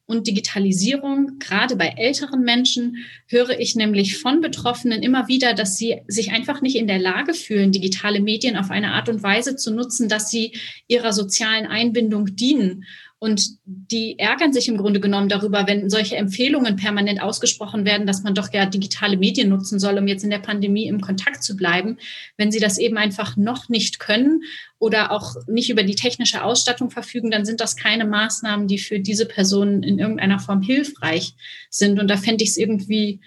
und 0.09 0.25
Digitalisierung, 0.25 1.37
gerade 1.37 1.75
bei 1.75 1.93
älteren 1.95 2.41
Menschen, 2.41 3.05
höre 3.27 3.59
ich 3.59 3.75
nämlich 3.75 4.17
von 4.17 4.41
Betroffenen 4.41 5.03
immer 5.03 5.27
wieder, 5.27 5.53
dass 5.53 5.77
sie 5.77 5.97
sich 6.07 6.31
einfach 6.31 6.63
nicht 6.63 6.75
in 6.75 6.87
der 6.87 6.97
Lage 6.97 7.35
fühlen, 7.35 7.71
digitale 7.71 8.19
Medien 8.19 8.57
auf 8.57 8.71
eine 8.71 8.93
Art 8.93 9.07
und 9.07 9.21
Weise 9.21 9.55
zu 9.55 9.71
nutzen, 9.71 10.09
dass 10.09 10.31
sie 10.31 10.53
ihrer 10.87 11.13
sozialen 11.13 11.67
Einbindung 11.67 12.35
dienen. 12.35 12.85
Und 13.21 13.57
die 13.65 14.17
ärgern 14.17 14.53
sich 14.53 14.69
im 14.69 14.77
Grunde 14.77 15.01
genommen 15.01 15.27
darüber, 15.27 15.67
wenn 15.67 15.89
solche 15.89 16.15
Empfehlungen 16.15 16.77
permanent 16.77 17.21
ausgesprochen 17.21 17.83
werden, 17.83 18.07
dass 18.07 18.23
man 18.23 18.33
doch 18.33 18.53
ja 18.53 18.65
digitale 18.65 19.17
Medien 19.17 19.49
nutzen 19.49 19.77
soll, 19.77 19.97
um 19.97 20.07
jetzt 20.07 20.23
in 20.23 20.29
der 20.29 20.39
Pandemie 20.39 20.87
im 20.87 21.01
Kontakt 21.01 21.43
zu 21.43 21.57
bleiben. 21.57 21.97
Wenn 22.37 22.49
sie 22.49 22.61
das 22.61 22.77
eben 22.77 22.97
einfach 22.97 23.35
noch 23.35 23.67
nicht 23.67 23.99
können 23.99 24.43
oder 24.77 25.11
auch 25.11 25.35
nicht 25.47 25.69
über 25.69 25.83
die 25.83 25.95
technische 25.95 26.45
Ausstattung 26.45 26.91
verfügen, 26.91 27.29
dann 27.29 27.43
sind 27.43 27.59
das 27.59 27.75
keine 27.75 28.05
Maßnahmen, 28.05 28.67
die 28.67 28.79
für 28.79 29.01
diese 29.01 29.25
Personen 29.25 29.83
in 29.83 29.99
irgendeiner 29.99 30.39
Form 30.39 30.61
hilfreich 30.61 31.33
sind. 31.69 31.99
Und 31.99 32.07
da 32.07 32.15
fände 32.15 32.45
ich 32.45 32.51
es 32.51 32.57
irgendwie 32.57 33.19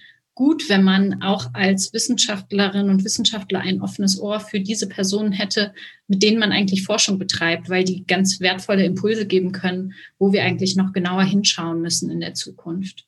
gut, 0.43 0.69
wenn 0.69 0.83
man 0.83 1.23
auch 1.23 1.51
als 1.53 1.93
Wissenschaftlerin 1.93 2.89
und 2.89 3.05
Wissenschaftler 3.05 3.61
ein 3.61 3.81
offenes 3.81 4.19
Ohr 4.19 4.41
für 4.41 4.59
diese 4.59 4.89
Personen 4.89 5.31
hätte, 5.31 5.73
mit 6.09 6.21
denen 6.21 6.41
man 6.41 6.51
eigentlich 6.51 6.83
Forschung 6.83 7.17
betreibt, 7.17 7.71
weil 7.71 7.85
die 7.85 8.05
ganz 8.07 8.41
wertvolle 8.41 8.85
Impulse 8.85 9.25
geben 9.25 9.53
können, 9.53 9.93
wo 10.19 10.33
wir 10.33 10.43
eigentlich 10.43 10.75
noch 10.75 10.93
genauer 10.93 11.23
hinschauen 11.23 11.81
müssen 11.81 12.11
in 12.11 12.19
der 12.19 12.35
Zukunft. 12.35 13.07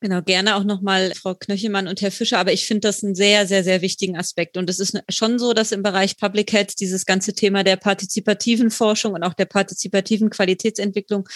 Genau, 0.00 0.22
gerne 0.22 0.54
auch 0.54 0.62
nochmal 0.62 1.12
Frau 1.16 1.34
Knöchelmann 1.34 1.88
und 1.88 2.00
Herr 2.00 2.12
Fischer, 2.12 2.38
aber 2.38 2.52
ich 2.52 2.66
finde 2.66 2.82
das 2.82 3.02
einen 3.02 3.16
sehr, 3.16 3.48
sehr, 3.48 3.64
sehr 3.64 3.82
wichtigen 3.82 4.16
Aspekt. 4.16 4.56
Und 4.56 4.70
es 4.70 4.78
ist 4.78 4.96
schon 5.08 5.40
so, 5.40 5.54
dass 5.54 5.72
im 5.72 5.82
Bereich 5.82 6.16
Public 6.16 6.52
Health 6.52 6.78
dieses 6.78 7.04
ganze 7.04 7.34
Thema 7.34 7.64
der 7.64 7.74
partizipativen 7.74 8.70
Forschung 8.70 9.14
und 9.14 9.24
auch 9.24 9.34
der 9.34 9.46
partizipativen 9.46 10.30
Qualitätsentwicklung, 10.30 11.28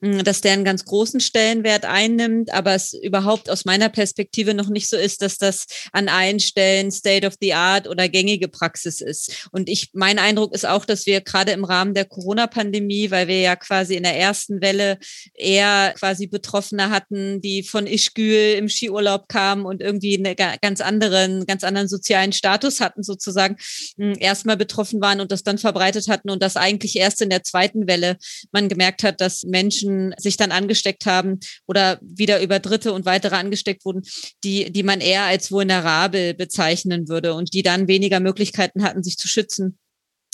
dass 0.00 0.42
der 0.42 0.52
einen 0.52 0.64
ganz 0.64 0.84
großen 0.84 1.18
Stellenwert 1.18 1.86
einnimmt, 1.86 2.52
aber 2.52 2.74
es 2.74 2.92
überhaupt 2.92 3.50
aus 3.50 3.64
meiner 3.64 3.88
Perspektive 3.88 4.54
noch 4.54 4.68
nicht 4.68 4.88
so 4.88 4.96
ist, 4.96 5.20
dass 5.20 5.36
das 5.36 5.66
an 5.90 6.08
allen 6.08 6.38
Stellen 6.38 6.92
State 6.92 7.26
of 7.26 7.34
the 7.40 7.54
Art 7.54 7.88
oder 7.88 8.08
gängige 8.08 8.46
Praxis 8.46 9.00
ist. 9.00 9.48
Und 9.50 9.68
ich, 9.68 9.90
mein 9.92 10.20
Eindruck 10.20 10.54
ist 10.54 10.66
auch, 10.66 10.84
dass 10.84 11.06
wir 11.06 11.20
gerade 11.20 11.50
im 11.50 11.64
Rahmen 11.64 11.94
der 11.94 12.04
Corona-Pandemie, 12.04 13.10
weil 13.10 13.26
wir 13.26 13.40
ja 13.40 13.56
quasi 13.56 13.96
in 13.96 14.04
der 14.04 14.16
ersten 14.16 14.60
Welle 14.60 14.98
eher 15.34 15.94
quasi 15.98 16.28
Betroffene 16.28 16.90
hatten, 16.90 17.40
die 17.40 17.64
von 17.64 17.88
Ischgl 18.04 18.56
im 18.58 18.68
Skiurlaub 18.68 19.28
kamen 19.28 19.64
und 19.64 19.80
irgendwie 19.80 20.16
einen 20.18 20.36
ganz 20.60 20.80
anderen, 20.80 21.46
ganz 21.46 21.64
anderen 21.64 21.88
sozialen 21.88 22.32
Status 22.32 22.80
hatten 22.80 23.02
sozusagen, 23.02 23.56
hm, 23.98 24.14
erstmal 24.18 24.56
betroffen 24.56 25.00
waren 25.00 25.20
und 25.20 25.32
das 25.32 25.42
dann 25.42 25.58
verbreitet 25.58 26.08
hatten 26.08 26.30
und 26.30 26.42
das 26.42 26.56
eigentlich 26.56 26.96
erst 26.96 27.22
in 27.22 27.30
der 27.30 27.42
zweiten 27.42 27.86
Welle 27.86 28.16
man 28.52 28.68
gemerkt 28.68 29.02
hat, 29.02 29.20
dass 29.20 29.44
Menschen 29.44 30.14
sich 30.18 30.36
dann 30.36 30.52
angesteckt 30.52 31.06
haben 31.06 31.40
oder 31.66 31.98
wieder 32.02 32.42
über 32.42 32.58
Dritte 32.58 32.92
und 32.92 33.06
weitere 33.06 33.36
angesteckt 33.36 33.84
wurden, 33.84 34.02
die, 34.44 34.70
die 34.70 34.82
man 34.82 35.00
eher 35.00 35.22
als 35.24 35.50
vulnerabel 35.50 36.34
bezeichnen 36.34 37.08
würde 37.08 37.34
und 37.34 37.54
die 37.54 37.62
dann 37.62 37.88
weniger 37.88 38.20
Möglichkeiten 38.20 38.82
hatten, 38.82 39.02
sich 39.02 39.16
zu 39.16 39.28
schützen 39.28 39.78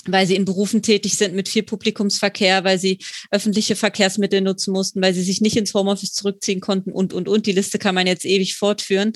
weil 0.07 0.26
sie 0.26 0.36
in 0.36 0.44
Berufen 0.44 0.82
tätig 0.82 1.16
sind 1.16 1.34
mit 1.34 1.48
viel 1.48 1.62
Publikumsverkehr, 1.62 2.64
weil 2.64 2.78
sie 2.78 2.98
öffentliche 3.30 3.76
Verkehrsmittel 3.76 4.40
nutzen 4.40 4.72
mussten, 4.72 5.03
weil 5.03 5.12
sie 5.12 5.22
sich 5.22 5.40
nicht 5.40 5.57
ins 5.57 5.74
Homeoffice 5.74 6.12
zurückziehen 6.12 6.61
konnten 6.61 6.92
und, 6.92 7.12
und, 7.12 7.28
und. 7.28 7.46
Die 7.46 7.53
Liste 7.53 7.78
kann 7.78 7.94
man 7.94 8.07
jetzt 8.07 8.24
ewig 8.24 8.57
fortführen. 8.57 9.12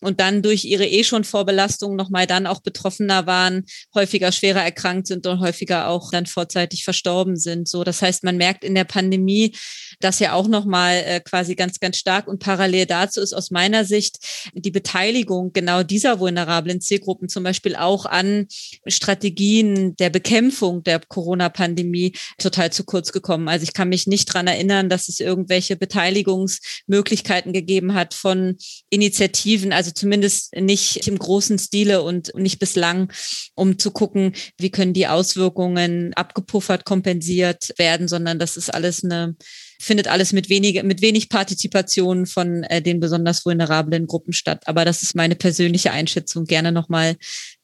Und 0.00 0.20
dann 0.20 0.42
durch 0.42 0.64
ihre 0.64 0.86
eh 0.86 1.04
schon 1.04 1.24
Vorbelastung 1.24 1.96
nochmal 1.96 2.26
dann 2.26 2.46
auch 2.46 2.60
betroffener 2.60 3.26
waren, 3.26 3.64
häufiger 3.94 4.32
schwerer 4.32 4.62
erkrankt 4.62 5.06
sind 5.06 5.26
und 5.26 5.40
häufiger 5.40 5.88
auch 5.88 6.10
dann 6.10 6.26
vorzeitig 6.26 6.84
verstorben 6.84 7.36
sind. 7.36 7.68
So, 7.68 7.84
das 7.84 8.02
heißt, 8.02 8.24
man 8.24 8.36
merkt 8.36 8.64
in 8.64 8.74
der 8.74 8.84
Pandemie, 8.84 9.54
dass 10.00 10.18
ja 10.18 10.32
auch 10.32 10.48
nochmal 10.48 11.02
äh, 11.06 11.20
quasi 11.20 11.54
ganz, 11.54 11.78
ganz 11.78 11.96
stark 11.96 12.26
und 12.26 12.40
parallel 12.40 12.86
dazu 12.86 13.20
ist 13.20 13.32
aus 13.32 13.50
meiner 13.50 13.84
Sicht 13.84 14.18
die 14.54 14.72
Beteiligung 14.72 15.52
genau 15.52 15.82
dieser 15.82 16.18
vulnerablen 16.18 16.80
Zielgruppen 16.80 17.28
zum 17.28 17.44
Beispiel 17.44 17.76
auch 17.76 18.04
an 18.06 18.46
Strategien 18.86 19.94
der 19.96 20.10
Be 20.10 20.23
Bekämpfung 20.24 20.82
der 20.82 21.00
Corona-Pandemie 21.00 22.16
total 22.38 22.72
zu 22.72 22.84
kurz 22.84 23.12
gekommen. 23.12 23.46
Also 23.46 23.62
ich 23.64 23.74
kann 23.74 23.90
mich 23.90 24.06
nicht 24.06 24.24
dran 24.24 24.46
erinnern, 24.46 24.88
dass 24.88 25.08
es 25.08 25.20
irgendwelche 25.20 25.76
Beteiligungsmöglichkeiten 25.76 27.52
gegeben 27.52 27.92
hat 27.92 28.14
von 28.14 28.56
Initiativen, 28.88 29.74
also 29.74 29.90
zumindest 29.90 30.56
nicht 30.56 31.06
im 31.06 31.18
großen 31.18 31.58
Stile 31.58 32.02
und 32.02 32.34
nicht 32.36 32.58
bislang, 32.58 33.12
um 33.54 33.78
zu 33.78 33.90
gucken, 33.90 34.32
wie 34.56 34.70
können 34.70 34.94
die 34.94 35.08
Auswirkungen 35.08 36.14
abgepuffert, 36.14 36.86
kompensiert 36.86 37.74
werden, 37.76 38.08
sondern 38.08 38.38
das 38.38 38.56
ist 38.56 38.72
alles 38.72 39.04
eine 39.04 39.36
findet 39.78 40.08
alles 40.08 40.32
mit 40.32 40.48
wenig, 40.48 40.82
mit 40.82 41.02
wenig 41.02 41.28
Partizipation 41.28 42.26
von 42.26 42.62
äh, 42.64 42.82
den 42.82 43.00
besonders 43.00 43.44
vulnerablen 43.44 44.06
Gruppen 44.06 44.32
statt. 44.32 44.66
Aber 44.66 44.84
das 44.84 45.02
ist 45.02 45.14
meine 45.14 45.36
persönliche 45.36 45.92
Einschätzung. 45.92 46.44
Gerne 46.44 46.72
nochmal 46.72 47.16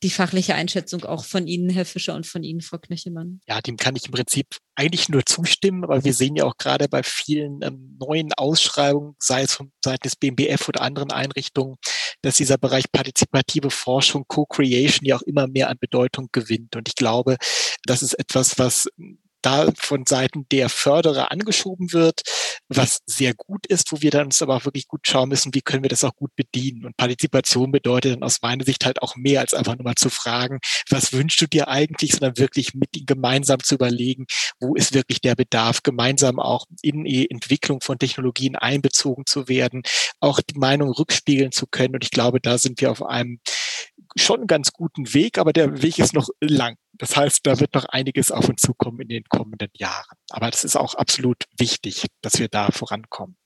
die 0.03 0.11
fachliche 0.11 0.55
Einschätzung 0.55 1.05
auch 1.05 1.25
von 1.25 1.47
Ihnen, 1.47 1.71
Herr 1.71 1.85
Fischer, 1.85 2.15
und 2.15 2.27
von 2.27 2.43
Ihnen, 2.43 2.61
Frau 2.61 2.79
Knöchelmann. 2.79 3.41
Ja, 3.49 3.61
dem 3.61 3.77
kann 3.77 3.97
ich 3.97 4.07
im 4.07 4.13
Prinzip 4.13 4.47
eigentlich 4.75 5.09
nur 5.09 5.27
zustimmen, 5.27 5.85
aber 5.85 6.05
wir 6.05 6.15
sehen 6.15 6.37
ja 6.37 6.45
auch 6.45 6.57
gerade 6.57 6.89
bei 6.89 7.03
vielen 7.03 7.61
ähm, 7.63 7.97
neuen 8.01 8.33
Ausschreibungen, 8.33 9.15
sei 9.19 9.43
es 9.43 9.55
von 9.55 9.73
Seiten 9.85 10.05
des 10.05 10.17
BMBF 10.17 10.69
oder 10.69 10.81
anderen 10.81 11.13
Einrichtungen, 11.13 11.77
dass 12.23 12.37
dieser 12.37 12.59
Bereich 12.59 12.91
partizipative 12.91 13.71
Forschung, 13.71 14.25
Co-Creation 14.27 15.07
ja 15.07 15.17
auch 15.17 15.23
immer 15.23 15.47
mehr 15.47 15.69
an 15.69 15.79
Bedeutung 15.79 16.29
gewinnt. 16.33 16.77
Und 16.77 16.89
ich 16.89 16.95
glaube, 16.95 17.37
das 17.85 18.03
ist 18.03 18.19
etwas, 18.19 18.59
was 18.59 18.89
da 19.43 19.71
von 19.77 20.05
Seiten 20.07 20.47
der 20.51 20.69
Förderer 20.69 21.31
angeschoben 21.31 21.93
wird, 21.93 22.23
was 22.69 23.01
sehr 23.07 23.35
gut 23.35 23.67
ist, 23.67 23.93
wo 23.93 24.01
wir 24.01 24.11
dann 24.11 24.27
uns 24.27 24.43
aber 24.43 24.57
auch 24.57 24.65
wirklich 24.65 24.87
gut 24.87 25.07
schauen 25.07 25.29
müssen, 25.29 25.55
wie 25.55 25.61
können 25.61 25.83
wir 25.83 25.89
das 25.89 26.05
auch 26.05 26.15
gut 26.15 26.35
bedienen. 26.37 26.85
Und 26.85 26.97
Partizipation 26.97 27.73
bedeutet 27.73 28.15
dann 28.15 28.23
aus 28.23 28.43
meiner 28.43 28.65
Sicht 28.65 28.85
halt 28.85 29.03
auch 29.03 29.17
mehr 29.17 29.41
als 29.41 29.55
einfach 29.55 29.77
nur 29.77 29.85
mal 29.85 29.95
zu 29.97 30.11
fragen, 30.11 30.61
was 30.89 31.13
wünschst 31.13 31.41
du 31.41 31.47
dir 31.47 31.69
eigentlich, 31.69 32.13
sondern 32.13 32.39
wirklich 32.39 32.75
mit 32.75 32.97
ihnen 32.97 33.07
gemeinsam 33.07 33.61
zu 33.61 33.75
überlegen, 33.75 34.27
wo 34.61 34.75
ist 34.75 34.95
wirklich 34.95 35.21
der 35.21 35.35
Bedarf, 35.35 35.83
gemeinsam 35.83 36.39
auch 36.39 36.67
in 36.83 37.05
die 37.05 37.31
Entwicklung 37.31 37.81
von 37.81 37.99
Technologien 37.99 38.57
einbezogen 38.57 39.27
zu 39.27 39.49
werden, 39.49 39.83
auch 40.21 40.41
die 40.41 40.59
Meinung 40.59 40.91
rückspiegeln 40.91 41.53
zu 41.53 41.67
können. 41.67 41.95
Und 41.95 42.05
ich 42.05 42.11
glaube, 42.11 42.41
da 42.41 42.59
sind 42.59 42.81
wir 42.81 42.91
auf 42.91 43.03
einem 43.03 43.41
schon 44.17 44.47
ganz 44.47 44.73
guten 44.73 45.13
Weg, 45.15 45.39
aber 45.39 45.53
der 45.53 45.83
Weg 45.83 45.99
ist 45.99 46.13
noch 46.13 46.29
lang. 46.41 46.77
Das 46.93 47.17
heißt, 47.17 47.47
da 47.47 47.61
wird 47.61 47.75
noch 47.75 47.87
einiges 47.87 48.31
auf 48.31 48.49
uns 48.49 48.61
zukommen 48.61 49.01
in 49.01 49.09
den 49.09 49.25
kommenden 49.25 49.71
Jahren. 49.75 50.17
Aber 50.29 50.51
das 50.51 50.65
ist 50.65 50.77
auch 50.77 50.95
absolut 50.95 51.45
wichtig, 51.57 52.07
dass 52.21 52.39
wir 52.39 52.49
da 52.49 52.71
vorankommen. 52.71 53.37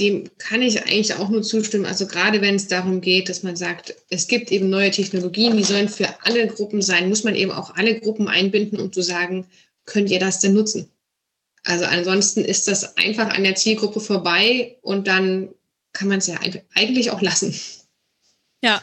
Dem 0.00 0.28
kann 0.38 0.60
ich 0.60 0.82
eigentlich 0.82 1.14
auch 1.14 1.28
nur 1.28 1.42
zustimmen. 1.42 1.86
Also 1.86 2.08
gerade 2.08 2.40
wenn 2.40 2.56
es 2.56 2.66
darum 2.66 3.00
geht, 3.00 3.28
dass 3.28 3.44
man 3.44 3.54
sagt, 3.54 3.94
es 4.10 4.26
gibt 4.26 4.50
eben 4.50 4.68
neue 4.68 4.90
Technologien, 4.90 5.56
die 5.56 5.62
sollen 5.62 5.88
für 5.88 6.08
alle 6.24 6.48
Gruppen 6.48 6.82
sein, 6.82 7.08
muss 7.08 7.22
man 7.22 7.36
eben 7.36 7.52
auch 7.52 7.76
alle 7.76 8.00
Gruppen 8.00 8.26
einbinden, 8.26 8.80
um 8.80 8.92
zu 8.92 9.02
sagen, 9.02 9.46
könnt 9.84 10.10
ihr 10.10 10.18
das 10.18 10.40
denn 10.40 10.54
nutzen? 10.54 10.90
Also 11.62 11.84
ansonsten 11.84 12.44
ist 12.44 12.68
das 12.68 12.96
einfach 12.96 13.28
an 13.28 13.44
der 13.44 13.54
Zielgruppe 13.54 14.00
vorbei 14.00 14.76
und 14.82 15.06
dann 15.06 15.50
kann 15.92 16.08
man 16.08 16.18
es 16.18 16.26
ja 16.26 16.38
eigentlich 16.74 17.10
auch 17.10 17.22
lassen. 17.22 17.54
Ja, 18.62 18.82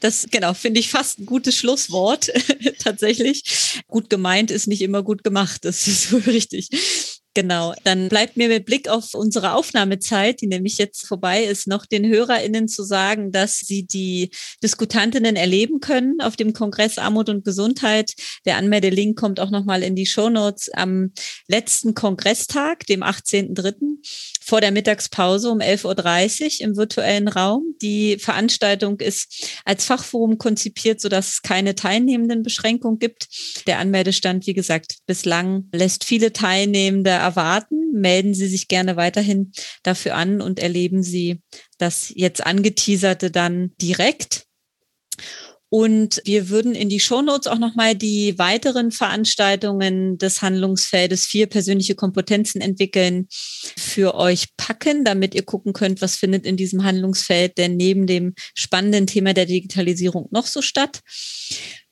das, 0.00 0.26
genau, 0.30 0.54
finde 0.54 0.80
ich 0.80 0.90
fast 0.90 1.18
ein 1.18 1.26
gutes 1.26 1.54
Schlusswort, 1.54 2.30
tatsächlich. 2.78 3.82
Gut 3.86 4.10
gemeint 4.10 4.50
ist 4.50 4.66
nicht 4.66 4.82
immer 4.82 5.02
gut 5.02 5.22
gemacht, 5.22 5.64
das 5.64 5.86
ist 5.86 6.08
so 6.08 6.16
richtig. 6.26 6.70
Genau, 7.32 7.74
dann 7.84 8.08
bleibt 8.08 8.36
mir 8.36 8.48
mit 8.48 8.66
Blick 8.66 8.88
auf 8.88 9.14
unsere 9.14 9.54
Aufnahmezeit, 9.54 10.40
die 10.40 10.48
nämlich 10.48 10.78
jetzt 10.78 11.06
vorbei 11.06 11.44
ist, 11.44 11.68
noch 11.68 11.86
den 11.86 12.04
HörerInnen 12.04 12.66
zu 12.66 12.82
sagen, 12.82 13.30
dass 13.30 13.58
sie 13.58 13.86
die 13.86 14.30
Diskutantinnen 14.64 15.36
erleben 15.36 15.78
können 15.78 16.20
auf 16.20 16.34
dem 16.34 16.52
Kongress 16.52 16.98
Armut 16.98 17.28
und 17.28 17.44
Gesundheit. 17.44 18.14
Der 18.46 18.56
Anmeldelink 18.56 19.16
kommt 19.16 19.38
auch 19.38 19.50
nochmal 19.50 19.84
in 19.84 19.94
die 19.94 20.06
Shownotes 20.06 20.70
am 20.74 21.12
letzten 21.46 21.94
Kongresstag, 21.94 22.84
dem 22.86 23.04
18.03. 23.04 24.39
vor 24.50 24.60
der 24.60 24.72
Mittagspause 24.72 25.48
um 25.48 25.60
11.30 25.60 26.60
Uhr 26.60 26.66
im 26.66 26.76
virtuellen 26.76 27.28
Raum. 27.28 27.76
Die 27.80 28.18
Veranstaltung 28.18 28.98
ist 28.98 29.48
als 29.64 29.84
Fachforum 29.84 30.38
konzipiert, 30.38 31.00
sodass 31.00 31.34
es 31.34 31.42
keine 31.42 31.76
teilnehmenden 31.76 32.42
Beschränkung 32.42 32.98
gibt. 32.98 33.28
Der 33.68 33.78
Anmeldestand, 33.78 34.48
wie 34.48 34.52
gesagt, 34.52 34.96
bislang 35.06 35.68
lässt 35.72 36.02
viele 36.02 36.32
Teilnehmende 36.32 37.10
erwarten. 37.10 37.92
Melden 37.92 38.34
Sie 38.34 38.48
sich 38.48 38.66
gerne 38.66 38.96
weiterhin 38.96 39.52
dafür 39.84 40.16
an 40.16 40.40
und 40.40 40.58
erleben 40.58 41.04
Sie 41.04 41.42
das 41.78 42.12
jetzt 42.12 42.44
angeteaserte 42.44 43.30
dann 43.30 43.70
direkt. 43.80 44.46
Und 45.70 46.20
wir 46.24 46.48
würden 46.48 46.74
in 46.74 46.88
die 46.88 46.98
Shownotes 46.98 47.46
auch 47.46 47.58
nochmal 47.58 47.94
die 47.94 48.36
weiteren 48.38 48.90
Veranstaltungen 48.90 50.18
des 50.18 50.42
Handlungsfeldes 50.42 51.26
vier 51.26 51.46
persönliche 51.46 51.94
Kompetenzen 51.94 52.60
entwickeln 52.60 53.28
für 53.30 54.16
euch 54.16 54.56
packen, 54.56 55.04
damit 55.04 55.32
ihr 55.34 55.44
gucken 55.44 55.72
könnt, 55.72 56.02
was 56.02 56.16
findet 56.16 56.44
in 56.44 56.56
diesem 56.56 56.82
Handlungsfeld 56.82 57.56
denn 57.56 57.76
neben 57.76 58.08
dem 58.08 58.34
spannenden 58.54 59.06
Thema 59.06 59.32
der 59.32 59.46
Digitalisierung 59.46 60.26
noch 60.32 60.46
so 60.46 60.60
statt. 60.60 61.00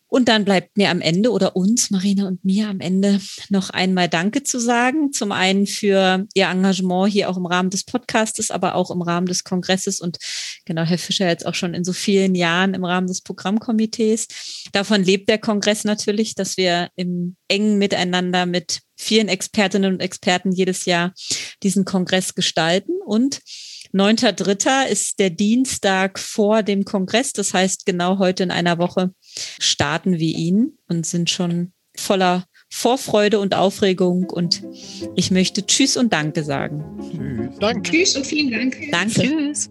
Und 0.08 0.28
dann 0.28 0.46
bleibt 0.46 0.76
mir 0.78 0.88
am 0.90 1.02
Ende 1.02 1.30
oder 1.30 1.54
uns, 1.54 1.90
Marina 1.90 2.26
und 2.26 2.42
mir 2.44 2.68
am 2.68 2.80
Ende 2.80 3.20
noch 3.50 3.68
einmal 3.70 4.08
Danke 4.08 4.42
zu 4.42 4.58
sagen. 4.58 5.12
Zum 5.12 5.32
einen 5.32 5.66
für 5.66 6.26
Ihr 6.32 6.48
Engagement 6.48 7.12
hier 7.12 7.28
auch 7.28 7.36
im 7.36 7.44
Rahmen 7.44 7.68
des 7.68 7.84
Podcastes, 7.84 8.50
aber 8.50 8.74
auch 8.74 8.90
im 8.90 9.02
Rahmen 9.02 9.26
des 9.26 9.44
Kongresses 9.44 10.00
und 10.00 10.16
genau, 10.64 10.82
Herr 10.82 10.98
Fischer 10.98 11.28
jetzt 11.28 11.46
auch 11.46 11.54
schon 11.54 11.74
in 11.74 11.84
so 11.84 11.92
vielen 11.92 12.34
Jahren 12.34 12.72
im 12.72 12.84
Rahmen 12.84 13.06
des 13.06 13.20
Programmkomitees. 13.20 14.28
Davon 14.72 15.04
lebt 15.04 15.28
der 15.28 15.38
Kongress 15.38 15.84
natürlich, 15.84 16.34
dass 16.34 16.56
wir 16.56 16.88
im 16.96 17.36
engen 17.48 17.76
Miteinander 17.76 18.46
mit 18.46 18.80
vielen 18.96 19.28
Expertinnen 19.28 19.92
und 19.94 20.00
Experten 20.00 20.52
jedes 20.52 20.86
Jahr 20.86 21.12
diesen 21.62 21.84
Kongress 21.84 22.34
gestalten 22.34 22.92
und 23.04 23.40
9.3. 23.94 24.86
ist 24.86 25.18
der 25.18 25.30
Dienstag 25.30 26.18
vor 26.18 26.62
dem 26.62 26.84
Kongress. 26.84 27.32
Das 27.32 27.54
heißt, 27.54 27.86
genau 27.86 28.18
heute 28.18 28.42
in 28.42 28.50
einer 28.50 28.76
Woche 28.76 29.14
starten 29.58 30.18
wir 30.18 30.36
ihn 30.36 30.78
und 30.88 31.06
sind 31.06 31.30
schon 31.30 31.72
voller 31.96 32.46
Vorfreude 32.70 33.40
und 33.40 33.54
Aufregung. 33.54 34.24
Und 34.24 34.62
ich 35.16 35.30
möchte 35.30 35.66
Tschüss 35.66 35.96
und 35.96 36.12
Danke 36.12 36.44
sagen. 36.44 36.84
Tschüss. 37.00 37.58
Danke. 37.60 37.90
Tschüss 37.90 38.16
und 38.16 38.26
vielen 38.26 38.50
Dank. 38.50 38.76
Danke. 38.90 39.22
Tschüss. 39.22 39.70